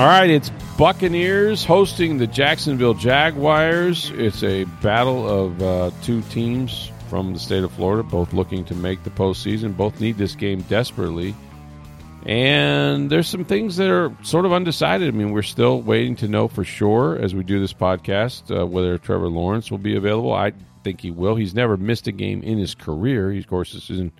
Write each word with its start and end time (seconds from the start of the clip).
All 0.00 0.06
right, 0.06 0.30
it's 0.30 0.48
Buccaneers 0.78 1.62
hosting 1.62 2.16
the 2.16 2.26
Jacksonville 2.26 2.94
Jaguars. 2.94 4.08
It's 4.14 4.42
a 4.42 4.64
battle 4.64 5.28
of 5.28 5.62
uh, 5.62 5.90
two 6.02 6.22
teams 6.22 6.90
from 7.10 7.34
the 7.34 7.38
state 7.38 7.62
of 7.64 7.72
Florida, 7.72 8.02
both 8.02 8.32
looking 8.32 8.64
to 8.64 8.74
make 8.74 9.02
the 9.02 9.10
postseason. 9.10 9.76
Both 9.76 10.00
need 10.00 10.16
this 10.16 10.34
game 10.34 10.62
desperately. 10.62 11.34
And 12.24 13.10
there's 13.10 13.28
some 13.28 13.44
things 13.44 13.76
that 13.76 13.90
are 13.90 14.10
sort 14.22 14.46
of 14.46 14.54
undecided. 14.54 15.06
I 15.06 15.10
mean, 15.10 15.32
we're 15.32 15.42
still 15.42 15.82
waiting 15.82 16.16
to 16.16 16.28
know 16.28 16.48
for 16.48 16.64
sure 16.64 17.18
as 17.18 17.34
we 17.34 17.42
do 17.42 17.60
this 17.60 17.74
podcast 17.74 18.58
uh, 18.58 18.66
whether 18.66 18.96
Trevor 18.96 19.28
Lawrence 19.28 19.70
will 19.70 19.76
be 19.76 19.96
available. 19.96 20.32
I 20.32 20.54
think 20.82 21.02
he 21.02 21.10
will. 21.10 21.36
He's 21.36 21.52
never 21.54 21.76
missed 21.76 22.06
a 22.06 22.12
game 22.12 22.42
in 22.42 22.56
his 22.56 22.74
career. 22.74 23.30
He, 23.32 23.40
of 23.40 23.48
course, 23.48 23.74
is 23.74 23.90
in 23.90 24.12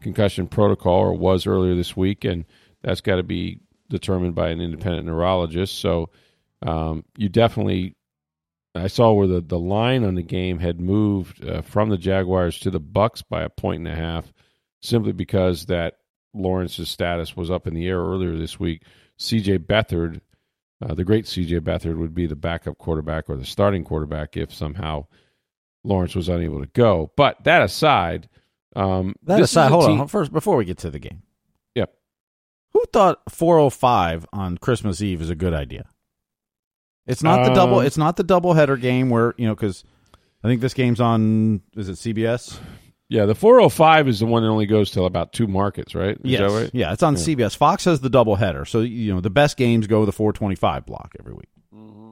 concussion 0.00 0.46
protocol 0.46 1.00
or 1.00 1.12
was 1.12 1.44
earlier 1.44 1.74
this 1.74 1.96
week, 1.96 2.24
and 2.24 2.44
that's 2.82 3.00
got 3.00 3.16
to 3.16 3.24
be 3.24 3.58
determined 3.88 4.34
by 4.34 4.50
an 4.50 4.60
independent 4.60 5.06
neurologist. 5.06 5.78
So 5.78 6.10
um, 6.62 7.04
you 7.16 7.28
definitely, 7.28 7.96
I 8.74 8.86
saw 8.88 9.12
where 9.12 9.26
the, 9.26 9.40
the 9.40 9.58
line 9.58 10.04
on 10.04 10.14
the 10.14 10.22
game 10.22 10.58
had 10.58 10.80
moved 10.80 11.46
uh, 11.46 11.62
from 11.62 11.90
the 11.90 11.98
Jaguars 11.98 12.58
to 12.60 12.70
the 12.70 12.80
Bucs 12.80 13.22
by 13.28 13.42
a 13.42 13.48
point 13.48 13.80
and 13.80 13.88
a 13.88 13.94
half, 13.94 14.32
simply 14.82 15.12
because 15.12 15.66
that 15.66 15.98
Lawrence's 16.32 16.90
status 16.90 17.36
was 17.36 17.50
up 17.50 17.66
in 17.66 17.74
the 17.74 17.86
air 17.86 18.00
earlier 18.00 18.36
this 18.36 18.58
week. 18.58 18.82
C.J. 19.18 19.58
Beathard, 19.58 20.20
uh, 20.84 20.94
the 20.94 21.04
great 21.04 21.26
C.J. 21.26 21.60
Beathard, 21.60 21.96
would 21.98 22.14
be 22.14 22.26
the 22.26 22.34
backup 22.36 22.78
quarterback 22.78 23.30
or 23.30 23.36
the 23.36 23.44
starting 23.44 23.84
quarterback 23.84 24.36
if 24.36 24.52
somehow 24.52 25.06
Lawrence 25.84 26.14
was 26.14 26.28
unable 26.28 26.60
to 26.60 26.66
go. 26.72 27.12
But 27.16 27.44
that 27.44 27.62
aside, 27.62 28.28
um, 28.74 29.14
that 29.22 29.40
aside, 29.40 29.70
hold 29.70 29.86
team- 29.86 30.00
on 30.00 30.08
first 30.08 30.32
before 30.32 30.56
we 30.56 30.64
get 30.64 30.78
to 30.78 30.90
the 30.90 30.98
game. 30.98 31.22
Yep. 32.74 32.80
Who 32.82 32.84
thought 32.92 33.22
405 33.28 34.26
on 34.32 34.58
Christmas 34.58 35.00
Eve 35.00 35.22
is 35.22 35.30
a 35.30 35.34
good 35.34 35.54
idea? 35.54 35.86
It's 37.06 37.22
not 37.22 37.44
the 37.46 37.54
double. 37.54 37.80
Um, 37.80 37.86
It's 37.86 37.98
not 37.98 38.16
the 38.16 38.22
double 38.24 38.54
header 38.54 38.76
game 38.76 39.10
where 39.10 39.34
you 39.36 39.46
know 39.46 39.54
because 39.54 39.84
I 40.42 40.48
think 40.48 40.60
this 40.60 40.74
game's 40.74 41.00
on. 41.00 41.60
Is 41.76 41.88
it 41.88 41.96
CBS? 41.96 42.58
Yeah, 43.10 43.26
the 43.26 43.34
405 43.34 44.08
is 44.08 44.20
the 44.20 44.26
one 44.26 44.42
that 44.42 44.48
only 44.48 44.64
goes 44.66 44.90
till 44.90 45.04
about 45.04 45.32
two 45.34 45.46
markets, 45.46 45.94
right? 45.94 46.16
Is 46.16 46.20
yes. 46.24 46.40
that 46.40 46.58
right? 46.58 46.70
Yeah, 46.72 46.92
it's 46.92 47.02
on 47.02 47.14
Yeah. 47.14 47.20
CBS. 47.20 47.56
Fox 47.56 47.84
has 47.84 48.00
the 48.00 48.08
double 48.08 48.36
header, 48.36 48.64
so 48.64 48.80
you 48.80 49.14
know 49.14 49.20
the 49.20 49.30
best 49.30 49.56
games 49.58 49.86
go 49.86 50.04
the 50.06 50.12
425 50.12 50.86
block 50.86 51.14
every 51.20 51.34
week. 51.34 51.50
Mm-hmm. 51.74 52.10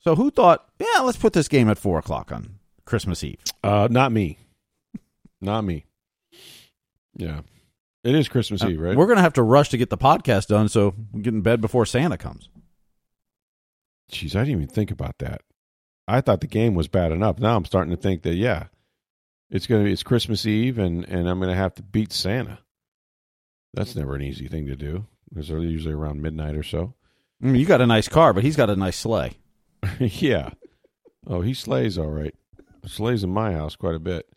So 0.00 0.16
who 0.16 0.30
thought? 0.30 0.66
Yeah, 0.78 1.00
let's 1.02 1.18
put 1.18 1.34
this 1.34 1.48
game 1.48 1.68
at 1.68 1.78
four 1.78 1.98
o'clock 1.98 2.32
on 2.32 2.58
Christmas 2.86 3.22
Eve. 3.22 3.38
Uh, 3.62 3.88
not 3.90 4.10
me. 4.12 4.38
Not 5.42 5.62
me. 5.62 5.84
Yeah. 7.16 7.40
It 8.04 8.14
is 8.14 8.28
Christmas 8.28 8.62
Uh, 8.62 8.68
Eve, 8.68 8.80
right? 8.80 8.96
We're 8.96 9.06
gonna 9.06 9.22
have 9.22 9.32
to 9.34 9.42
rush 9.42 9.70
to 9.70 9.78
get 9.78 9.90
the 9.90 9.98
podcast 9.98 10.46
done, 10.48 10.68
so 10.68 10.92
get 11.20 11.32
in 11.34 11.40
bed 11.40 11.60
before 11.60 11.86
Santa 11.86 12.18
comes. 12.18 12.48
Jeez, 14.12 14.36
I 14.36 14.40
didn't 14.44 14.62
even 14.62 14.68
think 14.68 14.90
about 14.90 15.18
that. 15.18 15.40
I 16.06 16.20
thought 16.20 16.42
the 16.42 16.46
game 16.46 16.74
was 16.74 16.86
bad 16.88 17.12
enough. 17.12 17.38
Now 17.38 17.56
I'm 17.56 17.64
starting 17.64 17.90
to 17.96 18.00
think 18.00 18.22
that 18.22 18.34
yeah, 18.34 18.64
it's 19.50 19.66
gonna 19.66 19.84
be 19.84 19.92
it's 19.92 20.02
Christmas 20.02 20.44
Eve 20.46 20.78
and 20.78 21.04
and 21.08 21.28
I'm 21.28 21.40
gonna 21.40 21.54
have 21.54 21.74
to 21.76 21.82
beat 21.82 22.12
Santa. 22.12 22.58
That's 23.72 23.96
never 23.96 24.14
an 24.14 24.22
easy 24.22 24.48
thing 24.48 24.66
to 24.66 24.76
do. 24.76 25.06
It's 25.34 25.48
usually 25.48 25.94
around 25.94 26.22
midnight 26.22 26.54
or 26.54 26.62
so. 26.62 26.94
I 27.42 27.46
mean, 27.46 27.56
you 27.56 27.66
got 27.66 27.80
a 27.80 27.86
nice 27.86 28.06
car, 28.08 28.32
but 28.32 28.44
he's 28.44 28.54
got 28.56 28.70
a 28.70 28.76
nice 28.76 28.96
sleigh. 28.96 29.32
yeah. 29.98 30.50
Oh, 31.26 31.40
he 31.40 31.54
slays 31.54 31.98
all 31.98 32.10
right. 32.10 32.34
Slays 32.86 33.24
in 33.24 33.30
my 33.30 33.52
house 33.52 33.76
quite 33.76 33.94
a 33.94 33.98
bit. 34.00 34.28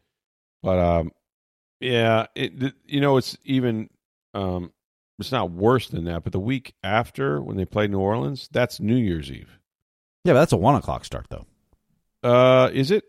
But 0.63 0.79
um 0.79 1.11
yeah, 1.79 2.27
it 2.35 2.73
you 2.85 3.01
know 3.01 3.17
it's 3.17 3.37
even 3.43 3.89
um 4.33 4.71
it's 5.19 5.31
not 5.31 5.51
worse 5.51 5.89
than 5.89 6.05
that, 6.05 6.23
but 6.23 6.31
the 6.33 6.39
week 6.39 6.73
after 6.83 7.41
when 7.41 7.57
they 7.57 7.65
played 7.65 7.91
New 7.91 7.99
Orleans, 7.99 8.47
that's 8.51 8.79
New 8.79 8.95
Year's 8.95 9.31
Eve. 9.31 9.57
Yeah, 10.23 10.33
but 10.33 10.39
that's 10.39 10.51
a 10.53 10.57
one 10.57 10.75
o'clock 10.75 11.05
start 11.05 11.27
though. 11.29 11.45
Uh 12.23 12.69
is 12.73 12.91
it? 12.91 13.03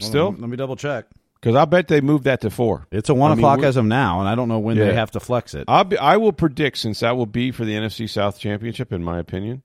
Still? 0.00 0.34
Let 0.36 0.48
me 0.50 0.56
double 0.56 0.76
check. 0.76 1.06
Cuz 1.42 1.54
I 1.54 1.64
bet 1.64 1.88
they 1.88 2.00
moved 2.00 2.24
that 2.24 2.40
to 2.42 2.50
4. 2.50 2.86
It's 2.92 3.08
a 3.08 3.14
one 3.14 3.30
I 3.32 3.34
o'clock 3.34 3.58
we're- 3.58 3.68
as 3.68 3.76
of 3.76 3.84
now, 3.84 4.20
and 4.20 4.28
I 4.28 4.34
don't 4.34 4.48
know 4.48 4.58
when 4.58 4.76
they 4.76 4.94
have 4.94 5.10
to 5.12 5.20
flex 5.20 5.54
it. 5.54 5.64
I'll 5.68 5.84
be, 5.84 5.98
I 5.98 6.16
will 6.16 6.32
predict 6.32 6.78
since 6.78 7.00
that 7.00 7.16
will 7.16 7.26
be 7.26 7.50
for 7.52 7.64
the 7.64 7.72
NFC 7.74 8.08
South 8.08 8.38
Championship 8.38 8.92
in 8.92 9.02
my 9.02 9.18
opinion, 9.18 9.62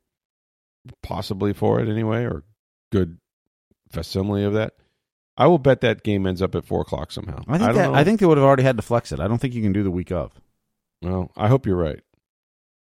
possibly 1.03 1.53
for 1.53 1.79
it 1.79 1.87
anyway 1.89 2.23
or 2.23 2.43
good 2.91 3.17
facsimile 3.91 4.43
of 4.43 4.53
that. 4.53 4.73
I 5.37 5.47
will 5.47 5.59
bet 5.59 5.81
that 5.81 6.03
game 6.03 6.25
ends 6.25 6.41
up 6.41 6.55
at 6.55 6.65
4 6.65 6.81
o'clock 6.81 7.11
somehow. 7.11 7.43
I 7.47 7.57
think 7.57 7.73
don't 7.73 7.75
that. 7.75 7.93
I 7.93 8.03
think 8.03 8.19
they 8.19 8.25
would 8.25 8.37
have 8.37 8.45
already 8.45 8.63
had 8.63 8.77
to 8.77 8.81
flex 8.83 9.11
it. 9.11 9.19
I 9.19 9.27
don't 9.27 9.37
think 9.37 9.53
you 9.53 9.61
can 9.61 9.71
do 9.73 9.83
the 9.83 9.91
week 9.91 10.11
of. 10.11 10.31
Well, 11.01 11.31
I 11.37 11.47
hope 11.47 11.65
you're 11.67 11.75
right. 11.77 11.99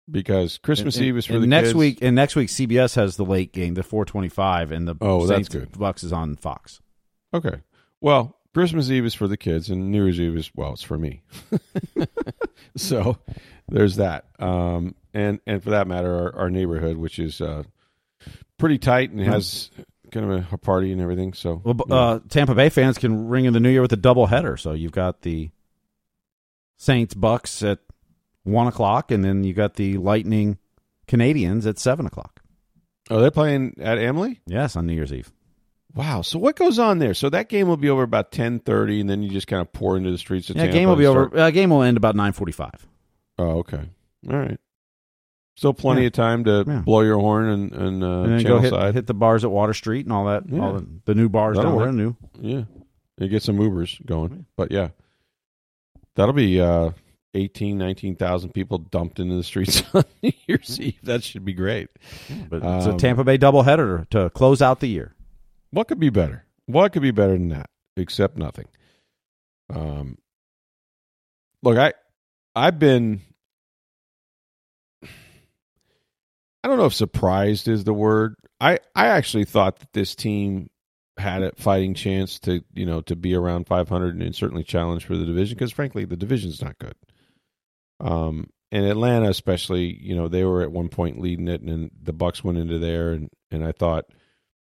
Because 0.09 0.57
Christmas 0.57 0.95
And- 0.97 1.05
Eve 1.05 1.17
is 1.17 1.25
for 1.25 1.37
the 1.37 1.45
next 1.47 1.69
kids. 1.69 1.75
week. 1.75 1.99
And 2.01 2.15
next 2.15 2.35
week, 2.35 2.49
CBS 2.49 2.95
has 2.95 3.15
the 3.17 3.25
late 3.25 3.51
game, 3.53 3.75
the 3.75 3.83
four 3.83 4.05
twenty 4.05 4.29
five, 4.29 4.71
and 4.71 4.87
the 4.87 4.95
Oh, 5.01 5.27
that's 5.27 5.49
good. 5.49 5.71
Bucs 5.73 6.03
is 6.03 6.11
on 6.11 6.35
Fox. 6.37 6.81
Okay. 7.33 7.61
Well, 8.01 8.35
Christmas 8.55 8.89
Eve 8.89 9.05
is 9.05 9.13
for 9.13 9.27
the 9.27 9.37
kids, 9.37 9.69
and 9.69 9.91
New 9.91 10.03
Year's 10.05 10.19
Eve 10.19 10.35
is 10.35 10.49
well, 10.55 10.73
it's 10.73 10.81
for 10.81 10.97
me. 10.97 11.21
so 12.75 13.17
there's 13.67 13.97
that. 13.97 14.25
Um, 14.39 14.95
and 15.13 15.39
and 15.45 15.63
for 15.63 15.71
that 15.71 15.87
matter, 15.87 16.13
our, 16.15 16.35
our 16.43 16.49
neighborhood, 16.49 16.97
which 16.97 17.19
is 17.19 17.39
uh, 17.41 17.63
pretty 18.57 18.77
tight 18.79 19.11
and 19.11 19.19
has 19.21 19.69
kind 20.11 20.31
of 20.31 20.53
a, 20.53 20.57
party 20.57 20.91
and 20.91 21.01
everything. 21.01 21.33
So 21.33 21.61
Well, 21.63 21.75
yeah. 21.87 21.95
uh, 21.95 22.19
Tampa 22.29 22.55
Bay 22.55 22.69
fans 22.69 22.97
can 22.97 23.27
ring 23.27 23.45
in 23.45 23.53
the 23.53 23.59
new 23.59 23.69
year 23.69 23.81
with 23.81 23.93
a 23.93 23.97
double 23.97 24.27
header. 24.27 24.57
So 24.57 24.73
you've 24.73 24.91
got 24.91 25.21
the 25.21 25.49
Saints 26.77 27.13
Bucs 27.13 27.69
at 27.69 27.79
one 28.43 28.67
o'clock, 28.67 29.11
and 29.11 29.23
then 29.23 29.43
you 29.43 29.53
got 29.53 29.75
the 29.75 29.97
Lightning 29.97 30.57
Canadiens 31.07 31.65
at 31.67 31.77
seven 31.79 32.05
o'clock. 32.05 32.41
are 33.09 33.21
they 33.21 33.29
playing 33.29 33.75
at 33.79 33.97
Amalie? 33.97 34.39
Yes, 34.45 34.75
on 34.75 34.85
New 34.85 34.93
Year's 34.93 35.11
Eve. 35.13 35.31
Wow. 35.95 36.21
So 36.21 36.37
what 36.39 36.55
goes 36.55 36.77
on 36.79 36.99
there? 36.99 37.13
So 37.15 37.29
that 37.31 37.49
game 37.49 37.67
will 37.67 37.77
be 37.77 37.89
over 37.89 38.03
about 38.03 38.31
ten 38.31 38.59
thirty, 38.59 39.01
and 39.01 39.09
then 39.09 39.23
you 39.23 39.29
just 39.29 39.47
kind 39.47 39.61
of 39.61 39.73
pour 39.73 39.97
into 39.97 40.11
the 40.11 40.17
streets 40.17 40.49
of 40.49 40.55
Yeah, 40.55 40.63
Tampa. 40.65 40.77
game 40.77 40.87
will 40.89 40.95
be 40.95 41.05
and 41.05 41.17
over. 41.17 41.37
Uh, 41.37 41.49
game 41.51 41.71
will 41.71 41.81
end 41.83 41.97
about 41.97 42.15
nine 42.15 42.31
forty 42.31 42.51
five. 42.51 42.85
Oh, 43.37 43.59
okay. 43.59 43.89
All 44.29 44.37
right. 44.37 44.59
Still 45.59 45.73
plenty 45.73 46.01
Yeah. 46.03 46.07
of 46.07 46.13
time 46.13 46.45
to 46.45 46.63
Yeah. 46.65 46.79
blow 46.85 47.01
your 47.01 47.19
horn 47.19 47.47
and, 47.49 47.71
and, 47.73 48.01
uh, 48.01 48.21
and 48.21 48.45
go 48.45 48.59
hit, 48.59 48.69
side. 48.69 48.93
hit 48.93 49.07
the 49.07 49.13
bars 49.13 49.43
at 49.43 49.51
Water 49.51 49.73
Street 49.73 50.05
and 50.05 50.13
all 50.13 50.23
that. 50.27 50.43
Yeah. 50.47 50.61
All 50.61 50.73
the, 50.75 50.87
the 51.03 51.13
new 51.15 51.27
bars 51.27 51.57
That'll 51.57 51.77
down 51.77 51.97
there. 51.97 52.05
New. 52.05 52.15
Yeah. 52.39 52.63
You 53.17 53.27
get 53.27 53.43
some 53.43 53.57
Ubers 53.57 54.03
going. 54.05 54.45
But 54.55 54.71
yeah. 54.71 54.91
That'll 56.15 56.33
be 56.33 56.61
uh 56.61 56.91
18, 57.33 57.77
19,000 57.77 58.53
people 58.53 58.77
dumped 58.77 59.19
into 59.19 59.35
the 59.35 59.43
streets 59.43 59.83
on 59.93 60.05
New 60.23 60.31
Year's 60.47 60.79
Eve. 60.79 60.97
That 61.03 61.25
should 61.25 61.43
be 61.43 61.51
great. 61.53 61.89
But 62.49 62.63
it's 62.63 62.85
a 62.85 62.91
Um, 62.91 62.97
Tampa 62.97 63.25
Bay 63.25 63.37
doubleheader 63.37 64.09
to 64.11 64.29
close 64.29 64.61
out 64.61 64.79
the 64.79 64.87
year. 64.87 65.13
What 65.71 65.89
could 65.89 65.99
be 65.99 66.09
better? 66.09 66.45
What 66.67 66.93
could 66.93 67.01
be 67.01 67.11
better 67.11 67.33
than 67.33 67.49
that? 67.49 67.69
Except 67.97 68.37
nothing. 68.37 68.67
Um 69.69 70.19
Look, 71.63 71.77
I 71.77 71.91
I've 72.55 72.79
been 72.79 73.19
I 76.63 76.67
don't 76.67 76.77
know 76.77 76.85
if 76.85 76.93
surprised 76.93 77.67
is 77.67 77.83
the 77.83 77.93
word. 77.93 78.35
I 78.59 78.79
I 78.95 79.07
actually 79.07 79.45
thought 79.45 79.79
that 79.79 79.93
this 79.93 80.15
team 80.15 80.69
had 81.17 81.43
a 81.43 81.51
fighting 81.55 81.93
chance 81.93 82.39
to 82.39 82.63
you 82.73 82.85
know 82.85 83.01
to 83.01 83.15
be 83.15 83.35
around 83.35 83.67
500 83.67 84.21
and 84.21 84.35
certainly 84.35 84.63
challenge 84.63 85.05
for 85.05 85.17
the 85.17 85.25
division 85.25 85.55
because 85.55 85.71
frankly 85.71 86.05
the 86.05 86.17
division's 86.17 86.61
not 86.61 86.79
good. 86.79 86.95
Um, 87.99 88.49
and 88.71 88.85
Atlanta 88.85 89.29
especially, 89.29 89.97
you 90.01 90.15
know, 90.15 90.27
they 90.27 90.43
were 90.43 90.61
at 90.61 90.71
one 90.71 90.89
point 90.89 91.19
leading 91.19 91.47
it, 91.47 91.61
and 91.61 91.69
then 91.69 91.91
the 92.01 92.13
Bucs 92.13 92.43
went 92.43 92.57
into 92.57 92.79
there, 92.79 93.11
and 93.13 93.29
and 93.51 93.65
I 93.65 93.71
thought 93.71 94.05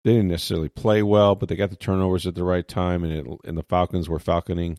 they 0.04 0.12
didn't 0.12 0.28
necessarily 0.28 0.68
play 0.68 1.02
well, 1.02 1.34
but 1.34 1.48
they 1.48 1.56
got 1.56 1.70
the 1.70 1.76
turnovers 1.76 2.26
at 2.26 2.34
the 2.34 2.44
right 2.44 2.66
time, 2.66 3.02
and 3.04 3.12
it, 3.12 3.26
and 3.44 3.56
the 3.56 3.62
Falcons 3.62 4.08
were 4.08 4.18
falconing, 4.18 4.76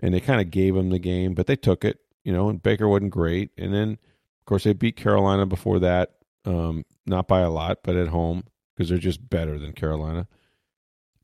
and 0.00 0.12
they 0.12 0.20
kind 0.20 0.40
of 0.40 0.50
gave 0.50 0.74
them 0.74 0.90
the 0.90 0.98
game, 0.98 1.34
but 1.34 1.46
they 1.46 1.56
took 1.56 1.84
it, 1.84 2.00
you 2.24 2.32
know, 2.32 2.48
and 2.48 2.62
Baker 2.62 2.88
wasn't 2.88 3.12
great, 3.12 3.50
and 3.56 3.72
then 3.72 3.92
of 3.92 4.44
course 4.46 4.64
they 4.64 4.72
beat 4.72 4.96
Carolina 4.96 5.46
before 5.46 5.78
that, 5.78 6.14
um, 6.48 6.84
not 7.06 7.28
by 7.28 7.40
a 7.40 7.50
lot, 7.50 7.80
but 7.84 7.94
at 7.94 8.08
home 8.08 8.44
because 8.74 8.88
they're 8.88 8.98
just 8.98 9.28
better 9.28 9.58
than 9.58 9.72
Carolina. 9.72 10.26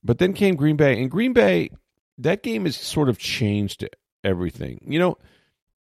But 0.03 0.19
then 0.19 0.35
came 0.35 0.55
Green 0.55 0.77
Bay, 0.77 1.01
and 1.01 1.11
Green 1.11 1.33
Bay, 1.33 1.71
that 2.19 2.43
game 2.43 2.67
has 2.67 2.77
sort 2.77 3.09
of 3.09 3.19
changed 3.19 3.89
everything. 4.23 4.85
You 4.87 4.99
know, 4.99 5.19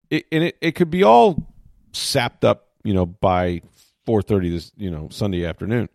it, 0.09 0.25
and 0.33 0.45
it, 0.45 0.57
it 0.61 0.73
could 0.73 0.91
be 0.91 1.03
all 1.03 1.53
sapped 1.93 2.45
up, 2.45 2.69
you 2.83 2.95
know, 2.95 3.05
by 3.05 3.61
four 4.07 4.23
thirty 4.23 4.51
this, 4.51 4.73
you 4.77 4.91
know, 4.91 5.09
Sunday 5.11 5.45
afternoon, 5.45 5.89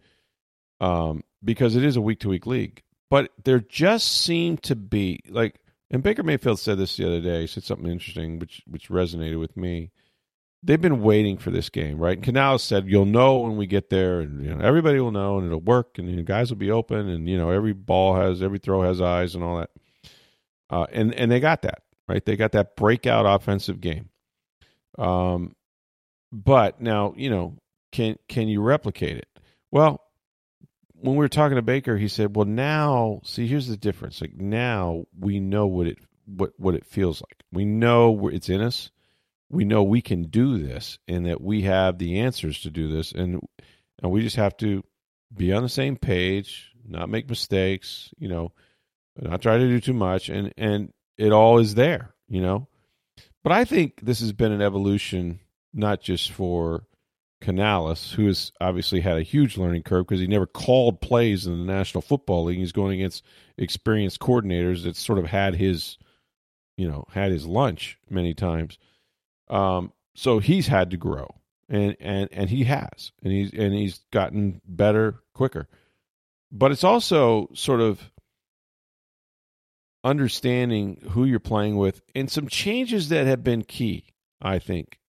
um, 0.79 1.23
because 1.43 1.75
it 1.75 1.83
is 1.83 1.95
a 1.95 2.01
week 2.01 2.19
to 2.19 2.29
week 2.29 2.45
league. 2.45 2.83
But 3.09 3.31
there 3.43 3.59
just 3.59 4.21
seemed 4.21 4.61
to 4.63 4.75
be 4.75 5.21
like, 5.27 5.55
and 5.89 6.03
Baker 6.03 6.21
Mayfield 6.21 6.59
said 6.59 6.77
this 6.77 6.97
the 6.97 7.07
other 7.07 7.21
day. 7.21 7.41
He 7.41 7.47
said 7.47 7.63
something 7.63 7.89
interesting, 7.89 8.37
which 8.37 8.61
which 8.67 8.89
resonated 8.89 9.39
with 9.39 9.57
me. 9.57 9.89
They've 10.61 10.81
been 10.81 11.01
waiting 11.01 11.37
for 11.37 11.51
this 11.51 11.69
game, 11.69 11.97
right? 11.97 12.17
And 12.17 12.23
Canales 12.23 12.63
said, 12.63 12.87
"You'll 12.87 13.05
know 13.05 13.39
when 13.39 13.55
we 13.55 13.65
get 13.65 13.89
there, 13.89 14.19
and 14.19 14.43
you 14.43 14.53
know 14.53 14.63
everybody 14.63 14.99
will 14.99 15.11
know, 15.11 15.37
and 15.37 15.47
it'll 15.47 15.61
work, 15.61 15.97
and 15.97 16.09
you 16.09 16.17
know, 16.17 16.23
guys 16.23 16.49
will 16.49 16.57
be 16.57 16.71
open, 16.71 17.07
and 17.07 17.29
you 17.29 17.37
know 17.37 17.49
every 17.49 17.73
ball 17.73 18.15
has 18.15 18.41
every 18.41 18.59
throw 18.59 18.81
has 18.81 18.99
eyes, 18.99 19.35
and 19.35 19.43
all 19.43 19.57
that." 19.57 19.69
Uh, 20.69 20.85
and 20.91 21.13
and 21.15 21.31
they 21.31 21.39
got 21.39 21.61
that 21.61 21.83
right. 22.07 22.25
They 22.25 22.35
got 22.35 22.51
that 22.51 22.75
breakout 22.75 23.25
offensive 23.25 23.79
game. 23.79 24.09
Um, 24.97 25.55
but 26.31 26.81
now 26.81 27.13
you 27.15 27.29
know 27.29 27.55
can 27.91 28.17
can 28.27 28.47
you 28.47 28.61
replicate 28.61 29.17
it? 29.17 29.27
Well, 29.71 30.01
when 30.93 31.15
we 31.15 31.19
were 31.19 31.29
talking 31.29 31.55
to 31.55 31.61
Baker, 31.61 31.97
he 31.97 32.07
said, 32.07 32.35
"Well, 32.35 32.45
now 32.45 33.21
see 33.23 33.47
here's 33.47 33.67
the 33.67 33.77
difference. 33.77 34.21
Like 34.21 34.35
now 34.35 35.05
we 35.17 35.39
know 35.39 35.67
what 35.67 35.87
it 35.87 35.97
what 36.25 36.51
what 36.57 36.75
it 36.75 36.85
feels 36.85 37.21
like. 37.21 37.43
We 37.51 37.65
know 37.65 38.27
it's 38.27 38.49
in 38.49 38.61
us. 38.61 38.91
We 39.49 39.65
know 39.65 39.83
we 39.83 40.01
can 40.01 40.23
do 40.23 40.57
this, 40.57 40.99
and 41.07 41.25
that 41.25 41.41
we 41.41 41.63
have 41.63 41.97
the 41.97 42.19
answers 42.19 42.61
to 42.61 42.69
do 42.69 42.87
this, 42.87 43.11
and 43.11 43.41
and 44.01 44.11
we 44.11 44.21
just 44.21 44.35
have 44.35 44.55
to 44.57 44.83
be 45.35 45.53
on 45.53 45.63
the 45.63 45.69
same 45.69 45.97
page, 45.97 46.71
not 46.87 47.09
make 47.09 47.29
mistakes. 47.29 48.13
You 48.17 48.29
know." 48.29 48.51
not 49.21 49.41
try 49.41 49.57
to 49.57 49.67
do 49.67 49.79
too 49.79 49.93
much, 49.93 50.29
and 50.29 50.53
and 50.57 50.93
it 51.17 51.31
all 51.31 51.59
is 51.59 51.75
there, 51.75 52.13
you 52.27 52.41
know. 52.41 52.67
But 53.43 53.51
I 53.53 53.65
think 53.65 53.99
this 54.01 54.19
has 54.19 54.33
been 54.33 54.51
an 54.51 54.61
evolution, 54.61 55.39
not 55.73 56.01
just 56.01 56.31
for 56.31 56.83
Canales, 57.41 58.11
who 58.11 58.27
has 58.27 58.51
obviously 58.59 59.01
had 59.01 59.17
a 59.17 59.23
huge 59.23 59.57
learning 59.57 59.83
curve 59.83 60.05
because 60.07 60.19
he 60.19 60.27
never 60.27 60.45
called 60.45 61.01
plays 61.01 61.47
in 61.47 61.57
the 61.57 61.71
National 61.71 62.01
Football 62.01 62.45
League. 62.45 62.59
He's 62.59 62.71
going 62.71 62.99
against 62.99 63.23
experienced 63.57 64.19
coordinators 64.19 64.83
that 64.83 64.95
sort 64.95 65.19
of 65.19 65.25
had 65.25 65.55
his, 65.55 65.97
you 66.77 66.87
know, 66.87 67.05
had 67.11 67.31
his 67.31 67.45
lunch 67.45 67.97
many 68.09 68.33
times. 68.33 68.77
Um, 69.49 69.93
so 70.15 70.39
he's 70.39 70.67
had 70.67 70.91
to 70.91 70.97
grow, 70.97 71.27
and 71.67 71.95
and 71.99 72.29
and 72.31 72.49
he 72.49 72.65
has, 72.65 73.11
and 73.23 73.31
he's 73.31 73.53
and 73.53 73.73
he's 73.73 73.99
gotten 74.11 74.61
better 74.65 75.21
quicker. 75.33 75.67
But 76.51 76.71
it's 76.71 76.83
also 76.83 77.49
sort 77.53 77.79
of 77.81 78.11
understanding 80.03 81.01
who 81.11 81.25
you're 81.25 81.39
playing 81.39 81.77
with 81.77 82.01
and 82.15 82.31
some 82.31 82.47
changes 82.47 83.09
that 83.09 83.27
have 83.27 83.43
been 83.43 83.63
key, 83.63 84.05
I 84.41 84.59
think, 84.59 84.99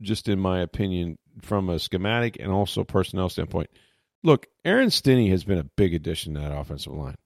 just 0.00 0.28
in 0.28 0.40
my 0.40 0.60
opinion, 0.60 1.18
from 1.42 1.68
a 1.68 1.78
schematic 1.78 2.36
and 2.40 2.50
also 2.50 2.84
personnel 2.84 3.28
standpoint. 3.28 3.70
Look, 4.24 4.46
Aaron 4.64 4.90
Stinnie 4.90 5.30
has 5.30 5.44
been 5.44 5.58
a 5.58 5.64
big 5.64 5.94
addition 5.94 6.34
to 6.34 6.40
that 6.40 6.56
offensive 6.56 6.92
line. 6.92 7.16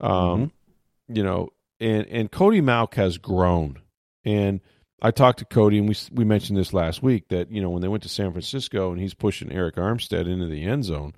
Um, 0.00 0.10
mm-hmm. 0.10 1.16
you 1.16 1.22
know, 1.22 1.50
and 1.80 2.06
and 2.06 2.30
Cody 2.30 2.60
Mauch 2.60 2.94
has 2.94 3.18
grown. 3.18 3.80
And 4.24 4.60
I 5.00 5.10
talked 5.10 5.38
to 5.38 5.44
Cody, 5.44 5.78
and 5.78 5.88
we 5.88 5.96
we 6.12 6.24
mentioned 6.24 6.58
this 6.58 6.72
last 6.72 7.02
week 7.02 7.28
that 7.28 7.50
you 7.50 7.62
know 7.62 7.70
when 7.70 7.82
they 7.82 7.88
went 7.88 8.02
to 8.02 8.08
San 8.08 8.32
Francisco 8.32 8.90
and 8.90 9.00
he's 9.00 9.14
pushing 9.14 9.48
Arik 9.48 9.74
Armstead 9.74 10.30
into 10.30 10.46
the 10.46 10.64
end 10.64 10.84
zone, 10.84 11.14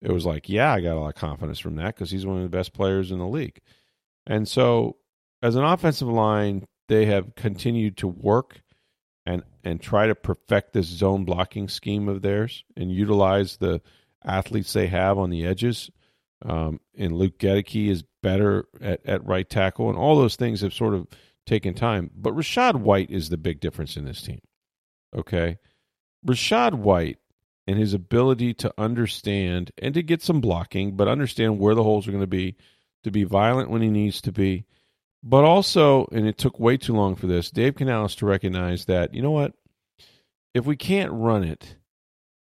it 0.00 0.12
was 0.12 0.24
like, 0.24 0.48
yeah, 0.48 0.72
I 0.72 0.80
got 0.80 0.96
a 0.96 1.00
lot 1.00 1.08
of 1.08 1.14
confidence 1.16 1.58
from 1.58 1.76
that 1.76 1.94
because 1.94 2.10
he's 2.10 2.26
one 2.26 2.36
of 2.36 2.42
the 2.42 2.56
best 2.56 2.72
players 2.72 3.10
in 3.10 3.18
the 3.18 3.26
league. 3.26 3.60
And 4.26 4.46
so, 4.46 4.96
as 5.42 5.56
an 5.56 5.64
offensive 5.64 6.08
line, 6.08 6.66
they 6.88 7.06
have 7.06 7.34
continued 7.34 7.96
to 7.98 8.08
work 8.08 8.60
and 9.24 9.42
and 9.64 9.80
try 9.80 10.06
to 10.06 10.14
perfect 10.14 10.72
this 10.72 10.86
zone 10.86 11.24
blocking 11.24 11.68
scheme 11.68 12.08
of 12.08 12.22
theirs 12.22 12.64
and 12.76 12.92
utilize 12.92 13.56
the 13.56 13.80
athletes 14.24 14.72
they 14.72 14.86
have 14.86 15.18
on 15.18 15.30
the 15.30 15.44
edges. 15.44 15.90
Um, 16.44 16.80
and 16.96 17.16
Luke 17.16 17.38
Goedeke 17.38 17.88
is 17.88 18.04
better 18.22 18.66
at, 18.80 19.04
at 19.06 19.26
right 19.26 19.48
tackle, 19.48 19.88
and 19.88 19.98
all 19.98 20.16
those 20.16 20.36
things 20.36 20.60
have 20.60 20.74
sort 20.74 20.94
of 20.94 21.08
taken 21.46 21.74
time. 21.74 22.10
But 22.14 22.34
Rachaad 22.34 22.76
White 22.76 23.10
is 23.10 23.28
the 23.28 23.36
big 23.36 23.60
difference 23.60 23.96
in 23.96 24.04
this 24.04 24.22
team. 24.22 24.40
Okay, 25.14 25.58
Rachaad 26.26 26.74
White 26.74 27.18
and 27.66 27.78
his 27.78 27.94
ability 27.94 28.54
to 28.54 28.72
understand 28.78 29.70
and 29.78 29.94
to 29.94 30.02
get 30.02 30.22
some 30.22 30.40
blocking, 30.40 30.96
but 30.96 31.08
understand 31.08 31.58
where 31.58 31.74
the 31.74 31.82
holes 31.82 32.06
are 32.06 32.12
going 32.12 32.22
to 32.22 32.26
be 32.26 32.56
to 33.04 33.10
be 33.10 33.24
violent 33.24 33.70
when 33.70 33.82
he 33.82 33.88
needs 33.88 34.20
to 34.20 34.32
be, 34.32 34.64
but 35.22 35.44
also, 35.44 36.06
and 36.12 36.26
it 36.26 36.38
took 36.38 36.58
way 36.58 36.76
too 36.76 36.94
long 36.94 37.14
for 37.14 37.26
this, 37.26 37.50
Dave 37.50 37.76
Canales 37.76 38.16
to 38.16 38.26
recognize 38.26 38.84
that, 38.86 39.14
you 39.14 39.22
know 39.22 39.30
what? 39.30 39.52
If 40.54 40.66
we 40.66 40.76
can't 40.76 41.12
run 41.12 41.44
it, 41.44 41.76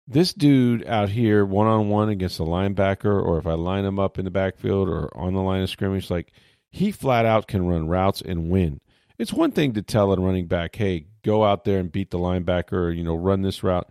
this 0.06 0.32
dude 0.32 0.86
out 0.86 1.10
here 1.10 1.44
one 1.44 1.66
on 1.66 1.90
one 1.90 2.08
against 2.08 2.40
a 2.40 2.44
linebacker, 2.44 3.22
or 3.22 3.38
if 3.38 3.46
I 3.46 3.52
line 3.52 3.84
him 3.84 3.98
up 3.98 4.18
in 4.18 4.24
the 4.24 4.30
backfield 4.30 4.88
or 4.88 5.14
on 5.16 5.34
the 5.34 5.42
line 5.42 5.62
of 5.62 5.68
scrimmage, 5.68 6.10
like 6.10 6.32
he 6.70 6.92
flat 6.92 7.26
out 7.26 7.48
can 7.48 7.66
run 7.66 7.88
routes 7.88 8.22
and 8.22 8.50
win. 8.50 8.80
It's 9.18 9.32
one 9.32 9.50
thing 9.52 9.72
to 9.74 9.82
tell 9.82 10.12
a 10.12 10.16
running 10.16 10.46
back, 10.46 10.76
hey, 10.76 11.06
go 11.24 11.44
out 11.44 11.64
there 11.64 11.80
and 11.80 11.90
beat 11.90 12.10
the 12.10 12.18
linebacker, 12.18 12.72
or, 12.72 12.90
you 12.90 13.02
know, 13.02 13.16
run 13.16 13.42
this 13.42 13.62
route. 13.62 13.90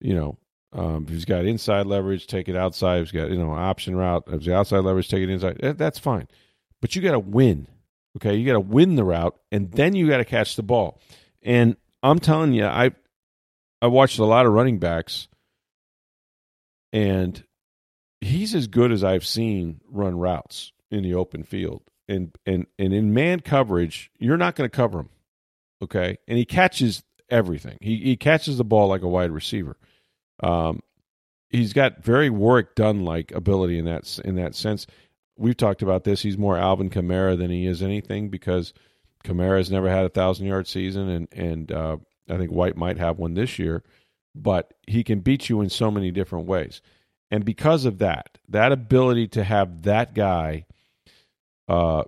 You 0.00 0.14
know, 0.14 0.38
um, 0.74 1.04
if 1.06 1.10
he's 1.10 1.24
got 1.24 1.44
inside 1.44 1.86
leverage, 1.86 2.26
take 2.26 2.48
it 2.48 2.56
outside. 2.56 3.00
If 3.00 3.10
he's 3.10 3.20
got 3.20 3.30
you 3.30 3.38
know 3.38 3.52
option 3.52 3.94
route, 3.94 4.24
if 4.26 4.40
he's 4.40 4.48
outside 4.48 4.80
leverage, 4.80 5.08
take 5.08 5.22
it 5.22 5.30
inside. 5.30 5.58
That's 5.78 5.98
fine, 5.98 6.26
but 6.80 6.96
you 6.96 7.02
got 7.02 7.12
to 7.12 7.20
win. 7.20 7.68
Okay, 8.16 8.34
you 8.36 8.46
got 8.46 8.54
to 8.54 8.60
win 8.60 8.96
the 8.96 9.04
route, 9.04 9.36
and 9.52 9.70
then 9.70 9.94
you 9.94 10.08
got 10.08 10.18
to 10.18 10.24
catch 10.24 10.56
the 10.56 10.62
ball. 10.62 11.00
And 11.42 11.76
I'm 12.02 12.18
telling 12.18 12.52
you, 12.52 12.66
I 12.66 12.90
I 13.80 13.86
watched 13.86 14.18
a 14.18 14.24
lot 14.24 14.46
of 14.46 14.52
running 14.52 14.80
backs, 14.80 15.28
and 16.92 17.42
he's 18.20 18.54
as 18.54 18.66
good 18.66 18.90
as 18.90 19.04
I've 19.04 19.26
seen 19.26 19.80
run 19.88 20.18
routes 20.18 20.72
in 20.90 21.04
the 21.04 21.14
open 21.14 21.44
field. 21.44 21.82
And 22.08 22.36
and 22.44 22.66
and 22.78 22.92
in 22.92 23.14
man 23.14 23.40
coverage, 23.40 24.10
you're 24.18 24.36
not 24.36 24.56
going 24.56 24.68
to 24.68 24.76
cover 24.76 25.00
him. 25.00 25.08
Okay, 25.82 26.18
and 26.28 26.38
he 26.38 26.44
catches 26.44 27.02
everything. 27.30 27.78
He 27.80 27.96
he 27.96 28.16
catches 28.16 28.58
the 28.58 28.64
ball 28.64 28.88
like 28.88 29.02
a 29.02 29.08
wide 29.08 29.30
receiver. 29.30 29.76
Um, 30.40 30.82
he's 31.48 31.72
got 31.72 32.02
very 32.02 32.30
Warrick 32.30 32.74
Dunn 32.74 33.04
like 33.04 33.32
ability 33.32 33.78
in 33.78 33.84
that 33.86 34.18
in 34.24 34.36
that 34.36 34.54
sense. 34.54 34.86
We've 35.36 35.56
talked 35.56 35.82
about 35.82 36.04
this. 36.04 36.22
He's 36.22 36.38
more 36.38 36.56
Alvin 36.56 36.90
Kamara 36.90 37.36
than 37.36 37.50
he 37.50 37.66
is 37.66 37.82
anything 37.82 38.28
because 38.28 38.72
Kamara 39.24 39.56
has 39.56 39.70
never 39.70 39.88
had 39.88 40.04
a 40.04 40.10
thousand 40.10 40.46
yard 40.46 40.66
season, 40.66 41.08
and 41.08 41.28
and 41.32 41.72
uh, 41.72 41.96
I 42.28 42.36
think 42.36 42.50
White 42.50 42.76
might 42.76 42.98
have 42.98 43.18
one 43.18 43.34
this 43.34 43.58
year. 43.58 43.82
But 44.34 44.74
he 44.86 45.04
can 45.04 45.20
beat 45.20 45.48
you 45.48 45.60
in 45.60 45.70
so 45.70 45.90
many 45.90 46.10
different 46.10 46.46
ways, 46.46 46.82
and 47.30 47.44
because 47.44 47.84
of 47.84 47.98
that, 47.98 48.38
that 48.48 48.72
ability 48.72 49.28
to 49.28 49.44
have 49.44 49.82
that 49.82 50.14
guy 50.14 50.66
uh, 51.68 52.04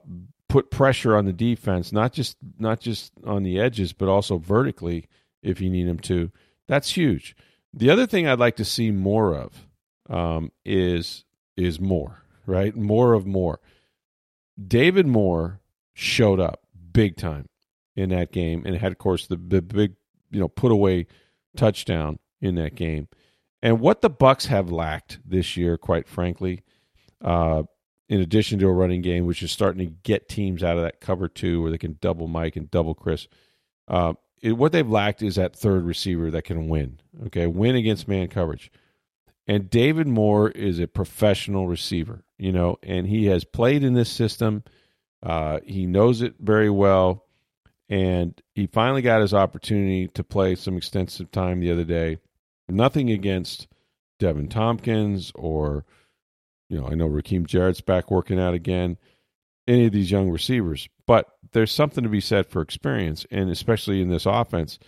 put 0.48 0.70
pressure 0.70 1.16
on 1.16 1.24
the 1.24 1.32
defense, 1.32 1.92
not 1.92 2.12
just 2.12 2.36
not 2.58 2.80
just 2.80 3.12
on 3.24 3.42
the 3.42 3.58
edges, 3.58 3.92
but 3.92 4.08
also 4.08 4.38
vertically, 4.38 5.08
if 5.42 5.60
you 5.60 5.70
need 5.70 5.86
him 5.86 5.98
to, 6.00 6.30
that's 6.66 6.96
huge. 6.96 7.36
The 7.72 7.90
other 7.90 8.06
thing 8.06 8.26
I'd 8.26 8.38
like 8.38 8.56
to 8.56 8.64
see 8.64 8.90
more 8.90 9.34
of 9.34 9.66
um, 10.08 10.52
is 10.64 11.24
is 11.56 11.80
more 11.80 12.22
right, 12.46 12.74
more 12.74 13.12
of 13.12 13.26
more. 13.26 13.60
David 14.66 15.06
Moore 15.06 15.60
showed 15.92 16.40
up 16.40 16.60
big 16.92 17.16
time 17.16 17.46
in 17.94 18.10
that 18.10 18.32
game 18.32 18.62
and 18.64 18.76
had, 18.76 18.92
of 18.92 18.98
course, 18.98 19.26
the, 19.26 19.36
the 19.36 19.60
big 19.60 19.94
you 20.30 20.40
know 20.40 20.48
put 20.48 20.72
away 20.72 21.06
touchdown 21.56 22.18
in 22.40 22.54
that 22.54 22.74
game. 22.74 23.08
And 23.62 23.80
what 23.80 24.00
the 24.00 24.10
Bucs 24.10 24.46
have 24.46 24.70
lacked 24.70 25.18
this 25.24 25.56
year, 25.56 25.76
quite 25.76 26.06
frankly, 26.06 26.62
uh, 27.22 27.64
in 28.08 28.20
addition 28.20 28.58
to 28.58 28.68
a 28.68 28.72
running 28.72 29.02
game, 29.02 29.26
which 29.26 29.42
is 29.42 29.50
starting 29.50 29.86
to 29.86 29.94
get 30.02 30.28
teams 30.28 30.62
out 30.62 30.76
of 30.76 30.82
that 30.84 31.00
cover 31.00 31.28
two, 31.28 31.62
where 31.62 31.70
they 31.70 31.78
can 31.78 31.98
double 32.00 32.28
Mike 32.28 32.56
and 32.56 32.70
double 32.70 32.94
Chris, 32.94 33.26
uh, 33.88 34.14
it, 34.42 34.52
what 34.52 34.72
they've 34.72 34.88
lacked 34.88 35.22
is 35.22 35.36
that 35.36 35.56
third 35.56 35.84
receiver 35.84 36.30
that 36.30 36.44
can 36.44 36.68
win. 36.68 37.00
Okay, 37.26 37.46
win 37.46 37.74
against 37.74 38.08
man 38.08 38.28
coverage. 38.28 38.70
And 39.46 39.70
David 39.70 40.06
Moore 40.06 40.50
is 40.50 40.80
a 40.80 40.88
professional 40.88 41.68
receiver, 41.68 42.24
you 42.36 42.52
know, 42.52 42.78
and 42.82 43.06
he 43.06 43.26
has 43.26 43.44
played 43.44 43.84
in 43.84 43.94
this 43.94 44.10
system. 44.10 44.64
Uh, 45.22 45.60
he 45.64 45.86
knows 45.86 46.20
it 46.20 46.34
very 46.40 46.68
well, 46.70 47.24
and 47.88 48.40
he 48.54 48.66
finally 48.66 49.02
got 49.02 49.20
his 49.20 49.32
opportunity 49.32 50.08
to 50.08 50.24
play 50.24 50.56
some 50.56 50.76
extensive 50.76 51.30
time 51.30 51.60
the 51.60 51.70
other 51.70 51.84
day. 51.84 52.18
Nothing 52.68 53.10
against 53.10 53.68
Deven 54.20 54.50
Thompkins 54.50 55.30
or, 55.34 55.84
you 56.68 56.80
know, 56.80 56.88
I 56.88 56.94
know 56.94 57.08
Rakim 57.08 57.46
Jarrett's 57.46 57.80
back 57.80 58.10
working 58.10 58.40
out 58.40 58.54
again. 58.54 58.98
Any 59.68 59.86
of 59.86 59.92
these 59.92 60.10
young 60.10 60.30
receivers, 60.30 60.88
but 61.06 61.26
there's 61.52 61.72
something 61.72 62.04
to 62.04 62.10
be 62.10 62.20
said 62.20 62.46
for 62.46 62.62
experience, 62.62 63.26
and 63.30 63.50
especially 63.50 64.00
in 64.00 64.08
this 64.10 64.26
offense. 64.26 64.78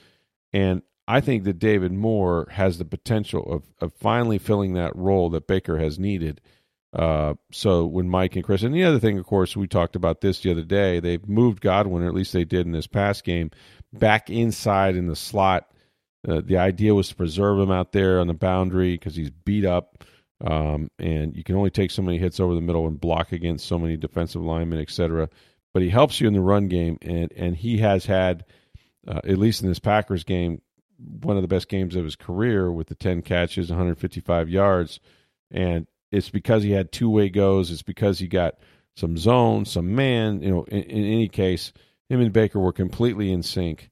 And 0.53 0.83
I 1.09 1.21
think 1.21 1.45
that 1.45 1.59
David 1.59 1.93
Moore 1.93 2.47
has 2.51 2.79
the 2.79 2.85
potential 2.85 3.53
of, 3.53 3.63
of 3.81 3.93
finally 3.95 4.39
filling 4.39 4.75
that 4.75 4.95
role 4.95 5.31
that 5.31 5.47
Baker 5.49 5.79
has 5.79 5.99
needed 5.99 6.41
Uh, 6.93 7.35
so 7.53 7.85
when 7.85 8.09
Mike 8.09 8.35
and 8.37 8.45
Chris, 8.45 8.63
and 8.63 8.75
the 8.75 8.85
other 8.85 8.99
thing, 8.99 9.19
of 9.19 9.27
course, 9.27 9.57
we 9.57 9.67
talked 9.67 9.97
about 9.97 10.21
this 10.21 10.41
the 10.41 10.51
other 10.51 10.63
day. 10.63 11.01
They've 11.01 11.29
moved 11.29 11.61
Godwin, 11.61 12.03
or 12.03 12.09
at 12.09 12.15
least 12.15 12.33
they 12.33 12.45
did 12.45 12.67
in 12.67 12.73
this 12.73 12.87
past 12.87 13.25
game, 13.25 13.51
back 13.93 14.31
inside 14.31 14.97
in 14.97 15.07
the 15.07 15.17
slot. 15.17 15.71
Uh, 16.27 16.41
the 16.45 16.57
idea 16.57 16.95
was 16.95 17.09
to 17.09 17.15
preserve 17.15 17.59
him 17.59 17.71
out 17.71 17.93
there 17.93 18.21
on 18.21 18.27
the 18.27 18.35
boundary 18.35 18.95
because 18.95 19.15
he's 19.15 19.31
beat 19.31 19.65
up, 19.65 20.05
um, 20.45 20.91
and 20.99 21.37
you 21.37 21.43
can 21.43 21.57
only 21.57 21.71
take 21.71 21.91
so 21.91 22.03
many 22.03 22.19
hits 22.19 22.41
over 22.41 22.55
the 22.55 22.61
middle 22.61 22.87
and 22.87 23.01
block 23.01 23.33
against 23.33 23.67
so 23.67 23.79
many 23.79 23.97
defensive 23.97 24.43
linemen, 24.43 24.79
etc. 24.79 25.29
But 25.75 25.83
he 25.83 25.91
helps 25.91 26.21
you 26.21 26.29
in 26.29 26.35
the 26.35 26.41
run 26.41 26.69
game, 26.69 26.99
and 27.03 27.33
and 27.37 27.57
he 27.57 27.79
has 27.79 28.07
had, 28.07 28.45
uh, 29.07 29.21
at 29.25 29.39
least 29.39 29.63
in 29.63 29.69
this 29.69 29.79
Packers 29.79 30.25
game, 30.25 30.61
one 30.99 31.37
of 31.37 31.43
the 31.43 31.49
best 31.49 31.69
games 31.69 31.97
of 31.97 32.05
his 32.05 32.17
career 32.17 32.71
with 32.71 32.87
the 32.89 32.95
ten 32.95 33.23
catches, 33.23 33.69
155 33.69 34.49
yards, 34.49 35.01
and 35.51 35.87
it's 36.13 36.31
because 36.31 36.63
he 36.63 36.71
had 36.71 36.93
two 36.93 37.11
way 37.11 37.29
goes. 37.29 37.71
It's 37.71 37.83
because 37.83 38.19
he 38.19 38.29
got 38.29 38.55
some 38.97 39.17
zone, 39.17 39.65
some 39.65 39.95
man. 39.95 40.41
You 40.41 40.51
know, 40.51 40.65
in, 40.65 40.83
in 40.85 41.05
any 41.05 41.29
case, 41.29 41.73
him 42.09 42.21
and 42.21 42.33
Baker 42.33 42.61
were 42.61 42.73
completely 42.73 43.33
in 43.33 43.43
sync. 43.43 43.91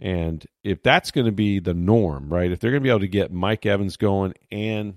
And 0.00 0.46
if 0.62 0.82
that's 0.82 1.10
going 1.10 1.26
to 1.26 1.32
be 1.32 1.58
the 1.58 1.74
norm, 1.74 2.32
right? 2.32 2.52
If 2.52 2.60
they're 2.60 2.70
going 2.70 2.82
to 2.82 2.86
be 2.86 2.90
able 2.90 3.00
to 3.00 3.08
get 3.08 3.32
Mike 3.32 3.66
Evans 3.66 3.96
going 3.96 4.34
and 4.50 4.94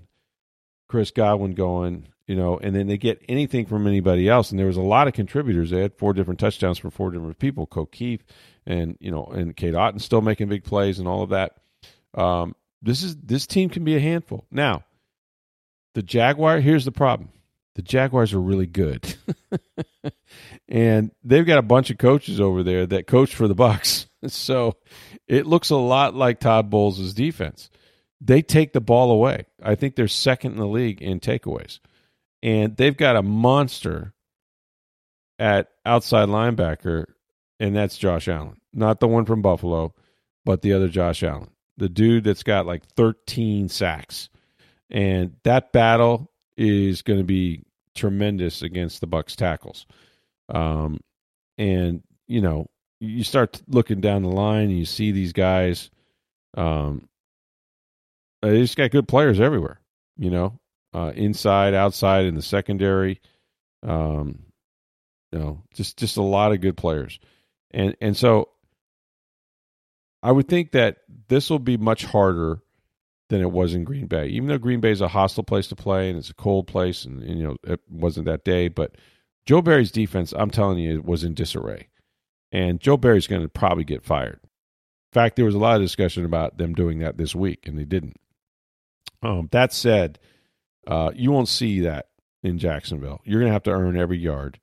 Chris 0.92 1.10
Godwin 1.10 1.52
going, 1.52 2.06
you 2.26 2.36
know, 2.36 2.58
and 2.58 2.76
then 2.76 2.86
they 2.86 2.98
get 2.98 3.24
anything 3.26 3.64
from 3.64 3.86
anybody 3.86 4.28
else, 4.28 4.50
and 4.50 4.58
there 4.58 4.66
was 4.66 4.76
a 4.76 4.82
lot 4.82 5.08
of 5.08 5.14
contributors. 5.14 5.70
They 5.70 5.80
had 5.80 5.96
four 5.96 6.12
different 6.12 6.38
touchdowns 6.38 6.76
for 6.76 6.90
four 6.90 7.10
different 7.10 7.38
people. 7.38 7.66
Kieft 7.66 8.20
and 8.66 8.98
you 9.00 9.10
know, 9.10 9.24
and 9.24 9.56
Cade 9.56 9.72
Otton 9.72 10.02
still 10.02 10.20
making 10.20 10.50
big 10.50 10.64
plays 10.64 10.98
and 10.98 11.08
all 11.08 11.22
of 11.22 11.30
that. 11.30 11.56
Um, 12.12 12.54
this 12.82 13.02
is 13.02 13.16
this 13.16 13.46
team 13.46 13.70
can 13.70 13.84
be 13.84 13.96
a 13.96 14.00
handful. 14.00 14.44
Now, 14.50 14.84
the 15.94 16.02
Jaguar, 16.02 16.60
here's 16.60 16.84
the 16.84 16.92
problem. 16.92 17.30
The 17.74 17.82
Jaguars 17.82 18.34
are 18.34 18.40
really 18.40 18.66
good. 18.66 19.16
and 20.68 21.10
they've 21.24 21.46
got 21.46 21.56
a 21.56 21.62
bunch 21.62 21.88
of 21.88 21.96
coaches 21.96 22.38
over 22.38 22.62
there 22.62 22.84
that 22.84 23.06
coach 23.06 23.34
for 23.34 23.48
the 23.48 23.56
Bucs. 23.56 24.06
So 24.28 24.76
it 25.26 25.48
looks 25.48 25.70
a 25.70 25.76
lot 25.76 26.14
like 26.14 26.38
Todd 26.38 26.70
Bowles' 26.70 27.12
defense. 27.12 27.70
They 28.24 28.42
take 28.42 28.72
the 28.72 28.80
ball 28.80 29.10
away. 29.10 29.46
I 29.62 29.74
think 29.74 29.96
they're 29.96 30.08
second 30.08 30.52
in 30.52 30.58
the 30.58 30.66
league 30.66 31.02
in 31.02 31.20
takeaways. 31.20 31.80
And 32.42 32.76
they've 32.76 32.96
got 32.96 33.16
a 33.16 33.22
monster 33.22 34.14
at 35.38 35.68
outside 35.84 36.28
linebacker, 36.28 37.06
and 37.58 37.74
that's 37.74 37.98
Josh 37.98 38.28
Allen. 38.28 38.60
Not 38.72 39.00
the 39.00 39.08
one 39.08 39.24
from 39.24 39.42
Buffalo, 39.42 39.94
but 40.44 40.62
the 40.62 40.72
other 40.72 40.88
Josh 40.88 41.22
Allen. 41.22 41.50
The 41.78 41.88
dude 41.88 42.24
that's 42.24 42.42
got 42.42 42.66
like 42.66 42.84
13 42.96 43.68
sacks 43.68 44.28
and 44.92 45.34
that 45.42 45.72
battle 45.72 46.30
is 46.56 47.02
going 47.02 47.18
to 47.18 47.24
be 47.24 47.64
tremendous 47.94 48.62
against 48.62 49.00
the 49.00 49.08
Bucs 49.08 49.34
tackles. 49.34 49.86
Um, 50.50 51.00
and 51.56 52.02
you 52.28 52.42
know, 52.42 52.68
you 53.00 53.24
start 53.24 53.62
looking 53.66 54.00
down 54.00 54.22
the 54.22 54.28
line, 54.28 54.68
and 54.68 54.78
you 54.78 54.84
see 54.84 55.10
these 55.10 55.32
guys. 55.32 55.90
Um, 56.54 57.08
they 58.50 58.60
just 58.60 58.76
got 58.76 58.90
good 58.90 59.08
players 59.08 59.40
everywhere. 59.40 59.80
You 60.16 60.30
know, 60.30 60.60
uh, 60.94 61.12
inside, 61.14 61.74
outside, 61.74 62.26
in 62.26 62.34
the 62.34 62.42
secondary. 62.42 63.20
Um, 63.82 64.44
you 65.32 65.38
know, 65.38 65.62
just 65.74 65.98
just 65.98 66.16
a 66.16 66.22
lot 66.22 66.52
of 66.52 66.60
good 66.60 66.76
players, 66.76 67.18
and 67.70 67.96
and 68.00 68.16
so 68.16 68.50
I 70.22 70.30
would 70.30 70.48
think 70.48 70.72
that 70.72 70.98
this 71.28 71.50
will 71.50 71.58
be 71.58 71.76
much 71.76 72.04
harder 72.04 72.60
than 73.28 73.40
it 73.40 73.50
was 73.50 73.74
in 73.74 73.84
Green 73.84 74.06
Bay. 74.06 74.26
Even 74.28 74.48
though 74.48 74.58
Green 74.58 74.80
Bay 74.80 74.90
is 74.90 75.00
a 75.00 75.08
hostile 75.08 75.42
place 75.42 75.66
to 75.68 75.76
play 75.76 76.10
and 76.10 76.18
it's 76.18 76.30
a 76.30 76.34
cold 76.34 76.66
place, 76.66 77.04
and, 77.04 77.22
and 77.22 77.38
you 77.38 77.44
know 77.44 77.56
it 77.64 77.80
wasn't 77.88 78.26
that 78.26 78.44
day, 78.44 78.68
but 78.68 78.96
Joe 79.46 79.62
Barry's 79.62 79.90
defense, 79.90 80.32
I'm 80.36 80.50
telling 80.50 80.78
you, 80.78 81.02
was 81.02 81.24
in 81.24 81.34
disarray, 81.34 81.88
and 82.52 82.80
Joe 82.80 82.96
Barry's 82.96 83.26
going 83.26 83.42
to 83.42 83.48
probably 83.48 83.84
get 83.84 84.04
fired. 84.04 84.40
In 84.42 85.14
fact, 85.14 85.36
there 85.36 85.44
was 85.44 85.54
a 85.54 85.58
lot 85.58 85.76
of 85.76 85.82
discussion 85.82 86.24
about 86.24 86.58
them 86.58 86.74
doing 86.74 87.00
that 87.00 87.16
this 87.16 87.34
week, 87.34 87.66
and 87.66 87.78
they 87.78 87.84
didn't. 87.84 88.16
Um, 89.22 89.48
that 89.52 89.72
said, 89.72 90.18
uh, 90.86 91.12
you 91.14 91.30
won't 91.30 91.48
see 91.48 91.80
that 91.80 92.08
in 92.42 92.58
Jacksonville. 92.58 93.20
You're 93.24 93.40
going 93.40 93.50
to 93.50 93.54
have 93.54 93.62
to 93.64 93.70
earn 93.70 93.96
every 93.96 94.18
yard, 94.18 94.58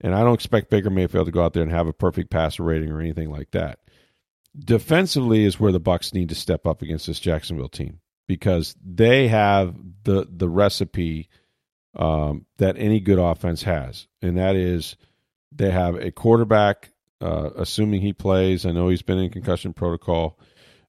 and 0.00 0.14
I 0.14 0.22
don't 0.22 0.34
expect 0.34 0.70
Baker 0.70 0.90
Mayfield 0.90 1.26
to 1.26 1.32
go 1.32 1.44
out 1.44 1.52
there 1.52 1.62
and 1.62 1.72
have 1.72 1.86
a 1.86 1.92
perfect 1.92 2.30
passer 2.30 2.62
rating 2.62 2.90
or 2.90 3.00
anything 3.00 3.30
like 3.30 3.50
that. 3.52 3.80
Defensively 4.58 5.44
is 5.44 5.60
where 5.60 5.72
the 5.72 5.80
Bucs 5.80 6.14
need 6.14 6.30
to 6.30 6.34
step 6.34 6.66
up 6.66 6.82
against 6.82 7.06
this 7.06 7.20
Jacksonville 7.20 7.68
team 7.68 8.00
because 8.26 8.74
they 8.84 9.28
have 9.28 9.74
the 10.04 10.26
the 10.30 10.48
recipe 10.48 11.28
um, 11.96 12.46
that 12.58 12.76
any 12.78 13.00
good 13.00 13.18
offense 13.18 13.62
has, 13.62 14.06
and 14.22 14.38
that 14.38 14.56
is 14.56 14.96
they 15.52 15.70
have 15.70 15.96
a 15.96 16.10
quarterback. 16.10 16.90
Uh, 17.20 17.50
assuming 17.56 18.00
he 18.00 18.12
plays, 18.12 18.64
I 18.64 18.70
know 18.70 18.88
he's 18.88 19.02
been 19.02 19.18
in 19.18 19.30
concussion 19.30 19.72
protocol, 19.72 20.38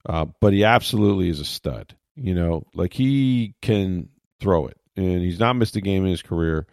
uh, 0.06 0.26
but 0.40 0.52
he 0.52 0.62
absolutely 0.62 1.28
is 1.28 1.40
a 1.40 1.44
stud. 1.44 1.96
You 2.20 2.34
know, 2.34 2.66
like 2.74 2.92
he 2.92 3.54
can 3.62 4.10
throw 4.40 4.66
it, 4.66 4.76
and 4.96 5.22
he's 5.22 5.40
not 5.40 5.54
missed 5.54 5.76
a 5.76 5.80
game 5.80 6.04
in 6.04 6.10
his 6.10 6.22
career. 6.22 6.66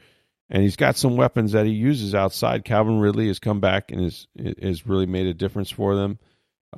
And 0.50 0.64
he's 0.64 0.78
got 0.78 0.96
some 0.96 1.18
weapons 1.18 1.52
that 1.52 1.66
he 1.66 1.74
uses 1.74 2.16
outside. 2.16 2.64
Calvin 2.64 3.00
Ridley 3.00 3.28
has 3.28 3.40
come 3.40 3.60
back 3.60 3.92
and 3.92 4.02
has 4.04 4.28
has 4.62 4.88
really 4.88 5.06
made 5.06 5.28
a 5.28 5.34
difference 5.34 5.70
for 5.70 5.96
them. 5.96 6.20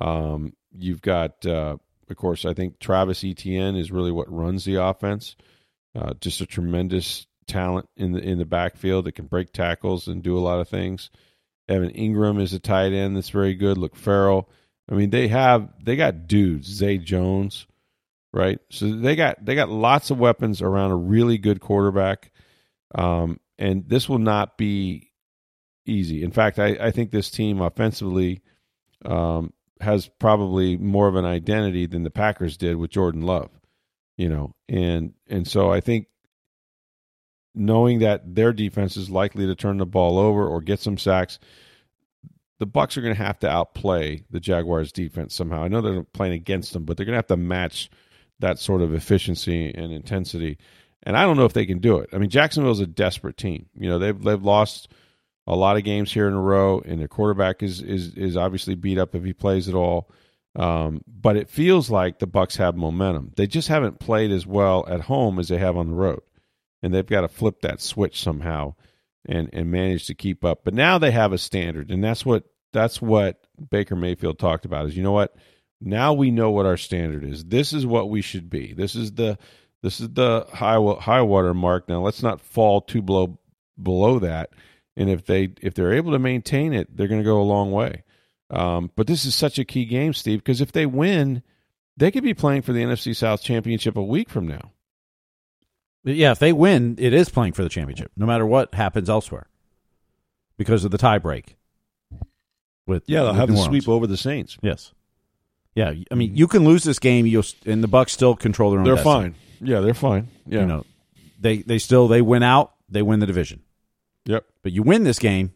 Um, 0.00 0.54
you've 0.72 1.00
got 1.00 1.46
uh, 1.46 1.76
of 2.10 2.16
course, 2.16 2.44
I 2.44 2.54
think 2.54 2.78
Travis 2.78 3.24
Etienne 3.24 3.76
is 3.76 3.92
really 3.92 4.10
what 4.10 4.32
runs 4.32 4.64
the 4.64 4.76
offense. 4.76 5.36
Uh, 5.94 6.14
just 6.20 6.40
a 6.40 6.46
tremendous 6.46 7.26
talent 7.46 7.88
in 7.96 8.12
the 8.12 8.20
in 8.20 8.38
the 8.38 8.44
backfield 8.44 9.04
that 9.04 9.14
can 9.14 9.26
break 9.26 9.52
tackles 9.52 10.08
and 10.08 10.22
do 10.22 10.36
a 10.36 10.40
lot 10.40 10.60
of 10.60 10.68
things. 10.68 11.10
Evan 11.68 11.90
Engram 11.90 12.40
is 12.40 12.52
a 12.52 12.58
tight 12.58 12.92
end 12.92 13.16
that's 13.16 13.30
very 13.30 13.54
good. 13.54 13.78
Luke 13.78 13.96
Farrell. 13.96 14.48
I 14.90 14.94
mean, 14.94 15.10
they 15.10 15.28
have 15.28 15.68
they 15.82 15.96
got 15.96 16.26
dudes. 16.26 16.68
Zay 16.68 16.98
Jones, 16.98 17.66
right? 18.32 18.58
So 18.70 18.90
they 18.90 19.16
got 19.16 19.44
they 19.44 19.54
got 19.54 19.68
lots 19.68 20.10
of 20.10 20.18
weapons 20.18 20.62
around 20.62 20.90
a 20.90 20.96
really 20.96 21.38
good 21.38 21.60
quarterback. 21.60 22.30
Um, 22.94 23.40
and 23.58 23.88
this 23.88 24.08
will 24.08 24.18
not 24.18 24.56
be 24.56 25.10
easy. 25.86 26.22
In 26.22 26.32
fact, 26.32 26.58
I, 26.58 26.76
I 26.80 26.90
think 26.90 27.10
this 27.10 27.30
team 27.30 27.60
offensively 27.60 28.42
um, 29.04 29.52
has 29.80 30.08
probably 30.18 30.76
more 30.76 31.08
of 31.08 31.14
an 31.14 31.24
identity 31.24 31.86
than 31.86 32.02
the 32.02 32.10
Packers 32.10 32.56
did 32.56 32.76
with 32.76 32.90
Jordan 32.90 33.22
Love, 33.22 33.50
you 34.16 34.28
know, 34.28 34.54
and 34.68 35.14
and 35.28 35.46
so 35.46 35.70
I 35.70 35.80
think 35.80 36.06
knowing 37.54 37.98
that 38.00 38.34
their 38.34 38.52
defense 38.52 38.96
is 38.96 39.10
likely 39.10 39.46
to 39.46 39.54
turn 39.54 39.78
the 39.78 39.86
ball 39.86 40.18
over 40.18 40.46
or 40.46 40.60
get 40.60 40.80
some 40.80 40.98
sacks, 40.98 41.38
the 42.58 42.66
Bucs 42.66 42.96
are 42.96 43.02
going 43.02 43.14
to 43.14 43.22
have 43.22 43.38
to 43.40 43.48
outplay 43.48 44.24
the 44.30 44.40
Jaguars 44.40 44.92
defense 44.92 45.34
somehow. 45.34 45.62
I 45.62 45.68
know 45.68 45.80
they're 45.80 46.02
playing 46.02 46.34
against 46.34 46.72
them, 46.72 46.84
but 46.84 46.96
they're 46.96 47.06
going 47.06 47.14
to 47.14 47.18
have 47.18 47.26
to 47.26 47.36
match 47.36 47.90
that 48.40 48.58
sort 48.58 48.82
of 48.82 48.92
efficiency 48.94 49.72
and 49.74 49.92
intensity. 49.92 50.58
And 51.02 51.16
I 51.16 51.22
don't 51.22 51.36
know 51.36 51.46
if 51.46 51.52
they 51.52 51.66
can 51.66 51.78
do 51.78 51.98
it. 51.98 52.10
I 52.12 52.18
mean, 52.18 52.30
Jacksonville's 52.30 52.80
a 52.80 52.86
desperate 52.86 53.36
team. 53.36 53.66
You 53.74 53.88
know, 53.88 53.98
they've 53.98 54.20
they've 54.22 54.42
lost 54.42 54.92
a 55.46 55.56
lot 55.56 55.76
of 55.76 55.84
games 55.84 56.12
here 56.12 56.28
in 56.28 56.34
a 56.34 56.40
row, 56.40 56.82
and 56.84 57.00
their 57.00 57.08
quarterback 57.08 57.62
is 57.62 57.80
is 57.80 58.14
is 58.14 58.36
obviously 58.36 58.74
beat 58.74 58.98
up 58.98 59.14
if 59.14 59.24
he 59.24 59.32
plays 59.32 59.68
at 59.68 59.74
all. 59.74 60.10
Um, 60.56 61.02
but 61.06 61.36
it 61.36 61.48
feels 61.48 61.90
like 61.90 62.18
the 62.18 62.26
Bucs 62.26 62.56
have 62.56 62.76
momentum. 62.76 63.32
They 63.36 63.46
just 63.46 63.68
haven't 63.68 64.00
played 64.00 64.32
as 64.32 64.46
well 64.46 64.84
at 64.88 65.02
home 65.02 65.38
as 65.38 65.48
they 65.48 65.58
have 65.58 65.76
on 65.76 65.88
the 65.88 65.96
road, 65.96 66.22
and 66.82 66.92
they've 66.92 67.06
got 67.06 67.22
to 67.22 67.28
flip 67.28 67.60
that 67.62 67.80
switch 67.80 68.20
somehow 68.20 68.74
and 69.26 69.48
and 69.52 69.70
manage 69.70 70.06
to 70.06 70.14
keep 70.14 70.44
up. 70.44 70.64
But 70.64 70.74
now 70.74 70.98
they 70.98 71.12
have 71.12 71.32
a 71.32 71.38
standard, 71.38 71.90
and 71.90 72.02
that's 72.02 72.26
what 72.26 72.44
that's 72.72 73.00
what 73.00 73.40
Baker 73.70 73.96
Mayfield 73.96 74.38
talked 74.38 74.64
about. 74.64 74.86
Is 74.86 74.96
you 74.96 75.02
know 75.02 75.12
what? 75.12 75.34
Now 75.80 76.12
we 76.12 76.30
know 76.30 76.50
what 76.50 76.66
our 76.66 76.76
standard 76.76 77.24
is. 77.24 77.44
This 77.44 77.72
is 77.72 77.86
what 77.86 78.10
we 78.10 78.22
should 78.22 78.50
be. 78.50 78.74
This 78.74 78.94
is 78.94 79.12
the 79.12 79.38
this 79.82 80.00
is 80.00 80.10
the 80.10 80.46
high 80.52 80.78
high 81.00 81.22
water 81.22 81.54
mark. 81.54 81.88
Now 81.88 82.00
let's 82.00 82.22
not 82.22 82.40
fall 82.40 82.80
too 82.80 83.02
below 83.02 83.38
below 83.82 84.18
that 84.18 84.50
and 85.00 85.08
if 85.08 85.24
they 85.24 85.52
if 85.62 85.74
they're 85.74 85.94
able 85.94 86.12
to 86.12 86.18
maintain 86.18 86.72
it, 86.72 86.94
they're 86.94 87.08
going 87.08 87.20
to 87.20 87.24
go 87.24 87.40
a 87.40 87.42
long 87.42 87.72
way. 87.72 88.04
Um, 88.50 88.90
but 88.96 89.06
this 89.06 89.24
is 89.24 89.34
such 89.34 89.58
a 89.58 89.64
key 89.64 89.84
game, 89.84 90.12
Steve, 90.12 90.40
because 90.40 90.60
if 90.60 90.72
they 90.72 90.84
win, 90.84 91.42
they 91.96 92.10
could 92.10 92.24
be 92.24 92.34
playing 92.34 92.62
for 92.62 92.72
the 92.72 92.82
NFC 92.82 93.16
South 93.16 93.42
championship 93.42 93.96
a 93.96 94.02
week 94.02 94.28
from 94.28 94.46
now. 94.46 94.72
Yeah, 96.04 96.32
if 96.32 96.38
they 96.38 96.52
win, 96.52 96.96
it 96.98 97.12
is 97.14 97.28
playing 97.28 97.52
for 97.52 97.62
the 97.62 97.68
championship, 97.68 98.10
no 98.16 98.26
matter 98.26 98.46
what 98.46 98.74
happens 98.74 99.08
elsewhere, 99.08 99.46
because 100.56 100.84
of 100.84 100.90
the 100.90 100.98
tiebreak. 100.98 101.54
With 102.86 103.04
yeah, 103.06 103.20
they'll 103.20 103.28
with 103.28 103.36
have 103.36 103.48
the 103.48 103.56
sweep 103.56 103.88
over 103.88 104.06
the 104.06 104.16
Saints. 104.16 104.58
Yes. 104.62 104.92
Yeah, 105.74 105.94
I 106.10 106.14
mean, 106.14 106.34
you 106.34 106.48
can 106.48 106.64
lose 106.64 106.82
this 106.82 106.98
game, 106.98 107.26
you'll 107.26 107.44
and 107.64 107.82
the 107.82 107.88
Bucs 107.88 108.10
still 108.10 108.34
control 108.34 108.70
their 108.70 108.80
own. 108.80 108.84
They're 108.84 108.96
destiny. 108.96 109.14
fine. 109.14 109.34
Yeah, 109.60 109.80
they're 109.80 109.94
fine. 109.94 110.28
Yeah, 110.46 110.60
you 110.60 110.66
know, 110.66 110.86
they 111.38 111.58
they 111.58 111.78
still 111.78 112.08
they 112.08 112.22
win 112.22 112.42
out, 112.42 112.72
they 112.88 113.02
win 113.02 113.20
the 113.20 113.26
division. 113.26 113.62
Yep. 114.26 114.44
But 114.62 114.72
you 114.72 114.82
win 114.82 115.04
this 115.04 115.18
game, 115.18 115.52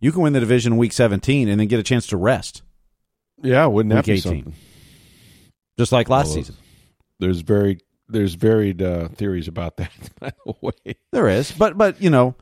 you 0.00 0.12
can 0.12 0.22
win 0.22 0.32
the 0.32 0.40
division 0.40 0.76
week 0.76 0.92
17 0.92 1.48
and 1.48 1.60
then 1.60 1.68
get 1.68 1.80
a 1.80 1.82
chance 1.82 2.06
to 2.08 2.16
rest. 2.16 2.62
Yeah, 3.42 3.66
wouldn't 3.66 3.94
that 3.94 4.04
be 4.04 4.12
18. 4.12 4.22
something? 4.22 4.54
Just 5.78 5.92
like 5.92 6.08
last 6.08 6.26
well, 6.26 6.34
season. 6.34 6.56
There's 7.18 7.40
very 7.40 7.80
there's 8.08 8.34
varied 8.34 8.82
uh, 8.82 9.08
theories 9.08 9.48
about 9.48 9.76
that. 9.76 9.92
By 10.20 10.32
the 10.44 10.54
way, 10.60 10.96
There 11.12 11.28
is, 11.28 11.52
but 11.52 11.78
but 11.78 12.02
you 12.02 12.10
know, 12.10 12.34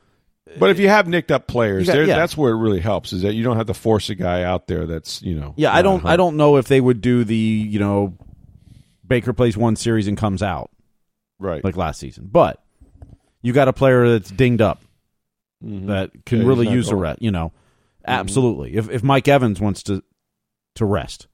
but 0.57 0.69
if 0.71 0.79
you 0.79 0.87
have 0.89 1.07
nicked 1.07 1.31
up 1.31 1.47
players, 1.47 1.87
got- 1.87 1.97
yeah. 2.07 2.15
that's 2.15 2.35
where 2.37 2.51
it 2.51 2.57
really 2.57 2.79
helps. 2.79 3.13
Is 3.13 3.21
that 3.23 3.33
you 3.33 3.43
don't 3.43 3.57
have 3.57 3.67
to 3.67 3.73
force 3.73 4.09
a 4.09 4.15
guy 4.15 4.43
out 4.43 4.67
there 4.67 4.85
that's 4.87 5.21
you 5.21 5.35
know. 5.35 5.53
yeah, 5.57 5.73
I 5.73 5.81
don't 5.81 6.05
I 6.05 6.15
don't 6.15 6.37
know 6.37 6.57
if 6.57 6.67
they 6.67 6.81
would 6.81 7.01
do 7.01 7.23
the 7.23 7.35
you 7.35 7.79
know 7.79 8.17
Baker 9.07 9.33
plays 9.33 9.57
one 9.57 9.75
series 9.75 10.07
and 10.07 10.17
comes 10.17 10.41
out 10.43 10.71
right 11.39 11.63
like 11.63 11.75
last 11.77 11.99
season, 11.99 12.29
but 12.31 12.63
you 13.41 13.53
got 13.53 13.67
a 13.67 13.73
player 13.73 14.09
that's 14.09 14.29
dinged 14.31 14.61
up 14.61 14.81
Mhm. 15.63 15.87
that 15.87 16.11
can 16.25 16.39
Yeah, 16.41 16.47
really 16.47 16.69
use 16.69 16.87
a 16.87 16.91
going. 16.91 17.01
rest. 17.03 17.21
You 17.21 17.31
know, 17.31 17.51
absolutely. 18.07 18.75
If 18.75 18.89
if 18.89 19.03
Mike 19.03 19.27
Evans 19.27 19.59
wants 19.59 19.83
to 19.83 20.03
to 20.75 20.85
rest, 20.85 21.27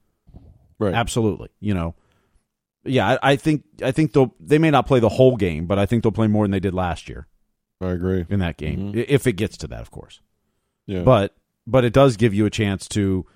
right. 0.78 0.94
absolutely. 0.94 1.48
You 1.60 1.74
know, 1.74 1.94
yeah, 2.84 3.12
I, 3.22 3.32
I 3.32 3.36
think 3.36 3.64
I 3.82 3.92
think 3.92 4.12
they'll 4.12 4.34
they 4.40 4.58
may 4.58 4.70
not 4.70 4.86
play 4.86 5.00
the 5.00 5.08
whole 5.08 5.36
game, 5.36 5.66
but 5.66 5.78
I 5.78 5.86
think 5.86 6.02
they'll 6.02 6.12
play 6.12 6.26
more 6.26 6.44
than 6.44 6.50
they 6.50 6.60
did 6.60 6.74
last 6.74 7.08
year 7.08 7.26
I 7.80 7.90
agree. 7.90 8.24
in 8.28 8.38
that 8.40 8.56
game, 8.56 8.92
Mhm. 8.94 9.04
if 9.08 9.26
it 9.26 9.32
gets 9.34 9.56
to 9.58 9.66
that, 9.68 9.80
of 9.80 9.90
course. 9.90 10.20
Yeah, 10.86 11.02
But 11.02 11.34
but 11.66 11.84
it 11.84 11.92
does 11.92 12.16
give 12.16 12.32
you 12.32 12.46
a 12.46 12.50
chance 12.50 12.88
to 12.88 13.26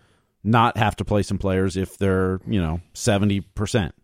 not 0.44 0.76
have 0.78 0.96
to 0.96 1.04
play 1.04 1.22
some 1.22 1.36
players 1.38 1.76
if 1.76 1.98
they're 1.98 2.40
you 2.46 2.60
know 2.60 2.80
seventy 2.94 3.40
percent. 3.40 3.94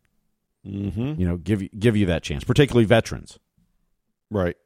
Mm-hmm. 0.66 1.21
You 1.21 1.26
know, 1.28 1.37
give 1.37 1.62
you 1.62 1.69
give 1.78 1.97
you 1.97 2.07
that 2.07 2.23
chance, 2.23 2.43
particularly 2.45 2.85
veterans. 2.87 3.38
right. 4.31 4.57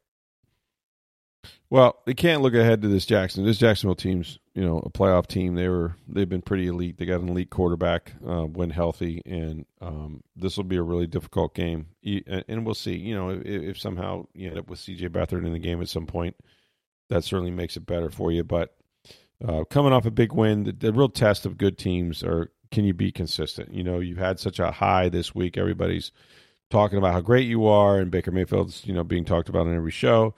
Well, 1.69 1.99
they 2.05 2.13
can't 2.13 2.41
look 2.41 2.53
ahead 2.53 2.81
to 2.81 2.87
this 2.89 3.05
Jackson. 3.05 3.45
This 3.45 3.57
Jacksonville 3.57 3.95
team's, 3.95 4.39
you 4.53 4.63
know, 4.63 4.79
a 4.79 4.89
playoff 4.89 5.27
team. 5.27 5.55
They 5.55 5.69
were 5.69 5.95
they've 6.07 6.27
been 6.27 6.41
pretty 6.41 6.67
elite. 6.67 6.97
They 6.97 7.05
got 7.05 7.21
an 7.21 7.29
elite 7.29 7.49
quarterback 7.49 8.13
uh, 8.27 8.43
when 8.43 8.69
healthy, 8.69 9.21
and 9.25 9.65
um, 9.79 10.21
this 10.35 10.57
will 10.57 10.65
be 10.65 10.75
a 10.75 10.83
really 10.83 11.07
difficult 11.07 11.55
game. 11.55 11.87
And 12.03 12.43
and 12.47 12.65
we'll 12.65 12.75
see. 12.75 12.97
You 12.97 13.15
know, 13.15 13.29
if, 13.29 13.45
if 13.45 13.79
somehow 13.79 14.25
you 14.33 14.49
end 14.49 14.59
up 14.59 14.69
with 14.69 14.79
C.J. 14.79 15.09
Beathard 15.09 15.45
in 15.45 15.53
the 15.53 15.59
game 15.59 15.81
at 15.81 15.89
some 15.89 16.05
point, 16.05 16.35
that 17.09 17.23
certainly 17.23 17.51
makes 17.51 17.77
it 17.77 17.85
better 17.85 18.09
for 18.09 18.31
you. 18.31 18.43
But 18.43 18.75
uh, 19.45 19.63
coming 19.63 19.93
off 19.93 20.05
a 20.05 20.11
big 20.11 20.33
win, 20.33 20.65
the, 20.65 20.73
the 20.73 20.93
real 20.93 21.09
test 21.09 21.45
of 21.45 21.57
good 21.57 21.77
teams 21.77 22.21
are 22.21 22.51
can 22.71 22.85
you 22.85 22.93
be 22.93 23.11
consistent? 23.11 23.73
You 23.73 23.83
know, 23.83 23.99
you've 23.99 24.17
had 24.17 24.39
such 24.39 24.59
a 24.59 24.71
high 24.71 25.09
this 25.09 25.35
week. 25.35 25.57
Everybody's 25.57 26.11
talking 26.69 26.97
about 26.97 27.13
how 27.13 27.21
great 27.21 27.47
you 27.47 27.65
are, 27.65 27.97
and 27.97 28.11
Baker 28.11 28.31
Mayfield's 28.31 28.85
you 28.85 28.93
know 28.93 29.03
being 29.03 29.25
talked 29.25 29.49
about 29.49 29.67
on 29.67 29.75
every 29.75 29.91
show. 29.91 30.35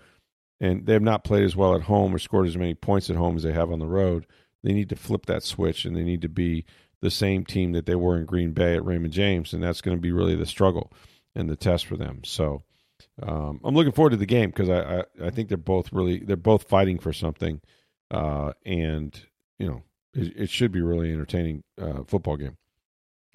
And 0.59 0.85
they 0.85 0.93
have 0.93 1.01
not 1.01 1.23
played 1.23 1.43
as 1.43 1.55
well 1.55 1.75
at 1.75 1.81
home 1.81 2.15
or 2.15 2.19
scored 2.19 2.47
as 2.47 2.57
many 2.57 2.73
points 2.73 3.09
at 3.09 3.15
home 3.15 3.35
as 3.35 3.43
they 3.43 3.51
have 3.51 3.71
on 3.71 3.79
the 3.79 3.87
road. 3.87 4.25
They 4.63 4.71
need 4.71 4.89
to 4.89 4.95
flip 4.95 5.25
that 5.25 5.43
switch, 5.43 5.83
and 5.83 5.95
they 5.95 6.03
need 6.03 6.21
to 6.21 6.29
be 6.29 6.65
the 7.01 7.11
same 7.11 7.43
team 7.43 7.73
that 7.73 7.85
they 7.85 7.95
were 7.95 8.17
in 8.17 8.25
Green 8.25 8.53
Bay 8.53 8.75
at 8.75 8.85
Raymond 8.85 9.13
James, 9.13 9.53
and 9.53 9.61
that's 9.61 9.81
going 9.81 9.97
to 9.97 10.01
be 10.01 10.13
really 10.13 10.35
the 10.35 10.45
struggle 10.45 10.93
and 11.35 11.49
the 11.49 11.57
test 11.57 11.85
for 11.85 11.97
them. 11.97 12.21
So 12.23 12.63
um, 13.21 13.59
I'm 13.63 13.75
looking 13.75 13.91
forward 13.91 14.11
to 14.11 14.17
the 14.17 14.25
game 14.25 14.49
because 14.49 14.69
I, 14.69 14.99
I 14.99 15.27
I 15.27 15.29
think 15.29 15.49
they're 15.49 15.57
both 15.57 15.91
really 15.91 16.19
they're 16.19 16.37
both 16.37 16.63
fighting 16.63 16.99
for 16.99 17.11
something, 17.13 17.61
uh, 18.09 18.53
and 18.65 19.19
you 19.59 19.67
know 19.67 19.83
it, 20.13 20.33
it 20.43 20.49
should 20.49 20.71
be 20.71 20.81
really 20.81 21.11
entertaining 21.11 21.63
uh, 21.79 22.03
football 22.07 22.37
game. 22.37 22.57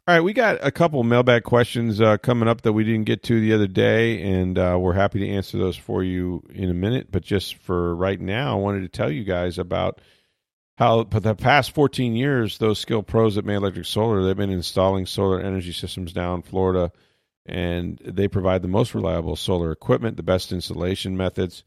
All 0.08 0.14
right, 0.14 0.22
we 0.22 0.32
got 0.32 0.66
a 0.66 0.70
couple 0.70 1.02
mailbag 1.02 1.42
questions 1.42 2.00
uh, 2.00 2.16
coming 2.16 2.48
up 2.48 2.62
that 2.62 2.72
we 2.72 2.82
didn't 2.82 3.04
get 3.04 3.22
to 3.24 3.42
the 3.42 3.52
other 3.52 3.66
day, 3.66 4.22
and 4.22 4.58
uh, 4.58 4.78
we're 4.80 4.94
happy 4.94 5.18
to 5.18 5.28
answer 5.28 5.58
those 5.58 5.76
for 5.76 6.02
you 6.02 6.42
in 6.48 6.70
a 6.70 6.74
minute. 6.74 7.08
But 7.12 7.22
just 7.22 7.56
for 7.56 7.94
right 7.94 8.18
now, 8.18 8.52
I 8.52 8.58
wanted 8.58 8.80
to 8.80 8.88
tell 8.88 9.10
you 9.10 9.22
guys 9.22 9.58
about 9.58 10.00
how 10.78 11.04
for 11.04 11.20
the 11.20 11.34
past 11.34 11.72
14 11.72 12.16
years, 12.16 12.56
those 12.56 12.78
skilled 12.78 13.06
pros 13.06 13.36
at 13.36 13.44
May 13.44 13.56
Electric 13.56 13.84
Solar, 13.84 14.24
they've 14.24 14.34
been 14.34 14.48
installing 14.48 15.04
solar 15.04 15.42
energy 15.42 15.72
systems 15.72 16.14
down 16.14 16.36
in 16.36 16.42
Florida, 16.42 16.90
and 17.44 17.98
they 18.02 18.28
provide 18.28 18.62
the 18.62 18.68
most 18.68 18.94
reliable 18.94 19.36
solar 19.36 19.72
equipment, 19.72 20.16
the 20.16 20.22
best 20.22 20.52
installation 20.52 21.18
methods, 21.18 21.64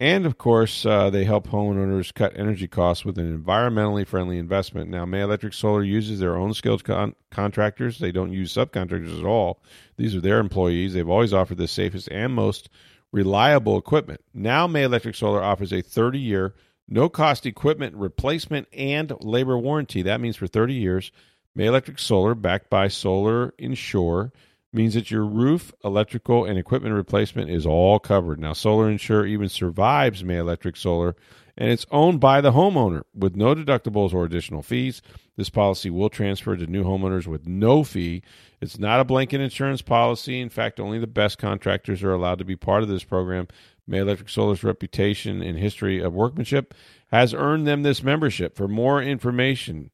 and 0.00 0.26
of 0.26 0.38
course, 0.38 0.86
uh, 0.86 1.10
they 1.10 1.24
help 1.24 1.48
homeowners 1.48 2.14
cut 2.14 2.36
energy 2.36 2.68
costs 2.68 3.04
with 3.04 3.18
an 3.18 3.36
environmentally 3.36 4.06
friendly 4.06 4.38
investment. 4.38 4.88
Now, 4.88 5.04
May 5.04 5.22
Electric 5.22 5.54
Solar 5.54 5.82
uses 5.82 6.20
their 6.20 6.36
own 6.36 6.54
skilled 6.54 6.84
con- 6.84 7.16
contractors. 7.30 7.98
They 7.98 8.12
don't 8.12 8.32
use 8.32 8.54
subcontractors 8.54 9.18
at 9.18 9.26
all. 9.26 9.60
These 9.96 10.14
are 10.14 10.20
their 10.20 10.38
employees. 10.38 10.94
They've 10.94 11.08
always 11.08 11.32
offered 11.32 11.58
the 11.58 11.66
safest 11.66 12.08
and 12.12 12.32
most 12.32 12.68
reliable 13.10 13.76
equipment. 13.76 14.20
Now, 14.32 14.66
May 14.66 14.84
Electric 14.84 15.16
Solar 15.16 15.42
offers 15.42 15.72
a 15.72 15.80
30 15.80 16.18
year, 16.18 16.54
no 16.86 17.08
cost 17.08 17.44
equipment 17.44 17.96
replacement 17.96 18.68
and 18.72 19.12
labor 19.20 19.58
warranty. 19.58 20.02
That 20.02 20.20
means 20.20 20.36
for 20.36 20.46
30 20.46 20.74
years, 20.74 21.10
May 21.54 21.66
Electric 21.66 21.98
Solar, 21.98 22.36
backed 22.36 22.70
by 22.70 22.86
Solar 22.86 23.52
Insure, 23.58 24.32
means 24.72 24.94
that 24.94 25.10
your 25.10 25.24
roof, 25.24 25.72
electrical, 25.82 26.44
and 26.44 26.58
equipment 26.58 26.94
replacement 26.94 27.50
is 27.50 27.64
all 27.64 27.98
covered. 27.98 28.38
Now, 28.38 28.52
Solar 28.52 28.90
Insure 28.90 29.26
even 29.26 29.48
survives 29.48 30.22
May 30.22 30.36
Electric 30.36 30.76
Solar, 30.76 31.16
and 31.56 31.70
it's 31.70 31.86
owned 31.90 32.20
by 32.20 32.40
the 32.40 32.52
homeowner 32.52 33.02
with 33.14 33.34
no 33.34 33.54
deductibles 33.54 34.12
or 34.12 34.24
additional 34.24 34.62
fees. 34.62 35.02
This 35.36 35.50
policy 35.50 35.90
will 35.90 36.10
transfer 36.10 36.56
to 36.56 36.66
new 36.66 36.84
homeowners 36.84 37.26
with 37.26 37.46
no 37.46 37.82
fee. 37.82 38.22
It's 38.60 38.78
not 38.78 39.00
a 39.00 39.04
blanket 39.04 39.40
insurance 39.40 39.82
policy. 39.82 40.40
In 40.40 40.50
fact, 40.50 40.80
only 40.80 40.98
the 40.98 41.06
best 41.06 41.38
contractors 41.38 42.02
are 42.02 42.12
allowed 42.12 42.38
to 42.38 42.44
be 42.44 42.56
part 42.56 42.82
of 42.82 42.88
this 42.88 43.04
program. 43.04 43.48
May 43.86 43.98
Electric 43.98 44.28
Solar's 44.28 44.62
reputation 44.62 45.42
and 45.42 45.58
history 45.58 46.00
of 46.00 46.12
workmanship 46.12 46.74
has 47.10 47.32
earned 47.32 47.66
them 47.66 47.82
this 47.82 48.02
membership. 48.02 48.54
For 48.54 48.68
more 48.68 49.02
information, 49.02 49.90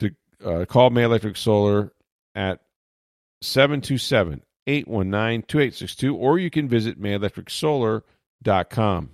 to 0.00 0.10
uh, 0.44 0.64
call 0.64 0.90
May 0.90 1.04
Electric 1.04 1.36
Solar 1.36 1.92
at 2.34 2.60
727 3.42 4.42
819 4.66 5.42
2862, 5.42 6.16
or 6.16 6.38
you 6.38 6.50
can 6.50 6.68
visit 6.68 7.00
mayelectricsolar.com. 7.00 9.10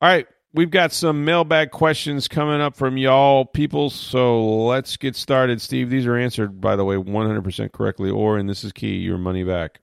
All 0.00 0.08
right, 0.08 0.26
we've 0.52 0.70
got 0.70 0.92
some 0.92 1.24
mailbag 1.24 1.70
questions 1.70 2.28
coming 2.28 2.60
up 2.60 2.76
from 2.76 2.96
y'all 2.96 3.44
people, 3.44 3.90
so 3.90 4.64
let's 4.64 4.96
get 4.96 5.16
started. 5.16 5.60
Steve, 5.60 5.90
these 5.90 6.06
are 6.06 6.16
answered, 6.16 6.60
by 6.60 6.76
the 6.76 6.84
way, 6.84 6.96
100% 6.96 7.72
correctly, 7.72 8.10
or, 8.10 8.38
and 8.38 8.48
this 8.48 8.64
is 8.64 8.72
key, 8.72 8.96
your 8.96 9.18
money 9.18 9.44
back. 9.44 9.80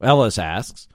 Ellis 0.00 0.38
asks, 0.38 0.88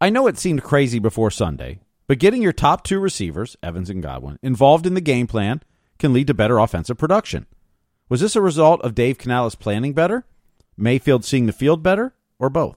I 0.00 0.10
know 0.10 0.26
it 0.26 0.38
seemed 0.38 0.62
crazy 0.62 0.98
before 0.98 1.30
Sunday, 1.30 1.80
but 2.06 2.18
getting 2.18 2.42
your 2.42 2.52
top 2.52 2.84
two 2.84 3.00
receivers, 3.00 3.56
Evans 3.62 3.90
and 3.90 4.02
Godwin, 4.02 4.38
involved 4.42 4.86
in 4.86 4.94
the 4.94 5.00
game 5.00 5.26
plan 5.26 5.62
can 5.98 6.12
lead 6.12 6.26
to 6.26 6.34
better 6.34 6.58
offensive 6.58 6.98
production. 6.98 7.46
Was 8.08 8.20
this 8.20 8.36
a 8.36 8.40
result 8.40 8.80
of 8.82 8.94
Dave 8.94 9.18
Canales 9.18 9.54
planning 9.54 9.92
better, 9.92 10.24
Mayfield 10.76 11.24
seeing 11.24 11.46
the 11.46 11.52
field 11.52 11.82
better, 11.82 12.14
or 12.38 12.50
both? 12.50 12.76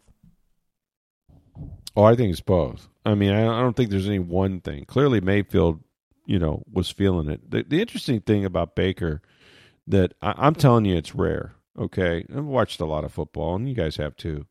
Oh, 1.96 2.04
I 2.04 2.16
think 2.16 2.32
it's 2.32 2.42
both. 2.42 2.88
I 3.06 3.16
mean, 3.16 3.32
I 3.32 3.62
don't 3.62 3.76
think 3.76 3.90
there's 3.90 4.08
any 4.08 4.20
one 4.20 4.62
thing. 4.62 4.86
Clearly, 4.86 5.20
Mayfield, 5.20 5.82
you 6.26 6.40
know, 6.40 6.64
was 6.72 6.90
feeling 6.90 7.30
it. 7.30 7.50
The, 7.50 7.64
the 7.64 7.82
interesting 7.82 8.22
thing 8.22 8.46
about 8.46 8.76
Baker 8.76 9.22
that 9.88 10.14
I, 10.22 10.34
I'm 10.38 10.56
telling 10.56 10.86
you, 10.86 10.96
it's 10.96 11.16
rare. 11.16 11.54
Okay, 11.78 12.26
I've 12.34 12.46
watched 12.46 12.80
a 12.80 12.86
lot 12.86 13.04
of 13.04 13.14
football, 13.14 13.56
and 13.56 13.68
you 13.68 13.76
guys 13.76 13.98
have 13.98 14.16
too. 14.16 14.46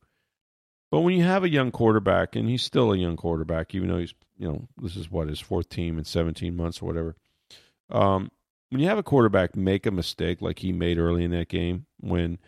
But 0.91 1.01
when 1.01 1.17
you 1.17 1.25
have 1.25 1.45
a 1.45 1.51
young 1.51 1.71
quarterback, 1.71 2.35
and 2.35 2.49
he's 2.49 2.63
still 2.63 2.93
a 2.93 2.97
young 2.97 3.17
quarterback, 3.17 3.75
even 3.75 3.89
though 3.89 3.99
he's, 3.99 4.15
you 4.39 4.49
know, 4.49 4.69
this 4.81 4.97
is 4.97 5.11
what 5.11 5.29
his 5.29 5.41
fourth 5.41 5.69
team 5.69 5.99
in 5.99 6.05
17 6.05 6.57
months 6.57 6.81
or 6.81 6.87
whatever. 6.87 7.17
Um, 7.91 8.31
when 8.71 8.81
you 8.81 8.89
have 8.89 8.99
a 8.99 9.03
quarterback 9.03 9.57
make 9.57 9.87
a 9.87 9.91
mistake 9.91 10.41
like 10.41 10.59
he 10.61 10.73
made 10.73 10.99
early 10.99 11.25
in 11.25 11.31
that 11.33 11.49
game, 11.49 11.87
when 12.01 12.39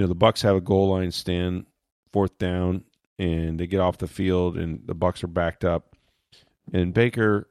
you 0.00 0.06
know 0.06 0.14
the 0.14 0.16
Bucs 0.16 0.40
have 0.44 0.56
a 0.56 0.62
goal 0.62 0.88
line 0.88 1.10
stand, 1.12 1.66
fourth 2.10 2.38
down, 2.38 2.84
and 3.18 3.60
they 3.60 3.66
get 3.66 3.80
off 3.80 3.98
the 3.98 4.06
field, 4.06 4.56
and 4.56 4.80
the 4.86 4.94
Bucs 4.94 5.22
are 5.22 5.26
backed 5.26 5.62
up, 5.62 5.94
and 6.72 6.94
Baker 6.94 7.50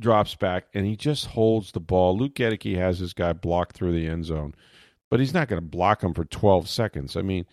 drops 0.00 0.34
back, 0.34 0.64
and 0.74 0.84
he 0.84 0.96
just 0.96 1.26
holds 1.26 1.70
the 1.70 1.78
ball. 1.78 2.18
Luke 2.18 2.34
Goedeke 2.34 2.76
has 2.76 2.98
this 2.98 3.12
guy 3.12 3.32
blocked 3.32 3.76
through 3.76 3.92
the 3.92 4.08
end 4.08 4.24
zone, 4.24 4.56
but 5.08 5.20
he's 5.20 5.32
not 5.32 5.46
going 5.46 5.62
to 5.62 5.68
block 5.68 6.02
him 6.02 6.14
for 6.14 6.24
12 6.24 6.68
seconds. 6.68 7.16
I 7.16 7.22
mean, 7.22 7.46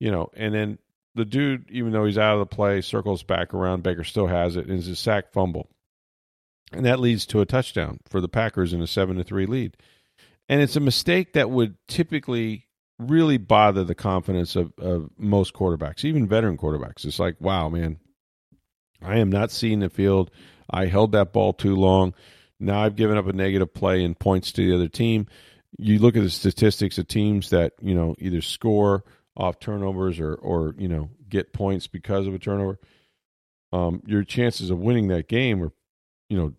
you 0.00 0.10
know, 0.10 0.30
and 0.34 0.52
then 0.52 0.78
the 1.14 1.24
dude, 1.24 1.70
even 1.70 1.92
though 1.92 2.06
he's 2.06 2.18
out 2.18 2.34
of 2.34 2.40
the 2.40 2.52
play, 2.52 2.80
circles 2.80 3.22
back 3.22 3.54
around. 3.54 3.84
Baker 3.84 4.02
still 4.02 4.26
has 4.26 4.56
it, 4.56 4.66
and 4.66 4.80
it's 4.80 4.88
a 4.88 4.96
sack 4.96 5.32
fumble, 5.32 5.70
and 6.72 6.86
that 6.86 6.98
leads 6.98 7.24
to 7.26 7.40
a 7.40 7.46
touchdown 7.46 8.00
for 8.08 8.20
the 8.20 8.28
Packers 8.28 8.72
in 8.72 8.82
a 8.82 8.88
seven 8.88 9.16
to 9.16 9.22
three 9.22 9.46
lead. 9.46 9.76
And 10.48 10.60
it's 10.60 10.74
a 10.74 10.80
mistake 10.80 11.34
that 11.34 11.50
would 11.50 11.76
typically 11.86 12.66
really 13.00 13.38
bother 13.38 13.84
the 13.84 13.94
confidence 13.94 14.56
of, 14.56 14.72
of 14.78 15.10
most 15.16 15.54
quarterbacks, 15.54 16.04
even 16.04 16.28
veteran 16.28 16.58
quarterbacks. 16.58 17.04
It's 17.04 17.18
like, 17.18 17.40
wow, 17.40 17.68
man, 17.68 17.98
I 19.02 19.18
am 19.18 19.30
not 19.30 19.50
seeing 19.50 19.80
the 19.80 19.88
field. 19.88 20.30
I 20.70 20.86
held 20.86 21.12
that 21.12 21.32
ball 21.32 21.52
too 21.52 21.76
long. 21.76 22.14
Now 22.58 22.82
I've 22.82 22.96
given 22.96 23.16
up 23.16 23.26
a 23.26 23.32
negative 23.32 23.72
play 23.72 24.04
and 24.04 24.18
points 24.18 24.52
to 24.52 24.66
the 24.66 24.74
other 24.74 24.88
team. 24.88 25.26
You 25.78 25.98
look 25.98 26.16
at 26.16 26.22
the 26.22 26.30
statistics 26.30 26.98
of 26.98 27.08
teams 27.08 27.50
that, 27.50 27.72
you 27.80 27.94
know, 27.94 28.14
either 28.18 28.42
score 28.42 29.04
off 29.36 29.58
turnovers 29.60 30.20
or, 30.20 30.34
or 30.34 30.74
you 30.76 30.88
know, 30.88 31.08
get 31.28 31.52
points 31.52 31.86
because 31.86 32.26
of 32.26 32.34
a 32.34 32.38
turnover. 32.38 32.78
Um, 33.72 34.02
your 34.04 34.24
chances 34.24 34.70
of 34.70 34.78
winning 34.78 35.08
that 35.08 35.28
game 35.28 35.62
are, 35.62 35.72
you 36.28 36.36
know, 36.36 36.52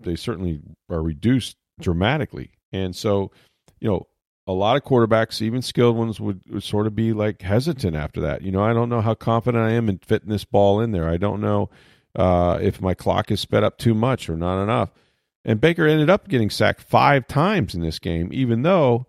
they 0.00 0.16
certainly 0.16 0.62
are 0.88 1.02
reduced 1.02 1.56
dramatically. 1.80 2.52
And 2.72 2.96
so, 2.96 3.32
you 3.80 3.88
know, 3.88 4.06
a 4.46 4.52
lot 4.52 4.76
of 4.76 4.84
quarterbacks, 4.84 5.40
even 5.40 5.62
skilled 5.62 5.96
ones, 5.96 6.20
would, 6.20 6.40
would 6.50 6.62
sort 6.62 6.86
of 6.86 6.94
be 6.94 7.12
like 7.12 7.42
hesitant 7.42 7.96
after 7.96 8.20
that. 8.22 8.42
You 8.42 8.50
know, 8.50 8.62
I 8.62 8.72
don't 8.72 8.88
know 8.88 9.00
how 9.00 9.14
confident 9.14 9.62
I 9.62 9.72
am 9.72 9.88
in 9.88 9.98
fitting 9.98 10.30
this 10.30 10.44
ball 10.44 10.80
in 10.80 10.92
there. 10.92 11.08
I 11.08 11.16
don't 11.16 11.40
know 11.40 11.70
uh, 12.16 12.58
if 12.60 12.80
my 12.80 12.94
clock 12.94 13.30
is 13.30 13.40
sped 13.40 13.64
up 13.64 13.78
too 13.78 13.94
much 13.94 14.28
or 14.28 14.36
not 14.36 14.62
enough. 14.62 14.90
And 15.44 15.60
Baker 15.60 15.86
ended 15.86 16.10
up 16.10 16.28
getting 16.28 16.50
sacked 16.50 16.82
five 16.82 17.26
times 17.26 17.74
in 17.74 17.80
this 17.80 17.98
game, 17.98 18.30
even 18.32 18.62
though 18.62 19.06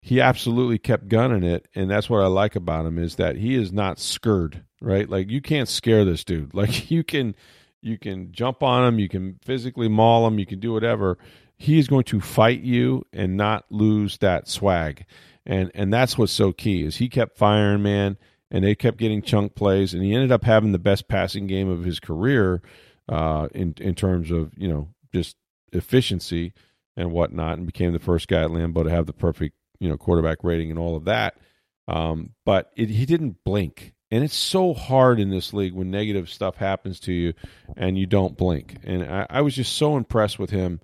he 0.00 0.20
absolutely 0.20 0.78
kept 0.78 1.08
gunning 1.08 1.44
it. 1.44 1.68
And 1.74 1.90
that's 1.90 2.08
what 2.08 2.22
I 2.22 2.26
like 2.26 2.56
about 2.56 2.86
him 2.86 2.98
is 2.98 3.16
that 3.16 3.36
he 3.36 3.54
is 3.54 3.72
not 3.72 3.98
scared, 3.98 4.64
right? 4.80 5.08
Like 5.08 5.30
you 5.30 5.40
can't 5.40 5.68
scare 5.68 6.04
this 6.04 6.24
dude. 6.24 6.54
Like 6.60 6.90
you 6.90 7.04
can 7.04 7.34
you 7.82 7.98
can 7.98 8.32
jump 8.32 8.62
on 8.62 8.86
him, 8.86 8.98
you 8.98 9.08
can 9.08 9.38
physically 9.42 9.88
maul 9.88 10.26
him, 10.26 10.38
you 10.38 10.46
can 10.46 10.60
do 10.60 10.72
whatever. 10.72 11.18
He 11.62 11.78
is 11.78 11.88
going 11.88 12.04
to 12.04 12.22
fight 12.22 12.62
you 12.62 13.04
and 13.12 13.36
not 13.36 13.66
lose 13.68 14.16
that 14.18 14.48
swag. 14.48 15.04
And 15.44 15.70
and 15.74 15.92
that's 15.92 16.16
what's 16.16 16.32
so 16.32 16.54
key 16.54 16.84
is 16.84 16.96
he 16.96 17.10
kept 17.10 17.36
firing, 17.36 17.82
man, 17.82 18.16
and 18.50 18.64
they 18.64 18.74
kept 18.74 18.96
getting 18.96 19.20
chunk 19.20 19.54
plays, 19.54 19.92
and 19.92 20.02
he 20.02 20.14
ended 20.14 20.32
up 20.32 20.42
having 20.42 20.72
the 20.72 20.78
best 20.78 21.06
passing 21.06 21.46
game 21.46 21.68
of 21.68 21.84
his 21.84 22.00
career 22.00 22.62
uh, 23.10 23.48
in 23.54 23.74
in 23.78 23.94
terms 23.94 24.30
of 24.30 24.52
you 24.56 24.68
know 24.68 24.88
just 25.12 25.36
efficiency 25.70 26.54
and 26.96 27.12
whatnot, 27.12 27.58
and 27.58 27.66
became 27.66 27.92
the 27.92 27.98
first 27.98 28.26
guy 28.26 28.42
at 28.42 28.50
Lambeau 28.50 28.84
to 28.84 28.90
have 28.90 29.04
the 29.04 29.12
perfect 29.12 29.54
you 29.80 29.88
know 29.90 29.98
quarterback 29.98 30.38
rating 30.42 30.70
and 30.70 30.78
all 30.78 30.96
of 30.96 31.04
that. 31.04 31.36
Um, 31.88 32.30
but 32.46 32.70
it, 32.74 32.88
he 32.88 33.04
didn't 33.04 33.44
blink, 33.44 33.92
and 34.10 34.24
it's 34.24 34.34
so 34.34 34.72
hard 34.72 35.20
in 35.20 35.28
this 35.28 35.52
league 35.52 35.74
when 35.74 35.90
negative 35.90 36.30
stuff 36.30 36.56
happens 36.56 37.00
to 37.00 37.12
you 37.12 37.34
and 37.76 37.98
you 37.98 38.06
don't 38.06 38.38
blink. 38.38 38.76
And 38.82 39.04
I, 39.04 39.26
I 39.28 39.40
was 39.42 39.54
just 39.54 39.74
so 39.74 39.98
impressed 39.98 40.38
with 40.38 40.48
him 40.48 40.80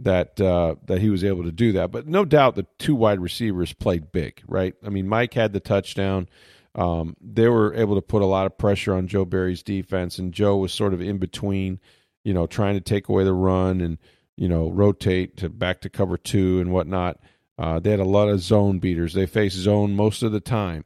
that 0.00 0.40
uh, 0.40 0.76
that 0.86 1.00
he 1.00 1.10
was 1.10 1.24
able 1.24 1.44
to 1.44 1.52
do 1.52 1.72
that. 1.72 1.90
But 1.90 2.06
no 2.06 2.24
doubt 2.24 2.54
the 2.54 2.66
two 2.78 2.94
wide 2.94 3.20
receivers 3.20 3.72
played 3.72 4.12
big, 4.12 4.42
right? 4.46 4.74
I 4.84 4.90
mean, 4.90 5.08
Mike 5.08 5.34
had 5.34 5.52
the 5.52 5.60
touchdown. 5.60 6.28
Um, 6.74 7.16
they 7.20 7.48
were 7.48 7.74
able 7.74 7.96
to 7.96 8.02
put 8.02 8.22
a 8.22 8.26
lot 8.26 8.46
of 8.46 8.56
pressure 8.58 8.94
on 8.94 9.08
Joe 9.08 9.24
Barry's 9.24 9.62
defense, 9.62 10.18
and 10.18 10.32
Joe 10.32 10.56
was 10.58 10.72
sort 10.72 10.94
of 10.94 11.00
in 11.00 11.18
between, 11.18 11.80
you 12.24 12.32
know, 12.32 12.46
trying 12.46 12.74
to 12.74 12.80
take 12.80 13.08
away 13.08 13.24
the 13.24 13.32
run 13.32 13.80
and 13.80 13.98
you 14.36 14.48
know 14.48 14.70
rotate 14.70 15.36
to 15.38 15.48
back 15.48 15.80
to 15.80 15.90
cover 15.90 16.16
two 16.16 16.60
and 16.60 16.72
whatnot. 16.72 17.18
Uh, 17.58 17.80
they 17.80 17.90
had 17.90 17.98
a 17.98 18.04
lot 18.04 18.28
of 18.28 18.40
zone 18.40 18.78
beaters. 18.78 19.14
They 19.14 19.26
faced 19.26 19.56
zone 19.56 19.94
most 19.94 20.22
of 20.22 20.30
the 20.30 20.40
time, 20.40 20.84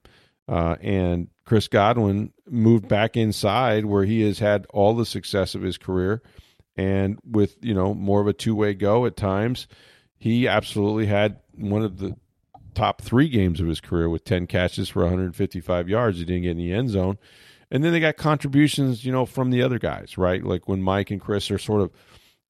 uh, 0.49 0.77
and 0.81 1.29
Chris 1.45 1.69
Godwin 1.69 2.33
moved 2.49 2.89
back 2.89 3.17
inside 3.17 3.85
where 3.85 4.05
he 4.05 4.23
has 4.23 4.39
had 4.39 4.67
all 4.71 4.95
the 4.95 5.05
success 5.05 5.55
of 5.55 5.61
his 5.61 5.77
career, 5.77 6.23
and 6.77 7.19
with 7.25 7.57
you 7.63 7.75
know 7.75 7.95
more 7.95 8.21
of 8.21 8.27
a 8.27 8.33
two 8.33 8.55
way 8.55 8.75
go 8.75 9.07
at 9.07 9.17
times, 9.17 9.67
he 10.19 10.49
absolutely 10.49 11.07
had 11.07 11.39
one 11.55 11.83
of 11.83 11.99
the 11.99 12.17
top 12.75 13.03
three 13.03 13.29
games 13.29 13.61
of 13.61 13.67
his 13.67 13.81
career 13.81 14.09
with 14.09 14.25
10 14.25 14.47
catches 14.47 14.89
for 14.89 15.03
155 15.03 15.89
yards. 15.89 16.19
He 16.19 16.25
didn't 16.25 16.43
get 16.43 16.53
in 16.53 16.57
the 16.57 16.73
end 16.73 16.91
zone. 16.91 17.19
And 17.71 17.83
then 17.83 17.93
they 17.93 18.01
got 18.01 18.17
contributions, 18.17 19.05
you 19.05 19.13
know, 19.13 19.27
from 19.27 19.51
the 19.51 19.63
other 19.63 19.79
guys, 19.79 20.19
right? 20.19 20.43
Like 20.43 20.69
when 20.69 20.83
Mike 20.83 21.11
and 21.11 21.21
Chris 21.21 21.51
are 21.51 21.59
sort 21.59 21.83
of 21.83 21.91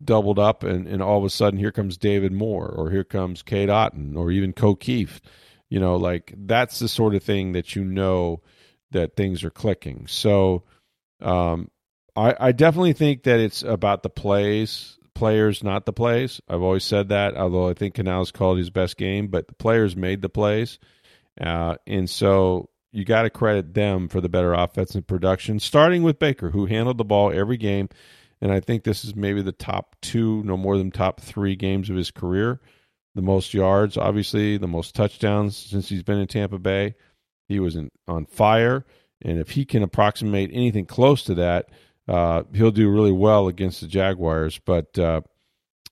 doubled 0.05 0.39
up 0.39 0.65
and, 0.65 0.87
and 0.87 1.01
all 1.01 1.19
of 1.19 1.25
a 1.25 1.31
sudden 1.31 1.59
here 1.59 1.73
comes 1.73 1.97
David 1.97 2.33
Moore 2.33 2.69
or 2.69 2.91
here 2.91 3.05
comes 3.05 3.43
Cade 3.43 3.69
Otton 3.69 4.17
or 4.17 4.31
even 4.31 4.53
Kieft. 4.53 5.21
You 5.69 5.81
know, 5.81 5.97
like 5.97 6.35
that's 6.37 6.81
the 6.81 6.89
sort 6.89 7.15
of 7.15 7.23
thing 7.23 7.53
that 7.53 7.75
you 7.75 7.85
know 7.85 8.43
that 8.91 9.17
things 9.17 9.43
are 9.45 9.51
clicking. 9.51 10.07
So 10.07 10.65
um, 11.21 11.71
I, 12.15 12.35
I 12.39 12.53
definitely 12.53 12.93
think 12.93 13.25
that 13.25 13.41
it's 13.41 13.63
about 13.63 14.03
the 14.03 14.11
plays 14.11 14.99
players, 15.15 15.63
not 15.63 15.87
the 15.87 15.93
plays. 15.93 16.41
I've 16.49 16.63
always 16.63 16.85
said 16.85 17.11
that, 17.11 17.37
although 17.37 17.69
I 17.69 17.75
think 17.75 17.95
Canales 17.95 18.33
called 18.33 18.59
his 18.59 18.71
best 18.71 18.97
game, 18.97 19.29
but 19.29 19.47
the 19.47 19.55
players 19.55 19.95
made 19.95 20.23
the 20.23 20.29
plays. 20.29 20.79
Uh, 21.41 21.77
and 21.87 22.09
so 22.09 22.71
you 22.91 23.05
got 23.05 23.23
to 23.23 23.31
credit 23.31 23.75
them 23.75 24.09
for 24.09 24.21
the 24.21 24.29
better 24.29 24.53
offensive 24.53 25.07
production, 25.07 25.61
starting 25.61 26.03
with 26.03 26.19
Baker, 26.19 26.51
who 26.51 26.67
handled 26.67 26.99
the 26.99 27.05
ball 27.05 27.33
every 27.33 27.57
game. 27.57 27.89
And 28.41 28.53
I 28.53 28.61
think 28.61 28.83
this 28.83 29.05
is 29.05 29.15
maybe 29.15 29.43
the 29.43 29.53
top 29.53 29.95
two, 30.03 30.43
no 30.43 30.57
more 30.57 30.77
than 30.77 30.91
top 30.91 31.21
three 31.21 31.55
games 31.55 31.89
of 31.89 31.97
his 31.97 32.11
career. 32.11 32.61
The 33.15 33.23
most 33.23 33.55
yards, 33.55 33.97
obviously, 33.97 34.57
the 34.57 34.67
most 34.67 34.95
touchdowns 34.95 35.57
since 35.57 35.89
he's 35.89 36.03
been 36.03 36.19
in 36.19 36.27
Tampa 36.27 36.59
Bay. 36.59 36.97
He 37.49 37.61
was 37.61 37.77
in, 37.77 37.91
on 38.09 38.27
fire. 38.27 38.85
And 39.25 39.39
if 39.39 39.51
he 39.51 39.65
can 39.65 39.85
approximate 39.85 40.51
anything 40.53 40.87
close 40.87 41.23
to 41.25 41.35
that, 41.37 41.69
uh, 42.09 42.43
he'll 42.55 42.71
do 42.71 42.91
really 42.91 43.13
well 43.13 43.49
against 43.49 43.81
the 43.81 43.87
Jaguars. 43.87 44.59
But 44.65 44.99
uh, 44.99 45.23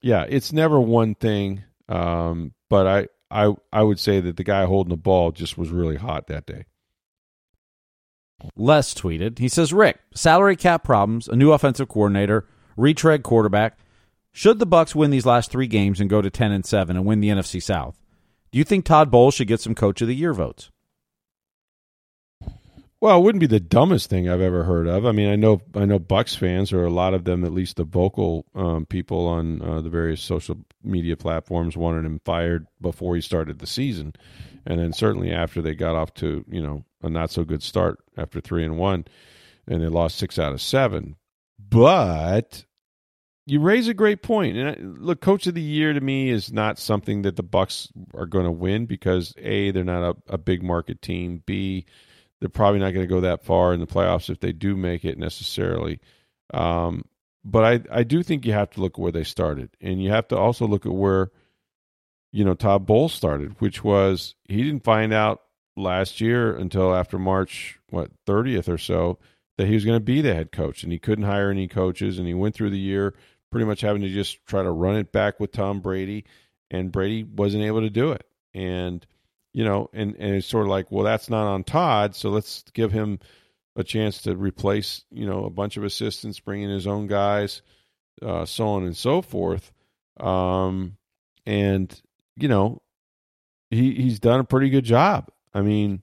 yeah, 0.02 0.26
it's 0.28 0.52
never 0.52 0.80
one 0.80 1.14
thing. 1.14 1.64
Um, 1.88 2.54
but 2.68 2.86
I, 2.86 3.08
I, 3.30 3.54
I 3.72 3.82
would 3.82 3.98
say 3.98 4.20
that 4.20 4.36
the 4.36 4.44
guy 4.44 4.64
holding 4.64 4.90
the 4.90 4.96
ball 4.96 5.32
just 5.32 5.58
was 5.58 5.70
really 5.70 5.96
hot 5.96 6.26
that 6.28 6.46
day. 6.46 6.64
Les 8.56 8.94
tweeted. 8.94 9.38
He 9.38 9.48
says, 9.48 9.72
Rick, 9.72 9.98
salary 10.14 10.56
cap 10.56 10.82
problems, 10.82 11.28
a 11.28 11.36
new 11.36 11.52
offensive 11.52 11.88
coordinator, 11.88 12.46
retread 12.76 13.22
quarterback. 13.22 13.78
Should 14.32 14.58
the 14.58 14.66
Bucs 14.66 14.94
win 14.94 15.10
these 15.10 15.26
last 15.26 15.50
three 15.50 15.66
games 15.66 16.00
and 16.00 16.08
go 16.08 16.22
to 16.22 16.30
ten 16.30 16.52
and 16.52 16.64
seven 16.64 16.96
and 16.96 17.04
win 17.04 17.20
the 17.20 17.28
NFC 17.28 17.62
South, 17.62 17.98
do 18.52 18.58
you 18.58 18.64
think 18.64 18.84
Todd 18.84 19.10
Bowles 19.10 19.34
should 19.34 19.48
get 19.48 19.60
some 19.60 19.74
Coach 19.74 20.00
of 20.00 20.08
the 20.08 20.14
Year 20.14 20.32
votes? 20.32 20.70
Well, 23.00 23.18
it 23.18 23.22
wouldn't 23.22 23.40
be 23.40 23.46
the 23.46 23.60
dumbest 23.60 24.10
thing 24.10 24.28
I've 24.28 24.42
ever 24.42 24.64
heard 24.64 24.86
of. 24.86 25.06
I 25.06 25.12
mean, 25.12 25.30
I 25.30 25.36
know 25.36 25.62
I 25.74 25.86
know 25.86 25.98
Bucs 25.98 26.36
fans, 26.36 26.70
or 26.70 26.84
a 26.84 26.90
lot 26.90 27.14
of 27.14 27.24
them, 27.24 27.44
at 27.44 27.52
least 27.52 27.76
the 27.76 27.84
vocal 27.84 28.44
um, 28.54 28.84
people 28.84 29.26
on 29.26 29.62
uh, 29.62 29.80
the 29.80 29.88
various 29.88 30.20
social 30.20 30.58
media 30.84 31.16
platforms, 31.16 31.78
wanted 31.78 32.04
him 32.04 32.20
fired 32.26 32.66
before 32.80 33.14
he 33.14 33.22
started 33.22 33.58
the 33.58 33.66
season, 33.66 34.12
and 34.66 34.78
then 34.78 34.92
certainly 34.92 35.32
after 35.32 35.62
they 35.62 35.74
got 35.74 35.96
off 35.96 36.12
to 36.14 36.44
you 36.46 36.60
know 36.60 36.84
a 37.02 37.08
not 37.08 37.30
so 37.30 37.42
good 37.42 37.62
start 37.62 38.00
after 38.18 38.38
three 38.38 38.64
and 38.64 38.76
one, 38.76 39.06
and 39.66 39.82
they 39.82 39.88
lost 39.88 40.18
six 40.18 40.38
out 40.38 40.52
of 40.52 40.60
seven. 40.60 41.16
But 41.58 42.66
you 43.46 43.60
raise 43.60 43.88
a 43.88 43.94
great 43.94 44.22
point, 44.22 44.58
and 44.58 44.68
I, 44.68 44.76
look, 44.78 45.22
Coach 45.22 45.46
of 45.46 45.54
the 45.54 45.62
Year 45.62 45.94
to 45.94 46.00
me 46.02 46.28
is 46.28 46.52
not 46.52 46.78
something 46.78 47.22
that 47.22 47.36
the 47.36 47.44
Bucs 47.44 47.88
are 48.12 48.26
going 48.26 48.44
to 48.44 48.50
win 48.50 48.84
because 48.84 49.32
a 49.38 49.70
they're 49.70 49.84
not 49.84 50.16
a, 50.28 50.34
a 50.34 50.38
big 50.38 50.62
market 50.62 51.00
team. 51.00 51.42
B 51.46 51.86
they're 52.40 52.48
probably 52.48 52.80
not 52.80 52.92
going 52.92 53.06
to 53.06 53.14
go 53.14 53.20
that 53.20 53.44
far 53.44 53.72
in 53.72 53.80
the 53.80 53.86
playoffs 53.86 54.30
if 54.30 54.40
they 54.40 54.52
do 54.52 54.76
make 54.76 55.04
it 55.04 55.18
necessarily. 55.18 56.00
Um, 56.52 57.04
but 57.44 57.64
I, 57.64 57.98
I 58.00 58.02
do 58.02 58.22
think 58.22 58.44
you 58.44 58.52
have 58.52 58.70
to 58.70 58.80
look 58.80 58.94
at 58.94 58.98
where 58.98 59.12
they 59.12 59.24
started, 59.24 59.70
and 59.80 60.02
you 60.02 60.10
have 60.10 60.28
to 60.28 60.36
also 60.36 60.66
look 60.66 60.84
at 60.84 60.92
where, 60.92 61.30
you 62.32 62.44
know, 62.44 62.54
Todd 62.54 62.86
Bowles 62.86 63.12
started, 63.12 63.60
which 63.60 63.84
was 63.84 64.34
he 64.48 64.62
didn't 64.62 64.84
find 64.84 65.12
out 65.12 65.42
last 65.76 66.20
year 66.20 66.54
until 66.54 66.94
after 66.94 67.18
March 67.18 67.78
what 67.90 68.10
thirtieth 68.26 68.68
or 68.68 68.78
so 68.78 69.18
that 69.56 69.66
he 69.66 69.74
was 69.74 69.84
going 69.84 69.96
to 69.96 70.04
be 70.04 70.20
the 70.20 70.34
head 70.34 70.52
coach, 70.52 70.82
and 70.82 70.92
he 70.92 70.98
couldn't 70.98 71.24
hire 71.24 71.50
any 71.50 71.68
coaches, 71.68 72.18
and 72.18 72.26
he 72.26 72.34
went 72.34 72.54
through 72.54 72.70
the 72.70 72.78
year 72.78 73.14
pretty 73.50 73.66
much 73.66 73.80
having 73.80 74.02
to 74.02 74.08
just 74.08 74.44
try 74.46 74.62
to 74.62 74.70
run 74.70 74.96
it 74.96 75.12
back 75.12 75.40
with 75.40 75.52
Tom 75.52 75.80
Brady, 75.80 76.24
and 76.70 76.92
Brady 76.92 77.24
wasn't 77.24 77.64
able 77.64 77.80
to 77.80 77.90
do 77.90 78.12
it, 78.12 78.26
and 78.54 79.06
you 79.52 79.64
know, 79.64 79.90
and, 79.92 80.14
and 80.16 80.36
it's 80.36 80.46
sort 80.46 80.64
of 80.64 80.70
like, 80.70 80.90
well, 80.90 81.04
that's 81.04 81.30
not 81.30 81.46
on 81.46 81.64
Todd, 81.64 82.14
so 82.14 82.30
let's 82.30 82.64
give 82.72 82.92
him 82.92 83.18
a 83.76 83.84
chance 83.84 84.22
to 84.22 84.36
replace, 84.36 85.04
you 85.10 85.26
know, 85.26 85.44
a 85.44 85.50
bunch 85.50 85.76
of 85.76 85.84
assistants, 85.84 86.40
bring 86.40 86.62
in 86.62 86.70
his 86.70 86.86
own 86.86 87.06
guys, 87.06 87.62
uh, 88.22 88.44
so 88.44 88.68
on 88.68 88.84
and 88.84 88.96
so 88.96 89.22
forth. 89.22 89.72
Um, 90.18 90.96
and 91.46 92.00
you 92.36 92.48
know, 92.48 92.82
he 93.70 93.94
he's 93.94 94.20
done 94.20 94.40
a 94.40 94.44
pretty 94.44 94.70
good 94.70 94.84
job. 94.84 95.28
I 95.54 95.62
mean, 95.62 96.02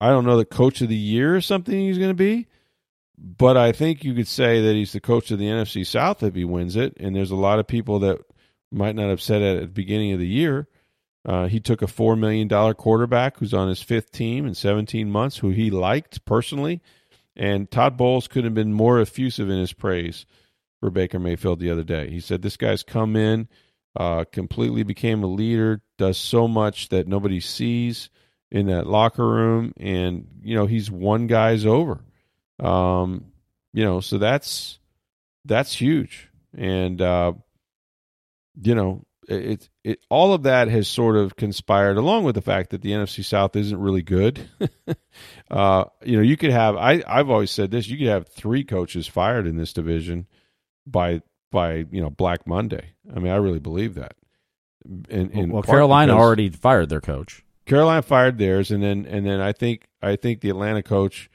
I 0.00 0.10
don't 0.10 0.24
know 0.24 0.36
the 0.36 0.44
coach 0.44 0.80
of 0.80 0.88
the 0.88 0.96
year 0.96 1.34
or 1.34 1.40
something 1.40 1.78
he's 1.78 1.98
going 1.98 2.10
to 2.10 2.14
be, 2.14 2.46
but 3.18 3.56
I 3.56 3.72
think 3.72 4.04
you 4.04 4.14
could 4.14 4.28
say 4.28 4.62
that 4.62 4.74
he's 4.74 4.92
the 4.92 5.00
coach 5.00 5.30
of 5.30 5.38
the 5.38 5.46
NFC 5.46 5.86
South 5.86 6.22
if 6.22 6.34
he 6.34 6.44
wins 6.44 6.76
it. 6.76 6.96
And 6.98 7.14
there's 7.14 7.30
a 7.30 7.36
lot 7.36 7.58
of 7.58 7.66
people 7.66 7.98
that 8.00 8.18
might 8.72 8.94
not 8.94 9.10
have 9.10 9.20
said 9.20 9.42
it 9.42 9.56
at 9.56 9.62
the 9.62 9.68
beginning 9.68 10.12
of 10.12 10.18
the 10.18 10.26
year. 10.26 10.68
Uh, 11.24 11.46
he 11.48 11.60
took 11.60 11.82
a 11.82 11.86
$4 11.86 12.18
million 12.18 12.48
quarterback 12.74 13.38
who's 13.38 13.52
on 13.52 13.68
his 13.68 13.82
fifth 13.82 14.10
team 14.10 14.46
in 14.46 14.54
17 14.54 15.10
months, 15.10 15.38
who 15.38 15.50
he 15.50 15.70
liked 15.70 16.24
personally. 16.24 16.80
And 17.36 17.70
Todd 17.70 17.96
Bowles 17.96 18.28
could 18.28 18.44
have 18.44 18.54
been 18.54 18.72
more 18.72 19.00
effusive 19.00 19.48
in 19.50 19.58
his 19.58 19.72
praise 19.72 20.26
for 20.80 20.90
Baker 20.90 21.18
Mayfield 21.18 21.60
the 21.60 21.70
other 21.70 21.84
day. 21.84 22.10
He 22.10 22.20
said, 22.20 22.42
This 22.42 22.56
guy's 22.56 22.82
come 22.82 23.16
in, 23.16 23.48
uh, 23.96 24.24
completely 24.32 24.82
became 24.82 25.22
a 25.22 25.26
leader, 25.28 25.82
does 25.98 26.16
so 26.16 26.48
much 26.48 26.88
that 26.88 27.06
nobody 27.06 27.40
sees 27.40 28.08
in 28.50 28.66
that 28.66 28.86
locker 28.86 29.26
room. 29.26 29.72
And, 29.76 30.26
you 30.42 30.54
know, 30.54 30.66
he's 30.66 30.90
one 30.90 31.26
guy's 31.26 31.66
over. 31.66 32.02
Um, 32.58 33.26
you 33.72 33.84
know, 33.84 34.00
so 34.00 34.18
that's 34.18 34.78
that's 35.44 35.74
huge. 35.74 36.28
And, 36.56 37.00
uh, 37.00 37.32
you 38.60 38.74
know, 38.74 39.04
it, 39.30 39.68
it 39.84 40.00
all 40.08 40.32
of 40.32 40.42
that 40.42 40.68
has 40.68 40.88
sort 40.88 41.16
of 41.16 41.36
conspired 41.36 41.96
along 41.96 42.24
with 42.24 42.34
the 42.34 42.42
fact 42.42 42.70
that 42.70 42.82
the 42.82 42.90
NFC 42.90 43.24
South 43.24 43.54
isn't 43.56 43.78
really 43.78 44.02
good. 44.02 44.48
uh, 45.50 45.84
you 46.04 46.16
know, 46.16 46.22
you 46.22 46.36
could 46.36 46.50
have 46.50 46.76
I 46.76 47.02
I've 47.06 47.30
always 47.30 47.50
said 47.50 47.70
this, 47.70 47.88
you 47.88 47.98
could 47.98 48.08
have 48.08 48.28
three 48.28 48.64
coaches 48.64 49.06
fired 49.06 49.46
in 49.46 49.56
this 49.56 49.72
division 49.72 50.26
by 50.86 51.22
by, 51.50 51.86
you 51.90 52.00
know, 52.00 52.10
Black 52.10 52.46
Monday. 52.46 52.92
I 53.14 53.18
mean, 53.18 53.32
I 53.32 53.36
really 53.36 53.58
believe 53.58 53.94
that. 53.94 54.14
In, 55.08 55.30
in 55.30 55.50
well, 55.50 55.62
Carolina 55.62 56.16
already 56.16 56.48
fired 56.48 56.88
their 56.88 57.00
coach. 57.00 57.44
Carolina 57.66 58.02
fired 58.02 58.38
theirs, 58.38 58.70
and 58.70 58.82
then 58.82 59.06
and 59.06 59.26
then 59.26 59.40
I 59.40 59.52
think 59.52 59.86
I 60.02 60.16
think 60.16 60.40
the 60.40 60.48
Atlanta 60.48 60.82
coach, 60.82 61.30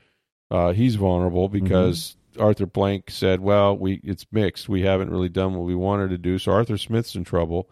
uh, 0.49 0.73
he's 0.73 0.95
vulnerable 0.95 1.47
because 1.47 2.17
Arthur 2.37 2.65
Blank 2.65 3.09
said, 3.09 3.39
"Well, 3.39 3.77
we 3.77 4.01
it's 4.03 4.25
mixed. 4.31 4.69
We 4.69 4.81
haven't 4.81 5.11
really 5.11 5.29
done 5.29 5.53
what 5.53 5.65
we 5.65 5.75
wanted 5.75 6.09
to 6.09 6.17
do." 6.17 6.37
So 6.37 6.51
Arthur 6.51 6.77
Smith's 6.77 7.15
in 7.15 7.23
trouble. 7.23 7.69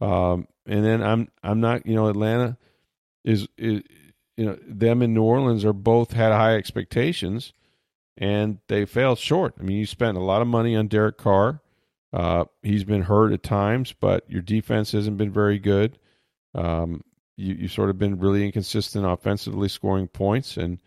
Um, 0.00 0.48
and 0.66 0.84
then 0.84 1.02
I'm 1.02 1.28
I'm 1.42 1.60
not 1.60 1.86
you 1.86 1.94
know 1.94 2.08
Atlanta 2.08 2.56
is, 3.24 3.48
is 3.56 3.82
you 4.36 4.44
know 4.44 4.58
them 4.66 5.02
and 5.02 5.14
New 5.14 5.22
Orleans 5.22 5.64
are 5.64 5.72
both 5.72 6.12
had 6.12 6.32
high 6.32 6.56
expectations, 6.56 7.52
and 8.16 8.58
they 8.68 8.84
failed 8.84 9.18
short. 9.18 9.54
I 9.60 9.62
mean, 9.62 9.78
you 9.78 9.86
spent 9.86 10.16
a 10.16 10.22
lot 10.22 10.42
of 10.42 10.48
money 10.48 10.76
on 10.76 10.88
Derek 10.88 11.18
Carr. 11.18 11.60
Uh, 12.12 12.44
he's 12.62 12.84
been 12.84 13.02
hurt 13.02 13.32
at 13.32 13.42
times, 13.42 13.94
but 13.98 14.28
your 14.28 14.42
defense 14.42 14.92
hasn't 14.92 15.16
been 15.16 15.32
very 15.32 15.58
good. 15.58 15.98
Um, 16.54 17.02
you 17.36 17.54
you 17.54 17.68
sort 17.68 17.90
of 17.90 17.98
been 17.98 18.18
really 18.18 18.44
inconsistent 18.44 19.06
offensively, 19.06 19.68
scoring 19.68 20.08
points, 20.08 20.56
and 20.56 20.78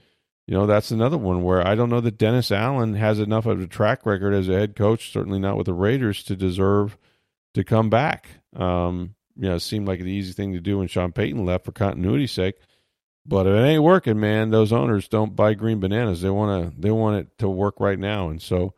you 0.48 0.54
know 0.54 0.66
that's 0.66 0.92
another 0.92 1.18
one 1.18 1.44
where 1.44 1.66
I 1.66 1.76
don't 1.76 1.90
know 1.90 2.02
that 2.02 2.18
Dennis 2.18 2.52
Allen 2.52 2.94
has 2.96 3.20
enough 3.20 3.46
of 3.46 3.62
a 3.62 3.68
track 3.68 4.06
record 4.06 4.34
as 4.34 4.48
a 4.48 4.54
head 4.54 4.76
coach, 4.76 5.12
certainly 5.12 5.40
not 5.40 5.58
with 5.58 5.66
the 5.66 5.74
Raiders, 5.74 6.24
to 6.24 6.36
deserve 6.36 6.98
to 7.56 7.64
come 7.64 7.90
back. 7.90 8.28
Um, 8.56 9.16
you 9.36 9.50
know, 9.50 9.56
it 9.56 9.62
seemed 9.62 9.88
like 9.88 10.00
the 10.00 10.12
easy 10.12 10.34
thing 10.34 10.54
to 10.54 10.60
do 10.60 10.78
when 10.78 10.88
Sean 10.88 11.12
Payton 11.12 11.46
left 11.46 11.66
for 11.66 11.72
continuity's 11.72 12.32
sake. 12.32 12.56
But 13.26 13.48
if 13.48 13.54
it 13.54 13.66
ain't 13.66 13.84
working, 13.84 14.20
man, 14.20 14.52
those 14.52 14.72
owners 14.72 15.08
don't 15.08 15.36
buy 15.36 15.56
green 15.56 15.80
bananas. 15.80 16.22
They 16.22 16.30
want 16.30 16.76
to 16.76 16.80
they 16.80 16.92
want 16.92 17.18
it 17.18 17.38
to 17.40 17.50
work 17.50 17.80
right 17.80 17.98
now, 17.98 18.30
and 18.30 18.42
so 18.42 18.76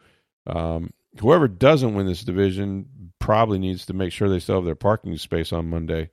um, 0.48 0.92
whoever 1.20 1.48
doesn't 1.50 1.94
win 1.94 2.08
this 2.08 2.24
division 2.24 3.12
probably 3.20 3.60
needs 3.60 3.86
to 3.88 3.94
make 3.94 4.14
sure 4.14 4.30
they 4.30 4.40
still 4.40 4.56
have 4.56 4.66
their 4.66 4.76
parking 4.76 5.18
space 5.18 5.52
on 5.52 5.70
Monday. 5.70 6.10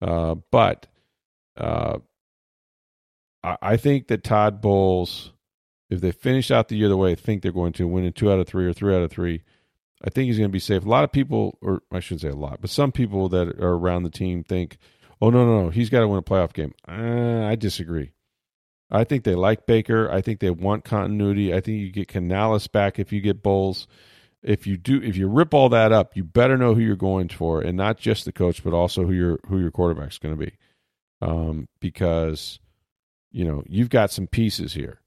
Uh, 0.00 0.36
but 0.50 0.86
uh, 1.58 1.98
I, 3.44 3.76
think 3.76 4.08
that 4.08 4.24
Todd 4.24 4.60
Bowles, 4.60 5.32
if 5.90 6.00
they 6.00 6.12
finish 6.12 6.50
out 6.50 6.68
the 6.68 6.76
year 6.76 6.88
the 6.88 6.96
way 6.96 7.12
I 7.12 7.14
think 7.14 7.42
they're 7.42 7.52
going 7.52 7.74
to, 7.74 7.86
win 7.86 8.04
in 8.04 8.12
two 8.12 8.32
out 8.32 8.38
of 8.38 8.46
three 8.46 8.66
or 8.66 8.72
three 8.72 8.94
out 8.94 9.02
of 9.02 9.10
three, 9.10 9.42
I 10.02 10.10
think 10.10 10.26
he's 10.26 10.38
going 10.38 10.48
to 10.48 10.52
be 10.52 10.58
safe. 10.58 10.84
A 10.84 10.88
lot 10.88 11.04
of 11.04 11.12
people, 11.12 11.58
or 11.60 11.82
I 11.92 12.00
shouldn't 12.00 12.22
say 12.22 12.28
a 12.28 12.34
lot, 12.34 12.60
but 12.60 12.70
some 12.70 12.92
people 12.92 13.28
that 13.30 13.48
are 13.60 13.74
around 13.74 14.02
the 14.04 14.10
team 14.10 14.44
think, 14.44 14.78
oh, 15.20 15.30
no, 15.30 15.44
no, 15.44 15.64
no, 15.64 15.70
he's 15.70 15.90
got 15.90 16.00
to 16.00 16.08
win 16.08 16.18
a 16.18 16.22
playoff 16.22 16.52
game. 16.52 16.74
Uh, 16.88 17.46
I 17.46 17.54
disagree. 17.54 18.12
I 18.90 19.04
think 19.04 19.24
they 19.24 19.34
like 19.34 19.66
Baker. 19.66 20.10
I 20.10 20.20
think 20.20 20.40
they 20.40 20.50
want 20.50 20.84
continuity. 20.84 21.52
I 21.52 21.60
think 21.60 21.80
you 21.80 21.90
get 21.90 22.08
Canales 22.08 22.66
back 22.68 22.98
if 22.98 23.12
you 23.12 23.20
get 23.20 23.42
Bowles. 23.42 23.86
If 24.42 24.66
you 24.66 24.76
do, 24.76 25.02
if 25.02 25.16
you 25.16 25.26
rip 25.26 25.54
all 25.54 25.70
that 25.70 25.90
up, 25.90 26.16
you 26.16 26.22
better 26.22 26.58
know 26.58 26.74
who 26.74 26.82
you're 26.82 26.96
going 26.96 27.28
for, 27.28 27.62
and 27.62 27.78
not 27.78 27.96
just 27.98 28.26
the 28.26 28.32
coach, 28.32 28.62
but 28.62 28.74
also 28.74 29.06
who 29.06 29.12
your 29.12 29.38
who 29.48 29.58
your 29.58 29.70
quarterback's 29.70 30.18
going 30.18 30.38
to 30.38 30.44
be, 30.44 30.52
um, 31.22 31.66
because 31.80 32.60
you 33.34 33.44
know 33.44 33.64
you've 33.66 33.90
got 33.90 34.12
some 34.12 34.28
pieces 34.28 34.72
here, 34.72 35.00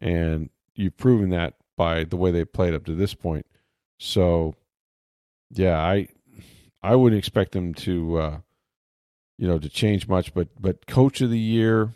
and 0.00 0.50
you've 0.74 0.96
proven 0.96 1.30
that 1.30 1.54
by 1.76 2.02
the 2.02 2.16
way 2.16 2.32
they 2.32 2.44
played 2.44 2.74
up 2.74 2.84
to 2.86 2.94
this 2.94 3.14
point. 3.14 3.46
So, 3.98 4.54
yeah, 5.50 5.78
I 5.78 6.08
I 6.82 6.96
wouldn't 6.96 7.18
expect 7.18 7.52
them 7.52 7.72
to, 7.74 8.18
uh, 8.18 8.38
you 9.38 9.46
know, 9.46 9.58
to 9.58 9.68
change 9.68 10.08
much. 10.08 10.34
But 10.34 10.48
but 10.60 10.86
coach 10.88 11.20
of 11.20 11.30
the 11.30 11.38
year, 11.38 11.94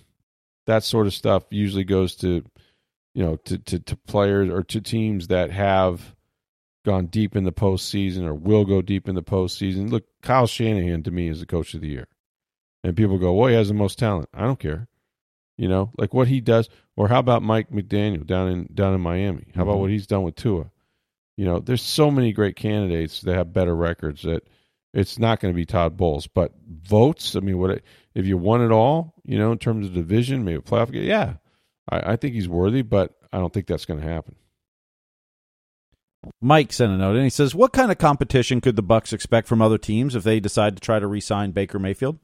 that 0.66 0.85
sort 0.85 1.09
of 1.09 1.14
stuff 1.14 1.42
usually 1.51 1.85
goes 1.85 2.14
to, 2.16 2.45
you 3.14 3.25
know, 3.25 3.37
to 3.45 3.59
to, 3.59 3.81
to 3.81 3.97
players 3.97 4.49
or 4.49 4.62
to 4.62 4.81
teams 4.81 5.27
that 5.27 5.51
have 5.51 6.14
gone 6.85 7.07
deep 7.07 7.35
in 7.35 7.42
the 7.42 7.53
postseason 7.53 8.25
or 8.25 8.35
will 8.35 8.64
go 8.64 8.83
deep 8.83 9.09
in 9.09 9.16
the 9.16 9.23
postseason. 9.23 9.90
Look, 9.90 10.05
Kyle 10.23 10.47
Shanahan 10.47 11.03
to 11.03 11.11
me 11.11 11.29
is 11.29 11.40
the 11.40 11.47
coach 11.47 11.75
of 11.75 11.81
the 11.81 11.88
year, 11.88 12.07
and 12.85 12.97
people 12.97 13.18
go, 13.18 13.33
"Well, 13.33 13.49
he 13.49 13.57
has 13.57 13.66
the 13.66 13.75
most 13.75 13.99
talent." 13.99 14.29
I 14.33 14.42
don't 14.42 14.61
care. 14.61 14.87
You 15.62 15.68
know, 15.68 15.92
like 15.96 16.12
what 16.12 16.27
he 16.27 16.40
does, 16.40 16.68
or 16.96 17.07
how 17.07 17.20
about 17.20 17.44
Mike 17.44 17.70
McDaniel 17.70 18.27
down 18.27 18.48
in 18.48 18.68
down 18.75 18.94
in 18.94 19.01
Miami? 19.01 19.44
How 19.55 19.62
about 19.62 19.77
Mhm. 19.77 19.81
what 19.83 19.90
he's 19.90 20.09
done 20.09 20.25
with 20.25 20.35
Tua? 20.35 20.72
You 21.37 21.44
know, 21.44 21.61
there's 21.61 21.83
so 21.83 22.11
many 22.11 22.33
great 22.33 22.57
candidates 22.57 23.20
that 23.20 23.37
have 23.37 23.53
better 23.53 23.77
records 23.77 24.22
that 24.22 24.42
it's 24.92 25.20
not 25.20 25.38
going 25.38 25.55
to 25.55 25.57
be 25.57 25.64
Todd 25.64 25.96
Bowles. 25.96 26.27
But 26.27 26.53
votes, 26.68 27.37
I 27.37 27.40
mean, 27.40 27.59
what 27.59 27.81
if 28.12 28.27
you 28.27 28.37
won 28.37 28.61
it 28.61 28.72
all? 28.72 29.14
You 29.25 29.38
know, 29.38 29.53
in 29.53 29.59
terms 29.59 29.87
of 29.87 29.94
division, 29.94 30.44
maybe 30.44 30.57
a 30.59 30.62
playoff 30.62 30.90
game. 30.90 31.05
Yeah, 31.05 31.35
I, 31.88 32.14
I 32.14 32.16
think 32.16 32.35
he's 32.35 32.48
worthy, 32.48 32.83
but 32.83 33.14
I 33.33 33.38
don't 33.38 33.53
think 33.53 33.68
that's 33.68 33.85
going 33.85 34.01
to 34.01 34.09
happen. 34.09 34.35
Mike 36.40 36.72
sent 36.72 36.90
a 36.90 36.96
note 36.96 37.14
and 37.14 37.22
he 37.22 37.31
says, 37.31 37.55
"What 37.55 37.72
kind 37.72 37.92
of 37.92 37.98
competition 37.98 38.61
could 38.61 38.75
the 38.75 38.83
Bucks 38.83 39.12
expect 39.12 39.46
from 39.46 39.62
other 39.62 39.79
teams 39.79 40.16
if 40.16 40.25
they 40.25 40.40
decide 40.40 40.75
to 40.75 40.81
try 40.81 40.98
to 40.98 41.07
re-sign 41.07 41.53
Baker 41.53 41.79
Mayfield?" 41.79 42.18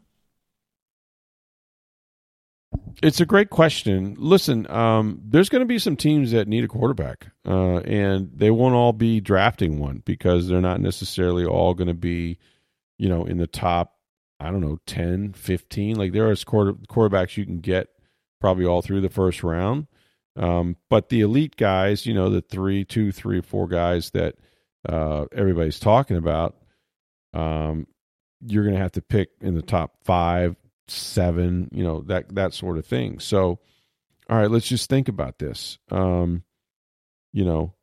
It's 3.02 3.20
a 3.20 3.26
great 3.26 3.50
question. 3.50 4.16
Listen, 4.18 4.68
um, 4.70 5.20
there's 5.24 5.48
going 5.48 5.60
to 5.60 5.66
be 5.66 5.78
some 5.78 5.96
teams 5.96 6.32
that 6.32 6.48
need 6.48 6.64
a 6.64 6.68
quarterback, 6.68 7.28
uh, 7.46 7.78
and 7.78 8.30
they 8.34 8.50
won't 8.50 8.74
all 8.74 8.92
be 8.92 9.20
drafting 9.20 9.78
one 9.78 10.02
because 10.04 10.48
they're 10.48 10.60
not 10.60 10.80
necessarily 10.80 11.44
all 11.44 11.74
going 11.74 11.88
to 11.88 11.94
be, 11.94 12.38
you 12.98 13.08
know, 13.08 13.24
in 13.24 13.38
the 13.38 13.46
top, 13.46 13.94
I 14.40 14.50
don't 14.50 14.60
know, 14.60 14.78
10, 14.86 15.34
15. 15.34 15.96
Like 15.96 16.12
there 16.12 16.28
are 16.28 16.36
quarter, 16.36 16.72
quarterbacks 16.72 17.36
you 17.36 17.44
can 17.44 17.58
get 17.58 17.88
probably 18.40 18.66
all 18.66 18.82
through 18.82 19.00
the 19.00 19.08
first 19.08 19.42
round. 19.42 19.86
Um, 20.36 20.76
but 20.88 21.08
the 21.08 21.20
elite 21.20 21.56
guys, 21.56 22.06
you 22.06 22.14
know, 22.14 22.30
the 22.30 22.40
three, 22.40 22.84
two, 22.84 23.10
three, 23.10 23.40
four 23.40 23.66
guys 23.66 24.10
that 24.10 24.36
uh, 24.88 25.26
everybody's 25.32 25.80
talking 25.80 26.16
about, 26.16 26.56
um, 27.34 27.86
you're 28.46 28.62
going 28.62 28.76
to 28.76 28.80
have 28.80 28.92
to 28.92 29.02
pick 29.02 29.30
in 29.40 29.54
the 29.54 29.62
top 29.62 29.96
five, 30.04 30.56
seven, 30.90 31.68
you 31.72 31.84
know, 31.84 32.00
that 32.02 32.34
that 32.34 32.54
sort 32.54 32.78
of 32.78 32.86
thing. 32.86 33.18
So, 33.18 33.58
all 34.28 34.38
right, 34.38 34.50
let's 34.50 34.68
just 34.68 34.88
think 34.88 35.08
about 35.08 35.38
this. 35.38 35.78
Um, 35.90 36.42
you 37.32 37.44
know, 37.44 37.74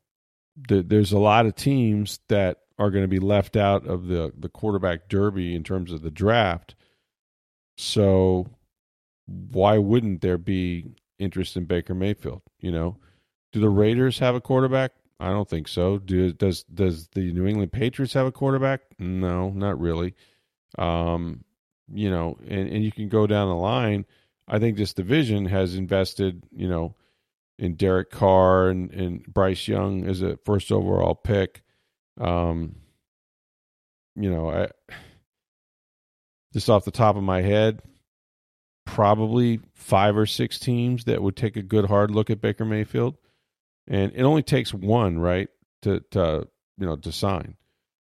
th- 0.68 0.86
there's 0.88 1.12
a 1.12 1.18
lot 1.18 1.46
of 1.46 1.54
teams 1.54 2.20
that 2.28 2.58
are 2.78 2.90
going 2.90 3.04
to 3.04 3.08
be 3.08 3.18
left 3.18 3.56
out 3.56 3.86
of 3.86 4.06
the 4.06 4.32
the 4.36 4.48
quarterback 4.48 5.08
derby 5.08 5.54
in 5.54 5.64
terms 5.64 5.92
of 5.92 6.02
the 6.02 6.10
draft. 6.10 6.74
So, 7.78 8.46
why 9.26 9.78
wouldn't 9.78 10.20
there 10.20 10.38
be 10.38 10.86
interest 11.18 11.56
in 11.56 11.64
Baker 11.64 11.94
Mayfield? 11.94 12.42
You 12.60 12.72
know, 12.72 12.96
do 13.52 13.60
the 13.60 13.68
Raiders 13.70 14.18
have 14.18 14.34
a 14.34 14.40
quarterback? 14.40 14.92
I 15.18 15.30
don't 15.30 15.48
think 15.48 15.68
so. 15.68 15.98
Do 15.98 16.32
does 16.32 16.64
does 16.64 17.08
the 17.08 17.32
New 17.32 17.46
England 17.46 17.72
Patriots 17.72 18.12
have 18.14 18.26
a 18.26 18.32
quarterback? 18.32 18.82
No, 18.98 19.50
not 19.50 19.80
really. 19.80 20.14
Um, 20.78 21.44
you 21.92 22.10
know, 22.10 22.36
and, 22.48 22.68
and 22.68 22.84
you 22.84 22.92
can 22.92 23.08
go 23.08 23.26
down 23.26 23.48
the 23.48 23.54
line. 23.54 24.04
I 24.48 24.58
think 24.58 24.76
this 24.76 24.94
division 24.94 25.46
has 25.46 25.74
invested, 25.74 26.42
you 26.54 26.68
know, 26.68 26.94
in 27.58 27.74
Derek 27.74 28.10
Carr 28.10 28.68
and, 28.68 28.90
and 28.92 29.24
Bryce 29.26 29.66
Young 29.66 30.06
as 30.06 30.22
a 30.22 30.38
first 30.44 30.70
overall 30.70 31.14
pick. 31.14 31.62
Um, 32.20 32.76
you 34.14 34.30
know, 34.30 34.50
I 34.50 34.68
just 36.52 36.70
off 36.70 36.84
the 36.84 36.90
top 36.90 37.16
of 37.16 37.22
my 37.22 37.42
head, 37.42 37.82
probably 38.86 39.60
five 39.74 40.16
or 40.16 40.26
six 40.26 40.58
teams 40.58 41.04
that 41.04 41.22
would 41.22 41.36
take 41.36 41.56
a 41.56 41.62
good 41.62 41.86
hard 41.86 42.10
look 42.10 42.30
at 42.30 42.40
Baker 42.40 42.64
Mayfield, 42.64 43.16
and 43.86 44.12
it 44.14 44.22
only 44.22 44.42
takes 44.42 44.72
one, 44.72 45.18
right, 45.18 45.48
to 45.82 46.00
to 46.12 46.48
you 46.78 46.86
know 46.86 46.96
to 46.96 47.12
sign. 47.12 47.56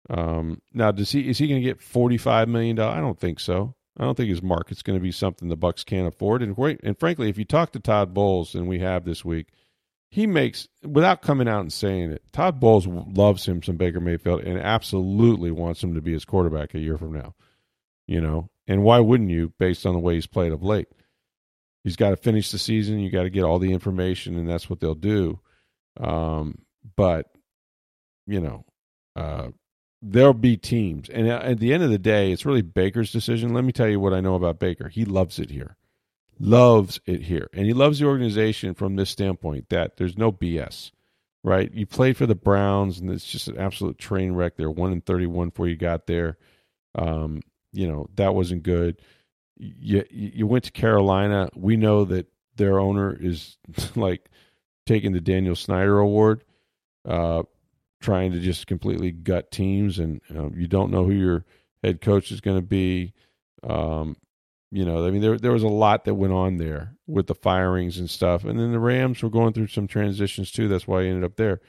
Um, 0.09 0.61
now, 0.73 0.91
does 0.91 1.11
he 1.11 1.29
is 1.29 1.37
he 1.37 1.47
going 1.47 1.61
to 1.61 1.67
get 1.67 1.81
forty 1.81 2.17
five 2.17 2.47
million 2.47 2.75
dollars? 2.75 2.97
I 2.97 3.01
don't 3.01 3.19
think 3.19 3.39
so. 3.39 3.75
I 3.99 4.03
don't 4.03 4.15
think 4.15 4.29
his 4.29 4.43
market's 4.43 4.83
going 4.83 4.97
to 4.97 5.03
be 5.03 5.11
something 5.11 5.49
the 5.49 5.57
Bucs 5.57 5.85
can't 5.85 6.07
afford. 6.07 6.43
And 6.43 6.55
wait, 6.55 6.79
and 6.83 6.97
frankly, 6.97 7.29
if 7.29 7.37
you 7.37 7.45
talk 7.45 7.71
to 7.71 7.79
Todd 7.79 8.13
Bowles, 8.13 8.53
and 8.53 8.67
we 8.67 8.79
have 8.79 9.05
this 9.05 9.25
week, 9.25 9.47
he 10.09 10.27
makes 10.27 10.67
without 10.83 11.21
coming 11.21 11.47
out 11.47 11.61
and 11.61 11.73
saying 11.73 12.11
it. 12.11 12.23
Todd 12.31 12.59
Bowles 12.59 12.87
loves 12.87 13.45
him 13.45 13.63
some 13.63 13.75
Baker 13.75 13.99
Mayfield 13.99 14.41
and 14.41 14.59
absolutely 14.59 15.51
wants 15.51 15.83
him 15.83 15.95
to 15.95 16.01
be 16.01 16.13
his 16.13 16.25
quarterback 16.25 16.73
a 16.73 16.79
year 16.79 16.97
from 16.97 17.13
now. 17.13 17.33
You 18.07 18.21
know, 18.21 18.49
and 18.67 18.83
why 18.83 18.99
wouldn't 18.99 19.31
you, 19.31 19.51
based 19.59 19.85
on 19.85 19.93
the 19.93 19.99
way 19.99 20.15
he's 20.15 20.27
played 20.27 20.53
of 20.53 20.63
late? 20.63 20.87
He's 21.83 21.97
got 21.97 22.11
to 22.11 22.17
finish 22.17 22.51
the 22.51 22.57
season. 22.57 22.99
You 22.99 23.09
got 23.09 23.23
to 23.23 23.29
get 23.29 23.43
all 23.43 23.59
the 23.59 23.73
information, 23.73 24.37
and 24.37 24.47
that's 24.47 24.69
what 24.69 24.79
they'll 24.79 24.95
do. 24.95 25.39
Um, 25.99 26.59
but 26.95 27.27
you 28.27 28.39
know, 28.39 28.65
uh, 29.15 29.49
there'll 30.11 30.33
be 30.33 30.57
teams, 30.57 31.09
and 31.09 31.27
at 31.27 31.59
the 31.59 31.73
end 31.73 31.83
of 31.83 31.89
the 31.89 31.97
day, 31.97 32.31
it's 32.31 32.45
really 32.45 32.61
Baker's 32.61 33.11
decision. 33.11 33.53
Let 33.53 33.63
me 33.63 33.71
tell 33.71 33.87
you 33.87 33.99
what 33.99 34.13
I 34.13 34.21
know 34.21 34.35
about 34.35 34.59
Baker. 34.59 34.89
He 34.89 35.05
loves 35.05 35.39
it 35.39 35.49
here, 35.49 35.75
loves 36.39 36.99
it 37.05 37.23
here, 37.23 37.49
and 37.53 37.65
he 37.65 37.73
loves 37.73 37.99
the 37.99 38.05
organization 38.05 38.73
from 38.73 38.95
this 38.95 39.09
standpoint 39.09 39.69
that 39.69 39.97
there's 39.97 40.17
no 40.17 40.31
BS. 40.31 40.91
Right, 41.43 41.71
you 41.71 41.85
played 41.85 42.17
for 42.17 42.25
the 42.25 42.35
Browns, 42.35 42.99
and 42.99 43.09
it's 43.09 43.25
just 43.25 43.47
an 43.47 43.57
absolute 43.57 43.97
train 43.97 44.33
wreck. 44.33 44.57
They're 44.57 44.71
one 44.71 44.91
in 44.91 45.01
thirty-one 45.01 45.49
before 45.49 45.67
you 45.67 45.77
got 45.77 46.07
there. 46.07 46.37
Um, 46.95 47.41
you 47.71 47.87
know 47.87 48.07
that 48.15 48.35
wasn't 48.35 48.63
good. 48.63 49.01
You 49.55 50.03
you 50.09 50.47
went 50.47 50.65
to 50.65 50.71
Carolina. 50.71 51.49
We 51.55 51.77
know 51.77 52.05
that 52.05 52.27
their 52.55 52.79
owner 52.79 53.15
is 53.17 53.57
like 53.95 54.29
taking 54.85 55.13
the 55.13 55.21
Daniel 55.21 55.55
Snyder 55.55 55.99
Award, 55.99 56.43
uh, 57.05 57.43
trying 58.07 58.31
to 58.31 58.39
just 58.39 58.67
completely 58.67 59.11
gut 59.11 59.51
teams, 59.51 59.99
and 59.99 60.21
uh, 60.33 60.49
you 60.51 60.65
don't 60.65 60.91
know 60.91 61.03
who 61.03 61.11
your 61.11 61.43
head 61.83 61.99
coach 61.99 62.31
is 62.31 62.39
going 62.39 62.55
to 62.55 62.65
be. 62.65 63.13
Um, 63.67 64.15
you 64.71 64.85
know, 64.85 65.05
I 65.05 65.11
mean, 65.11 65.19
there 65.19 65.37
there 65.37 65.51
was 65.51 65.63
a 65.63 65.67
lot 65.67 66.05
that 66.05 66.15
went 66.15 66.31
on 66.31 66.55
there 66.55 66.95
with 67.05 67.27
the 67.27 67.35
firings 67.35 67.97
and 67.97 68.09
stuff, 68.09 68.45
and 68.45 68.57
then 68.57 68.71
the 68.71 68.79
Rams 68.79 69.21
were 69.21 69.29
going 69.29 69.51
through 69.51 69.67
some 69.67 69.87
transitions 69.87 70.53
too. 70.53 70.69
That's 70.69 70.87
why 70.87 71.03
he 71.03 71.09
ended 71.09 71.25
up 71.25 71.35
there. 71.35 71.59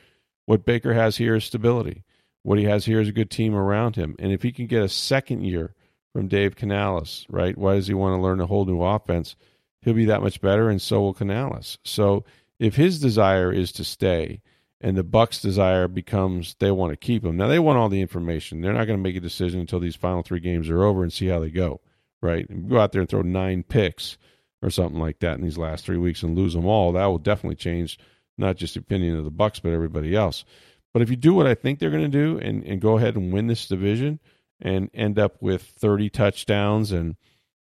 What 0.47 0.65
Baker 0.65 0.95
has 0.95 1.17
here 1.17 1.35
is 1.35 1.45
stability. 1.45 2.05
What 2.45 2.59
he 2.59 2.67
has 2.67 2.85
here 2.85 3.01
is 3.01 3.09
a 3.09 3.13
good 3.13 3.33
team 3.33 3.57
around 3.57 3.97
him, 3.97 4.15
and 4.21 4.31
if 4.31 4.45
he 4.45 4.53
can 4.53 4.69
get 4.69 4.85
a 4.85 4.89
second 4.89 5.43
year 5.43 5.75
from 6.13 6.29
Dave 6.29 6.55
Canales, 6.55 7.27
right? 7.29 7.59
Why 7.59 7.75
does 7.75 7.89
he 7.89 7.95
want 7.95 8.17
to 8.17 8.23
learn 8.23 8.41
a 8.41 8.47
whole 8.47 8.65
new 8.65 8.81
offense? 8.81 9.35
He'll 9.83 9.95
be 9.95 10.05
that 10.05 10.23
much 10.23 10.41
better, 10.41 10.71
and 10.71 10.81
so 10.81 11.01
will 11.01 11.15
Canales. 11.15 11.79
So 11.83 12.25
if 12.61 12.77
his 12.77 13.01
desire 13.01 13.53
is 13.53 13.73
to 13.73 13.83
stay, 13.83 14.41
and 14.81 14.97
the 14.97 15.05
Bucs' 15.05 15.41
desire 15.41 15.89
becomes 15.89 16.57
they 16.59 16.71
want 16.71 16.93
to 16.93 16.97
keep 16.97 17.25
him. 17.25 17.37
Now 17.37 17.49
they 17.49 17.59
want 17.59 17.79
all 17.79 17.89
the 17.89 18.01
information. 18.01 18.61
They're 18.61 18.73
not 18.73 18.87
going 18.87 18.99
to 18.99 19.03
make 19.03 19.17
a 19.17 19.21
decision 19.21 19.61
until 19.61 19.81
these 19.81 19.97
final 19.97 20.23
three 20.23 20.41
games 20.41 20.69
are 20.71 20.83
over 20.83 21.03
and 21.03 21.13
see 21.13 21.27
how 21.27 21.41
they 21.41 21.51
go 21.51 21.81
right? 22.21 22.49
And 22.49 22.69
go 22.69 22.79
out 22.79 22.93
there 22.93 23.01
and 23.01 23.09
throw 23.09 23.23
nine 23.23 23.63
picks 23.63 24.19
or 24.63 24.71
something 24.71 25.01
like 25.01 25.21
that 25.21 25.39
in 25.39 25.45
these 25.45 25.59
last 25.59 25.85
three 25.85 25.99
weeks 25.99 26.23
and 26.23 26.37
lose 26.37 26.55
them 26.55 26.67
all, 26.67 26.93
that 26.93 27.07
will 27.07 27.19
definitely 27.19 27.57
change 27.57 27.99
not 28.37 28.57
just 28.57 28.75
the 28.75 28.81
opinion 28.81 29.17
of 29.17 29.25
the 29.25 29.31
Bucs, 29.31 29.61
but 29.63 29.73
everybody 29.73 30.15
else. 30.15 30.45
But 30.93 31.03
if 31.03 31.11
you 31.11 31.17
do 31.17 31.35
what 31.35 31.47
I 31.47 31.55
think 31.55 31.79
they're 31.79 31.91
going 31.91 32.03
to 32.03 32.09
do 32.09 32.39
and, 32.39 32.65
and 32.65 32.81
go 32.81 32.97
ahead 32.97 33.17
and 33.17 33.33
win 33.33 33.47
this 33.47 33.69
division 33.69 34.21
and 34.61 34.91
end 34.95 35.19
up 35.19 35.41
with 35.41 35.63
30 35.63 36.11
touchdowns 36.11 36.93
and 36.93 37.17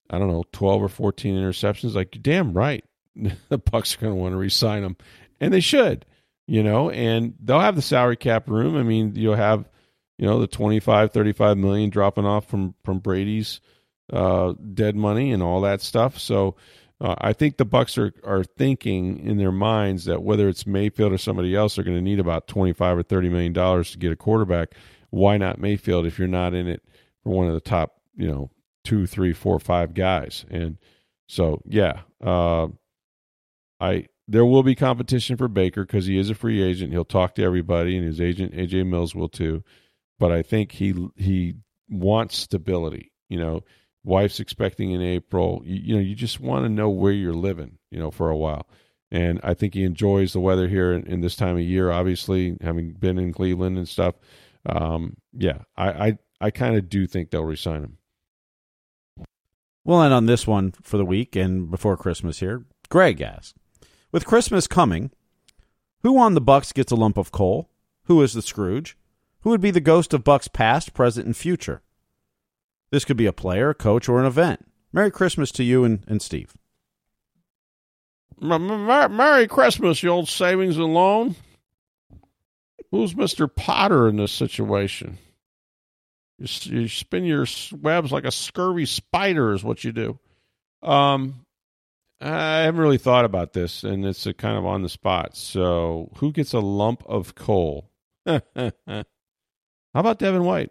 I 0.08 0.18
don't 0.18 0.28
know, 0.28 0.44
12 0.52 0.82
or 0.82 0.88
14 0.88 1.34
interceptions, 1.34 1.94
like 1.94 2.16
damn 2.22 2.52
right. 2.52 2.84
the 3.16 3.58
Bucs 3.58 3.96
are 3.96 4.00
going 4.00 4.12
to 4.12 4.20
want 4.20 4.32
to 4.34 4.36
re-sign 4.36 4.82
them, 4.82 4.96
and 5.40 5.52
they 5.52 5.60
should, 5.60 6.04
you 6.46 6.62
know. 6.62 6.90
And 6.90 7.34
they'll 7.42 7.60
have 7.60 7.76
the 7.76 7.82
salary 7.82 8.16
cap 8.16 8.48
room. 8.48 8.76
I 8.76 8.82
mean, 8.82 9.14
you'll 9.14 9.36
have, 9.36 9.68
you 10.18 10.26
know, 10.26 10.40
the 10.40 10.46
25, 10.46 11.12
35 11.12 11.56
million 11.58 11.90
dropping 11.90 12.26
off 12.26 12.46
from 12.48 12.74
from 12.84 12.98
Brady's 12.98 13.60
uh, 14.12 14.54
dead 14.74 14.96
money 14.96 15.32
and 15.32 15.42
all 15.42 15.60
that 15.62 15.80
stuff. 15.80 16.18
So 16.18 16.56
uh, 17.00 17.14
I 17.18 17.32
think 17.32 17.56
the 17.56 17.66
Bucs 17.66 17.98
are 17.98 18.12
are 18.28 18.44
thinking 18.44 19.18
in 19.18 19.36
their 19.36 19.52
minds 19.52 20.06
that 20.06 20.22
whether 20.22 20.48
it's 20.48 20.66
Mayfield 20.66 21.12
or 21.12 21.18
somebody 21.18 21.54
else, 21.54 21.74
they're 21.74 21.84
going 21.84 21.96
to 21.96 22.02
need 22.02 22.20
about 22.20 22.46
twenty 22.46 22.72
five 22.72 22.96
or 22.96 23.02
thirty 23.02 23.28
million 23.28 23.52
dollars 23.52 23.90
to 23.92 23.98
get 23.98 24.12
a 24.12 24.16
quarterback. 24.16 24.74
Why 25.10 25.36
not 25.36 25.60
Mayfield 25.60 26.06
if 26.06 26.18
you're 26.18 26.28
not 26.28 26.54
in 26.54 26.66
it 26.66 26.82
for 27.22 27.30
one 27.30 27.46
of 27.46 27.54
the 27.54 27.60
top, 27.60 28.00
you 28.16 28.26
know, 28.28 28.50
two, 28.84 29.06
three, 29.06 29.32
four, 29.32 29.58
five 29.58 29.92
guys? 29.92 30.46
And 30.50 30.78
so 31.26 31.62
yeah, 31.66 32.00
uh, 32.24 32.68
I 33.78 34.06
there 34.28 34.44
will 34.44 34.62
be 34.62 34.74
competition 34.74 35.36
for 35.36 35.48
Baker 35.48 35.84
because 35.84 36.06
he 36.06 36.18
is 36.18 36.30
a 36.30 36.34
free 36.34 36.62
agent. 36.62 36.92
He'll 36.92 37.04
talk 37.04 37.34
to 37.36 37.44
everybody, 37.44 37.96
and 37.96 38.06
his 38.06 38.20
agent 38.20 38.54
AJ 38.54 38.86
Mills 38.86 39.14
will 39.14 39.28
too. 39.28 39.62
But 40.18 40.32
I 40.32 40.42
think 40.42 40.72
he 40.72 40.94
he 41.16 41.54
wants 41.88 42.36
stability. 42.36 43.12
You 43.28 43.38
know, 43.38 43.64
wife's 44.04 44.40
expecting 44.40 44.92
in 44.92 45.02
April. 45.02 45.62
You, 45.64 45.80
you 45.82 45.94
know, 45.94 46.00
you 46.00 46.14
just 46.14 46.40
want 46.40 46.64
to 46.64 46.68
know 46.68 46.88
where 46.88 47.12
you're 47.12 47.34
living, 47.34 47.78
you 47.90 47.98
know, 47.98 48.10
for 48.10 48.30
a 48.30 48.36
while. 48.36 48.68
And 49.10 49.40
I 49.44 49.54
think 49.54 49.74
he 49.74 49.84
enjoys 49.84 50.32
the 50.32 50.40
weather 50.40 50.66
here 50.66 50.92
in, 50.92 51.06
in 51.06 51.20
this 51.20 51.36
time 51.36 51.56
of 51.56 51.62
year. 51.62 51.92
Obviously, 51.92 52.56
having 52.60 52.92
been 52.92 53.18
in 53.18 53.32
Cleveland 53.32 53.78
and 53.78 53.88
stuff. 53.88 54.16
Um, 54.68 55.16
yeah, 55.32 55.58
I 55.76 55.88
I, 55.88 56.18
I 56.40 56.50
kind 56.50 56.76
of 56.76 56.88
do 56.88 57.06
think 57.06 57.30
they'll 57.30 57.44
resign 57.44 57.84
him. 57.84 57.98
Well, 59.84 60.02
and 60.02 60.12
on 60.12 60.26
this 60.26 60.48
one 60.48 60.72
for 60.82 60.96
the 60.96 61.04
week 61.04 61.36
and 61.36 61.70
before 61.70 61.96
Christmas 61.96 62.40
here, 62.40 62.64
Greg 62.88 63.20
asks, 63.20 63.54
with 64.12 64.26
Christmas 64.26 64.66
coming, 64.66 65.10
who 66.02 66.18
on 66.18 66.34
the 66.34 66.40
Bucs 66.40 66.72
gets 66.72 66.92
a 66.92 66.96
lump 66.96 67.16
of 67.16 67.32
coal? 67.32 67.68
Who 68.04 68.22
is 68.22 68.32
the 68.32 68.42
Scrooge? 68.42 68.96
Who 69.40 69.50
would 69.50 69.60
be 69.60 69.70
the 69.70 69.80
ghost 69.80 70.14
of 70.14 70.24
Bucs 70.24 70.52
past, 70.52 70.94
present, 70.94 71.26
and 71.26 71.36
future? 71.36 71.82
This 72.90 73.04
could 73.04 73.16
be 73.16 73.26
a 73.26 73.32
player, 73.32 73.70
a 73.70 73.74
coach, 73.74 74.08
or 74.08 74.20
an 74.20 74.26
event. 74.26 74.66
Merry 74.92 75.10
Christmas 75.10 75.50
to 75.52 75.64
you 75.64 75.84
and, 75.84 76.04
and 76.06 76.22
Steve. 76.22 76.54
Merry 78.38 79.48
Christmas, 79.48 80.02
you 80.02 80.10
old 80.10 80.28
savings 80.28 80.76
and 80.76 80.92
loan. 80.92 81.36
Who's 82.90 83.14
Mr. 83.14 83.52
Potter 83.52 84.08
in 84.08 84.16
this 84.16 84.32
situation? 84.32 85.18
You, 86.38 86.80
you 86.80 86.88
spin 86.88 87.24
your 87.24 87.46
webs 87.80 88.12
like 88.12 88.24
a 88.24 88.30
scurvy 88.30 88.86
spider, 88.86 89.52
is 89.52 89.64
what 89.64 89.84
you 89.84 89.92
do. 89.92 90.18
Um, 90.82 91.45
I 92.20 92.60
haven't 92.60 92.80
really 92.80 92.98
thought 92.98 93.24
about 93.24 93.52
this, 93.52 93.84
and 93.84 94.04
it's 94.04 94.26
a 94.26 94.32
kind 94.32 94.56
of 94.56 94.64
on 94.64 94.82
the 94.82 94.88
spot. 94.88 95.36
So, 95.36 96.10
who 96.16 96.32
gets 96.32 96.54
a 96.54 96.60
lump 96.60 97.02
of 97.06 97.34
coal? 97.34 97.90
How 98.26 98.40
about 99.94 100.18
Devin 100.18 100.44
White? 100.44 100.70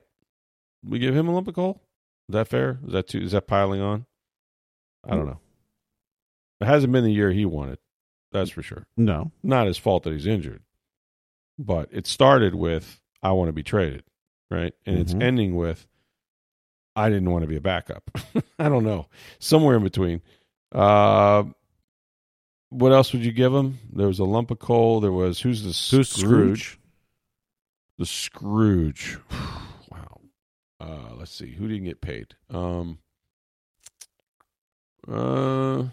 We 0.83 0.99
give 0.99 1.15
him 1.15 1.27
a 1.27 1.33
lump 1.33 1.47
of 1.47 1.55
coal? 1.55 1.81
Is 2.29 2.33
that 2.33 2.47
fair? 2.47 2.79
Is 2.85 2.93
that 2.93 3.07
too? 3.07 3.21
Is 3.21 3.31
that 3.33 3.47
piling 3.47 3.81
on? 3.81 4.05
I 5.07 5.15
don't 5.15 5.27
know. 5.27 5.39
It 6.61 6.65
hasn't 6.65 6.91
been 6.91 7.03
the 7.03 7.13
year 7.13 7.31
he 7.31 7.45
wanted. 7.45 7.77
That's 8.31 8.49
for 8.49 8.63
sure. 8.63 8.85
No, 8.97 9.31
not 9.43 9.67
his 9.67 9.77
fault 9.77 10.03
that 10.03 10.13
he's 10.13 10.27
injured, 10.27 10.63
but 11.59 11.89
it 11.91 12.07
started 12.07 12.55
with 12.55 12.99
I 13.21 13.31
want 13.33 13.49
to 13.49 13.53
be 13.53 13.63
traded, 13.63 14.03
right? 14.49 14.73
And 14.85 14.95
mm-hmm. 14.95 15.01
it's 15.01 15.13
ending 15.13 15.55
with 15.55 15.87
I 16.95 17.09
didn't 17.09 17.29
want 17.29 17.43
to 17.43 17.47
be 17.47 17.57
a 17.57 17.61
backup. 17.61 18.09
I 18.59 18.69
don't 18.69 18.83
know, 18.83 19.07
somewhere 19.39 19.75
in 19.75 19.83
between. 19.83 20.21
Uh, 20.75 21.45
what 22.69 22.91
else 22.91 23.13
would 23.13 23.23
you 23.23 23.31
give 23.31 23.53
him? 23.53 23.79
There 23.93 24.07
was 24.07 24.19
a 24.19 24.25
lump 24.25 24.51
of 24.51 24.59
coal. 24.59 24.99
There 24.99 25.11
was 25.11 25.39
who's 25.39 25.63
the 25.63 25.95
who's 25.95 26.09
Scrooge? 26.09 26.77
The 27.97 28.05
Scrooge. 28.05 29.17
Wow. 29.91 30.21
Uh, 30.81 31.15
let's 31.15 31.31
see 31.31 31.53
who 31.53 31.67
didn't 31.67 31.85
get 31.85 32.01
paid. 32.01 32.35
Um, 32.49 32.97
uh, 35.07 35.83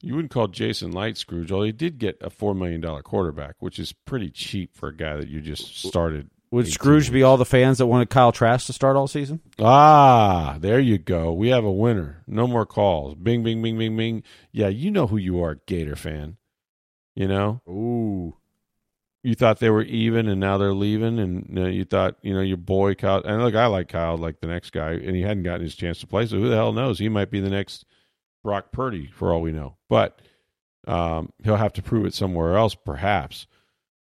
you 0.00 0.14
wouldn't 0.14 0.30
call 0.30 0.46
Jason 0.46 0.92
Licht 0.92 1.18
Scrooge, 1.18 1.50
although 1.50 1.64
he 1.64 1.72
did 1.72 1.98
get 1.98 2.16
a 2.22 2.30
four 2.30 2.54
million 2.54 2.80
dollar 2.80 3.02
quarterback, 3.02 3.56
which 3.58 3.78
is 3.78 3.92
pretty 3.92 4.30
cheap 4.30 4.76
for 4.76 4.88
a 4.88 4.96
guy 4.96 5.16
that 5.16 5.28
you 5.28 5.40
just 5.40 5.84
started. 5.84 6.30
Would 6.50 6.68
Scrooge 6.68 7.12
be 7.12 7.22
all 7.22 7.36
the 7.36 7.44
fans 7.44 7.78
that 7.78 7.86
wanted 7.86 8.08
Kyle 8.08 8.32
Trask 8.32 8.66
to 8.66 8.72
start 8.72 8.96
all 8.96 9.06
season? 9.06 9.40
Ah, 9.58 10.56
there 10.58 10.80
you 10.80 10.96
go. 10.96 11.32
We 11.32 11.48
have 11.48 11.64
a 11.64 11.72
winner. 11.72 12.22
No 12.26 12.46
more 12.46 12.64
calls. 12.64 13.14
Bing, 13.14 13.42
bing, 13.42 13.60
bing, 13.60 13.76
bing, 13.76 13.96
bing. 13.96 14.22
Yeah, 14.50 14.68
you 14.68 14.90
know 14.90 15.06
who 15.06 15.18
you 15.18 15.42
are, 15.42 15.56
Gator 15.66 15.96
fan. 15.96 16.38
You 17.14 17.28
know. 17.28 17.60
Ooh 17.68 18.38
you 19.22 19.34
thought 19.34 19.58
they 19.58 19.70
were 19.70 19.82
even 19.82 20.28
and 20.28 20.40
now 20.40 20.58
they're 20.58 20.72
leaving 20.72 21.18
and 21.18 21.46
you, 21.48 21.54
know, 21.54 21.66
you 21.66 21.84
thought 21.84 22.16
you 22.22 22.32
know 22.32 22.40
your 22.40 22.56
boy 22.56 22.94
Kyle 22.94 23.22
and 23.24 23.42
look 23.42 23.54
I 23.54 23.66
like 23.66 23.88
Kyle 23.88 24.16
like 24.16 24.40
the 24.40 24.46
next 24.46 24.70
guy 24.70 24.92
and 24.92 25.16
he 25.16 25.22
hadn't 25.22 25.42
gotten 25.42 25.62
his 25.62 25.74
chance 25.74 26.00
to 26.00 26.06
play 26.06 26.26
so 26.26 26.38
who 26.38 26.48
the 26.48 26.56
hell 26.56 26.72
knows 26.72 26.98
he 26.98 27.08
might 27.08 27.30
be 27.30 27.40
the 27.40 27.50
next 27.50 27.84
Brock 28.42 28.72
Purdy 28.72 29.10
for 29.12 29.32
all 29.32 29.42
we 29.42 29.52
know 29.52 29.76
but 29.88 30.20
um, 30.86 31.32
he'll 31.42 31.56
have 31.56 31.74
to 31.74 31.82
prove 31.82 32.06
it 32.06 32.14
somewhere 32.14 32.56
else 32.56 32.74
perhaps 32.74 33.46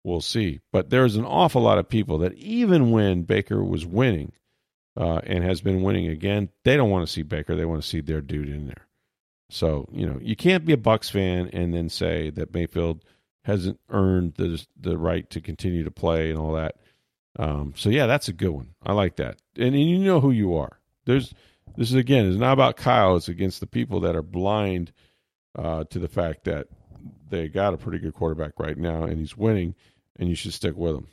we'll 0.03 0.21
see 0.21 0.59
but 0.71 0.89
there's 0.89 1.15
an 1.15 1.25
awful 1.25 1.61
lot 1.61 1.77
of 1.77 1.87
people 1.87 2.17
that 2.19 2.33
even 2.33 2.91
when 2.91 3.23
Baker 3.23 3.63
was 3.63 3.85
winning 3.85 4.31
uh, 4.95 5.19
and 5.23 5.43
has 5.43 5.61
been 5.61 5.81
winning 5.81 6.07
again 6.07 6.49
they 6.63 6.77
don't 6.77 6.89
want 6.89 7.05
to 7.05 7.11
see 7.11 7.23
Baker 7.23 7.55
they 7.55 7.65
want 7.65 7.81
to 7.81 7.87
see 7.87 8.01
their 8.01 8.21
dude 8.21 8.49
in 8.49 8.67
there 8.67 8.87
so 9.49 9.87
you 9.91 10.05
know 10.07 10.19
you 10.21 10.35
can't 10.35 10.65
be 10.65 10.73
a 10.73 10.77
Bucs 10.77 11.11
fan 11.11 11.49
and 11.53 11.73
then 11.73 11.89
say 11.89 12.29
that 12.31 12.53
Mayfield 12.53 13.03
hasn't 13.45 13.79
earned 13.89 14.33
the 14.35 14.65
the 14.79 14.97
right 14.97 15.29
to 15.29 15.41
continue 15.41 15.83
to 15.83 15.91
play 15.91 16.29
and 16.29 16.39
all 16.39 16.53
that. 16.53 16.75
Um, 17.37 17.73
so 17.75 17.89
yeah, 17.89 18.05
that's 18.05 18.27
a 18.27 18.33
good 18.33 18.49
one. 18.51 18.69
I 18.83 18.93
like 18.93 19.17
that, 19.17 19.37
and, 19.55 19.75
and 19.75 19.89
you 19.89 19.99
know 19.99 20.19
who 20.19 20.31
you 20.31 20.55
are. 20.55 20.79
There's 21.05 21.33
this 21.75 21.89
is 21.89 21.95
again, 21.95 22.27
it's 22.27 22.37
not 22.37 22.53
about 22.53 22.77
Kyle. 22.77 23.15
It's 23.15 23.29
against 23.29 23.59
the 23.59 23.67
people 23.67 24.01
that 24.01 24.15
are 24.15 24.23
blind 24.23 24.91
uh, 25.57 25.83
to 25.85 25.99
the 25.99 26.07
fact 26.07 26.45
that 26.45 26.67
they 27.33 27.47
got 27.47 27.73
a 27.73 27.77
pretty 27.77 27.97
good 27.97 28.13
quarterback 28.13 28.51
right 28.59 28.77
now, 28.77 29.03
and 29.03 29.17
he's 29.17 29.35
winning, 29.35 29.73
and 30.19 30.29
you 30.29 30.35
should 30.35 30.53
stick 30.53 30.75
with 30.77 30.95
him. 30.95 31.07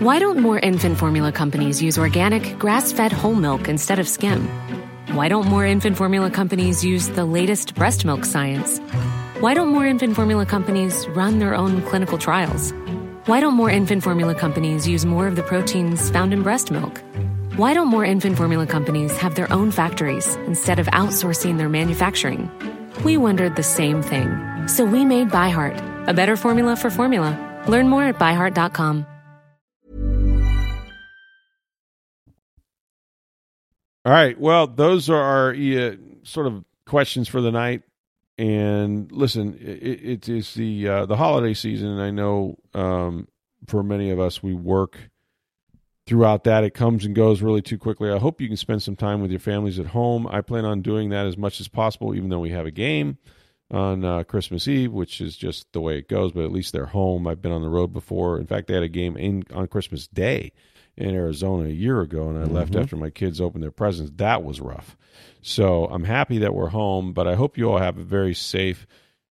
Why 0.00 0.18
don't 0.18 0.40
more 0.40 0.58
infant 0.58 0.98
formula 0.98 1.30
companies 1.30 1.80
use 1.80 1.96
organic, 1.96 2.58
grass 2.58 2.90
fed 2.90 3.12
whole 3.12 3.36
milk 3.36 3.68
instead 3.68 4.00
of 4.00 4.08
skim? 4.08 4.48
Why 5.12 5.28
don't 5.28 5.46
more 5.46 5.64
infant 5.64 5.96
formula 5.96 6.30
companies 6.30 6.84
use 6.84 7.08
the 7.10 7.24
latest 7.24 7.76
breast 7.76 8.04
milk 8.04 8.24
science? 8.24 8.80
Why 9.38 9.54
don't 9.54 9.68
more 9.68 9.86
infant 9.86 10.16
formula 10.16 10.44
companies 10.44 11.06
run 11.10 11.38
their 11.38 11.54
own 11.54 11.82
clinical 11.82 12.18
trials? 12.18 12.72
Why 13.26 13.38
don't 13.38 13.54
more 13.54 13.70
infant 13.70 14.02
formula 14.02 14.34
companies 14.34 14.88
use 14.88 15.06
more 15.06 15.28
of 15.28 15.36
the 15.36 15.44
proteins 15.44 16.10
found 16.10 16.32
in 16.32 16.42
breast 16.42 16.72
milk? 16.72 17.00
Why 17.56 17.74
don't 17.74 17.88
more 17.88 18.02
infant 18.02 18.38
formula 18.38 18.66
companies 18.66 19.14
have 19.18 19.34
their 19.34 19.52
own 19.52 19.70
factories 19.72 20.36
instead 20.46 20.78
of 20.78 20.86
outsourcing 20.86 21.58
their 21.58 21.68
manufacturing? 21.68 22.50
We 23.04 23.18
wondered 23.18 23.56
the 23.56 23.62
same 23.62 24.00
thing. 24.00 24.30
So 24.68 24.86
we 24.86 25.04
made 25.04 25.28
ByHeart, 25.28 26.08
a 26.08 26.14
better 26.14 26.34
formula 26.34 26.76
for 26.76 26.88
formula. 26.88 27.36
Learn 27.68 27.90
more 27.90 28.04
at 28.04 28.18
byheart.com. 28.18 29.06
All 34.06 34.12
right. 34.12 34.40
Well, 34.40 34.66
those 34.66 35.10
are 35.10 35.20
our 35.20 35.50
uh, 35.50 35.96
sort 36.22 36.46
of 36.46 36.64
questions 36.86 37.28
for 37.28 37.42
the 37.42 37.52
night. 37.52 37.82
And 38.38 39.12
listen, 39.12 39.58
it, 39.60 40.02
it 40.02 40.28
is 40.30 40.54
the 40.54 40.88
uh, 40.88 41.04
the 41.04 41.16
holiday 41.16 41.52
season, 41.52 41.88
and 41.88 42.00
I 42.00 42.10
know 42.10 42.56
um, 42.72 43.28
for 43.66 43.82
many 43.82 44.08
of 44.10 44.18
us, 44.18 44.42
we 44.42 44.54
work 44.54 44.96
throughout 46.06 46.44
that. 46.44 46.64
It 46.64 46.74
comes 46.74 47.04
and 47.04 47.14
goes 47.14 47.42
really 47.42 47.62
too 47.62 47.78
quickly. 47.78 48.10
I 48.10 48.18
hope 48.18 48.40
you 48.40 48.48
can 48.48 48.56
spend 48.56 48.82
some 48.82 48.96
time 48.96 49.20
with 49.20 49.30
your 49.30 49.40
families 49.40 49.78
at 49.78 49.86
home. 49.86 50.26
I 50.26 50.40
plan 50.40 50.64
on 50.64 50.82
doing 50.82 51.10
that 51.10 51.26
as 51.26 51.36
much 51.36 51.60
as 51.60 51.68
possible, 51.68 52.14
even 52.14 52.28
though 52.28 52.40
we 52.40 52.50
have 52.50 52.66
a 52.66 52.70
game 52.70 53.18
on 53.70 54.04
uh, 54.04 54.22
Christmas 54.24 54.68
Eve, 54.68 54.92
which 54.92 55.20
is 55.20 55.36
just 55.36 55.72
the 55.72 55.80
way 55.80 55.98
it 55.98 56.08
goes. 56.08 56.32
But 56.32 56.44
at 56.44 56.52
least 56.52 56.72
they're 56.72 56.86
home. 56.86 57.26
I've 57.26 57.42
been 57.42 57.52
on 57.52 57.62
the 57.62 57.68
road 57.68 57.92
before. 57.92 58.38
In 58.38 58.46
fact, 58.46 58.68
they 58.68 58.74
had 58.74 58.82
a 58.82 58.88
game 58.88 59.16
in 59.16 59.44
on 59.54 59.68
Christmas 59.68 60.06
Day 60.06 60.52
in 60.96 61.14
Arizona 61.14 61.64
a 61.64 61.72
year 61.72 62.00
ago, 62.00 62.28
and 62.28 62.38
I 62.38 62.42
mm-hmm. 62.42 62.54
left 62.54 62.76
after 62.76 62.96
my 62.96 63.10
kids 63.10 63.40
opened 63.40 63.64
their 63.64 63.70
presents. 63.70 64.12
That 64.16 64.44
was 64.44 64.60
rough. 64.60 64.96
So 65.40 65.86
I'm 65.86 66.04
happy 66.04 66.38
that 66.38 66.54
we're 66.54 66.68
home, 66.68 67.12
but 67.12 67.26
I 67.26 67.34
hope 67.34 67.56
you 67.56 67.70
all 67.70 67.78
have 67.78 67.98
a 67.98 68.04
very 68.04 68.34
safe 68.34 68.86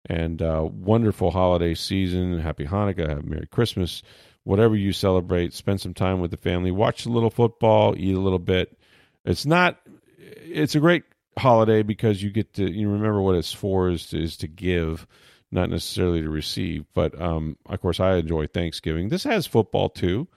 and 0.08 0.42
uh, 0.42 0.68
wonderful 0.70 1.32
holiday 1.32 1.76
season. 1.76 2.40
Happy 2.40 2.66
Hanukkah, 2.66 3.08
have 3.08 3.26
Merry 3.26 3.48
Christmas, 3.48 4.02
whatever 4.44 4.76
you 4.76 4.94
celebrate. 4.94 5.54
Spend 5.54 5.82
some 5.82 5.94
time 5.94 6.20
with 6.20 6.32
the 6.32 6.38
family, 6.38 6.72
watch 6.72 7.06
a 7.06 7.10
little 7.10 7.30
football, 7.30 7.96
eat 7.98 8.16
a 8.16 8.20
little 8.20 8.40
bit. 8.40 8.78
It's 9.26 9.46
not. 9.46 9.80
It's 10.18 10.76
a 10.76 10.80
great 10.80 11.04
holiday 11.38 11.82
because 11.82 12.22
you 12.22 12.30
get 12.30 12.54
to 12.54 12.70
you 12.70 12.90
remember 12.90 13.22
what 13.22 13.36
it's 13.36 13.54
for 13.54 13.90
is 13.90 14.08
to, 14.08 14.22
is 14.22 14.38
to 14.38 14.48
give, 14.48 15.08
not 15.52 15.70
necessarily 15.70 16.22
to 16.22 16.30
receive. 16.30 16.86
But 16.94 17.20
um, 17.20 17.58
of 17.68 17.82
course, 17.82 18.00
I 18.00 18.16
enjoy 18.16 18.48
Thanksgiving. 18.48 19.10
This 19.10 19.24
has 19.24 19.48
football 19.48 19.90
too 19.90 20.28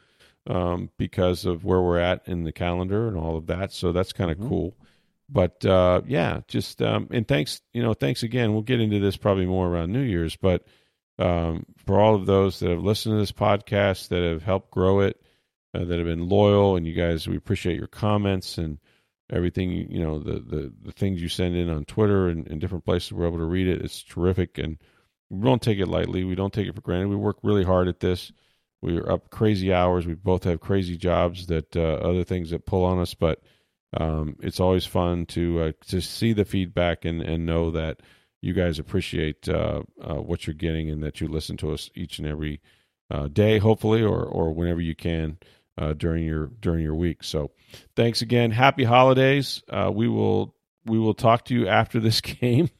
um, 0.47 0.91
because 0.99 1.45
of 1.45 1.65
where 1.65 1.81
we're 1.81 1.99
at 1.99 2.23
in 2.27 2.45
the 2.45 2.53
calendar 2.53 3.09
and 3.09 3.17
all 3.17 3.37
of 3.37 3.47
that. 3.47 3.73
So 3.73 3.93
that's 3.93 4.13
kind 4.13 4.31
of 4.31 4.39
mm-hmm. 4.39 4.49
cool. 4.49 4.77
But 5.29 5.65
uh, 5.65 6.03
yeah, 6.07 6.41
just 6.49 6.83
um, 6.83 7.09
and 7.11 7.27
thanks, 7.27 7.63
you 7.73 7.83
know, 7.83 7.95
thanks 7.95 8.23
again. 8.23 8.53
We'll 8.53 8.63
get 8.63 8.81
into 8.81 9.01
this 9.01 9.17
probably 9.17 9.47
more 9.47 9.69
around 9.69 9.93
New 9.93 10.03
Year's, 10.03 10.37
but 10.37 10.65
um, 11.19 11.65
for 11.87 12.01
all 12.01 12.15
of 12.15 12.27
those 12.27 12.61
that 12.61 12.71
have 12.71 12.83
listened 12.83 13.15
to 13.15 13.19
this 13.19 13.33
podcast, 13.33 14.09
that 14.09 14.23
have 14.23 14.43
helped 14.43 14.71
grow 14.71 15.01
it, 15.01 15.21
uh, 15.75 15.85
that 15.85 15.99
have 15.99 16.07
been 16.07 16.29
loyal, 16.29 16.77
and 16.77 16.87
you 16.87 16.95
guys, 16.95 17.29
we 17.29 17.37
appreciate 17.37 17.77
your 17.77 17.87
comments 17.87 18.59
and 18.59 18.79
everything. 19.31 19.71
You 19.71 20.03
know, 20.03 20.19
the 20.19 20.41
the, 20.41 20.73
the 20.83 20.93
things 20.93 21.23
you 21.23 21.29
send 21.29 21.57
in 21.57 21.71
on 21.71 21.85
Twitter 21.85 22.29
and, 22.29 22.47
and 22.47 22.61
different 22.61 22.85
places. 22.85 23.13
We're 23.13 23.27
able 23.27 23.39
to 23.39 23.45
read 23.45 23.69
it. 23.69 23.83
It's 23.83 24.03
terrific, 24.03 24.59
and 24.59 24.79
we 25.31 25.45
don't 25.45 25.63
take 25.63 25.79
it 25.79 25.89
lightly. 25.89 26.25
We 26.25 26.35
don't 26.35 26.53
take 26.53 26.69
it 26.69 26.75
for 26.75 26.81
granted. 26.81 27.09
We 27.09 27.17
work 27.17 27.39
really 27.43 27.65
hard 27.65 27.89
at 27.89 28.01
this 28.01 28.33
we 28.85 28.99
are 28.99 29.11
up 29.11 29.31
crazy 29.31 29.73
hours. 29.73 30.07
We 30.07 30.13
both 30.15 30.45
have 30.45 30.61
crazy 30.61 30.99
jobs 30.99 31.47
that 31.47 31.75
uh, 31.75 31.81
other 31.81 32.23
things 32.23 32.51
that 32.51 32.67
pull 32.67 32.85
on 32.85 32.99
us, 32.99 33.15
but 33.15 33.41
um, 33.99 34.37
it's 34.41 34.61
always 34.61 34.85
fun 34.85 35.25
to 35.27 35.61
uh, 35.61 35.73
to 35.87 36.03
see 36.03 36.35
the 36.35 36.45
feedback 36.45 37.07
and 37.07 37.23
and 37.23 37.47
know 37.47 37.71
that 37.71 38.01
you 38.45 38.53
guys 38.53 38.79
appreciate 38.79 39.49
uh, 39.49 39.83
uh 40.03 40.17
what 40.17 40.47
you're 40.47 40.55
getting 40.55 40.91
and 40.91 41.03
that 41.03 41.21
you 41.21 41.29
listen 41.29 41.57
to 41.57 41.73
us 41.73 41.91
each 41.95 42.19
and 42.19 42.29
every 42.29 42.61
uh, 43.11 43.29
day, 43.29 43.59
hopefully, 43.59 44.03
or 44.03 44.23
or 44.23 44.53
whenever 44.53 44.81
you 44.81 44.95
can 44.95 45.39
uh, 45.79 45.93
during 45.95 46.25
your 46.25 46.47
during 46.61 46.83
your 46.83 46.95
week. 46.95 47.25
So, 47.25 47.51
thanks 47.97 48.23
again. 48.23 48.51
Happy 48.51 48.85
holidays. 48.85 49.63
we 49.93 50.09
will 50.09 50.55
we 50.85 50.99
will 50.99 51.15
talk 51.15 51.47
to 51.47 51.55
you 51.55 51.69
after 51.69 52.01
this 52.01 52.21
game. 52.21 52.71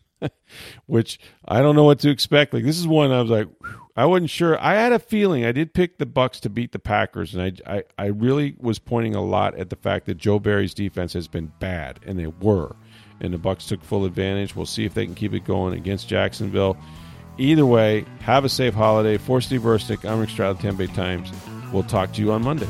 which 0.87 1.19
I 1.47 1.61
don't 1.61 1.77
know 1.77 1.85
what 1.85 1.99
to 2.01 2.11
expect. 2.11 2.55
Like 2.55 2.65
this 2.65 2.79
is 2.79 2.87
one 2.87 3.13
I 3.13 3.21
was 3.21 3.31
like, 3.31 3.49
I 3.97 4.07
wasn't 4.07 4.31
sure. 4.31 4.59
I 4.61 4.75
had 4.75 4.93
a 4.93 4.99
feeling 4.99 5.45
I 5.45 5.53
did 5.53 5.75
pick 5.75 5.99
the 5.99 6.07
Bucs 6.07 6.41
to 6.41 6.51
beat 6.51 6.73
the 6.73 6.79
Packers, 6.79 7.35
and 7.35 7.43
I, 7.67 7.77
I 7.77 7.85
I 7.99 8.07
really 8.07 8.57
was 8.59 8.79
pointing 8.79 9.15
a 9.15 9.23
lot 9.23 9.57
at 9.57 9.71
the 9.71 9.77
fact 9.77 10.07
that 10.07 10.17
Joe 10.17 10.39
Barry's 10.39 10.75
defense 10.75 11.13
has 11.13 11.29
been 11.29 11.53
bad, 11.59 12.01
and 12.07 12.19
they 12.19 12.27
were, 12.27 12.77
and 13.21 13.33
the 13.33 13.39
Bucs 13.39 13.69
took 13.69 13.83
full 13.83 14.05
advantage. 14.05 14.55
We'll 14.57 14.67
see 14.67 14.85
if 14.85 14.95
they 14.95 15.07
can 15.07 15.15
keep 15.15 15.35
it 15.35 15.45
going 15.45 15.75
against 15.75 16.09
Jacksonville. 16.09 16.77
Either 17.39 17.67
way, 17.67 18.05
have 18.21 18.45
a 18.45 18.49
safe 18.49 18.75
holiday. 18.75 19.19
For 19.19 19.41
Steve 19.41 19.63
Versnick, 19.63 20.09
I'm 20.09 20.21
Rick 20.21 20.31
Stroud, 20.31 20.61
Bay 20.77 20.87
Times. 20.89 21.31
We'll 21.73 21.83
talk 21.83 22.13
to 22.15 22.21
you 22.21 22.33
on 22.33 22.43
Monday. 22.43 22.69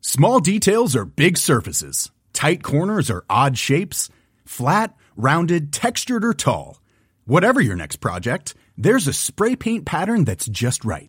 Small 0.00 0.40
details 0.40 0.94
are 0.94 1.06
big 1.06 1.38
surfaces. 1.38 2.10
Tight 2.34 2.62
corners 2.62 3.10
are 3.10 3.24
odd 3.30 3.56
shapes. 3.56 4.10
Flat, 4.44 4.94
rounded, 5.16 5.72
textured, 5.72 6.24
or 6.24 6.34
tall. 6.34 6.82
Whatever 7.24 7.62
your 7.62 7.76
next 7.76 7.96
project, 7.96 8.54
there's 8.76 9.06
a 9.06 9.12
spray 9.14 9.56
paint 9.56 9.86
pattern 9.86 10.24
that's 10.24 10.46
just 10.46 10.84
right. 10.84 11.08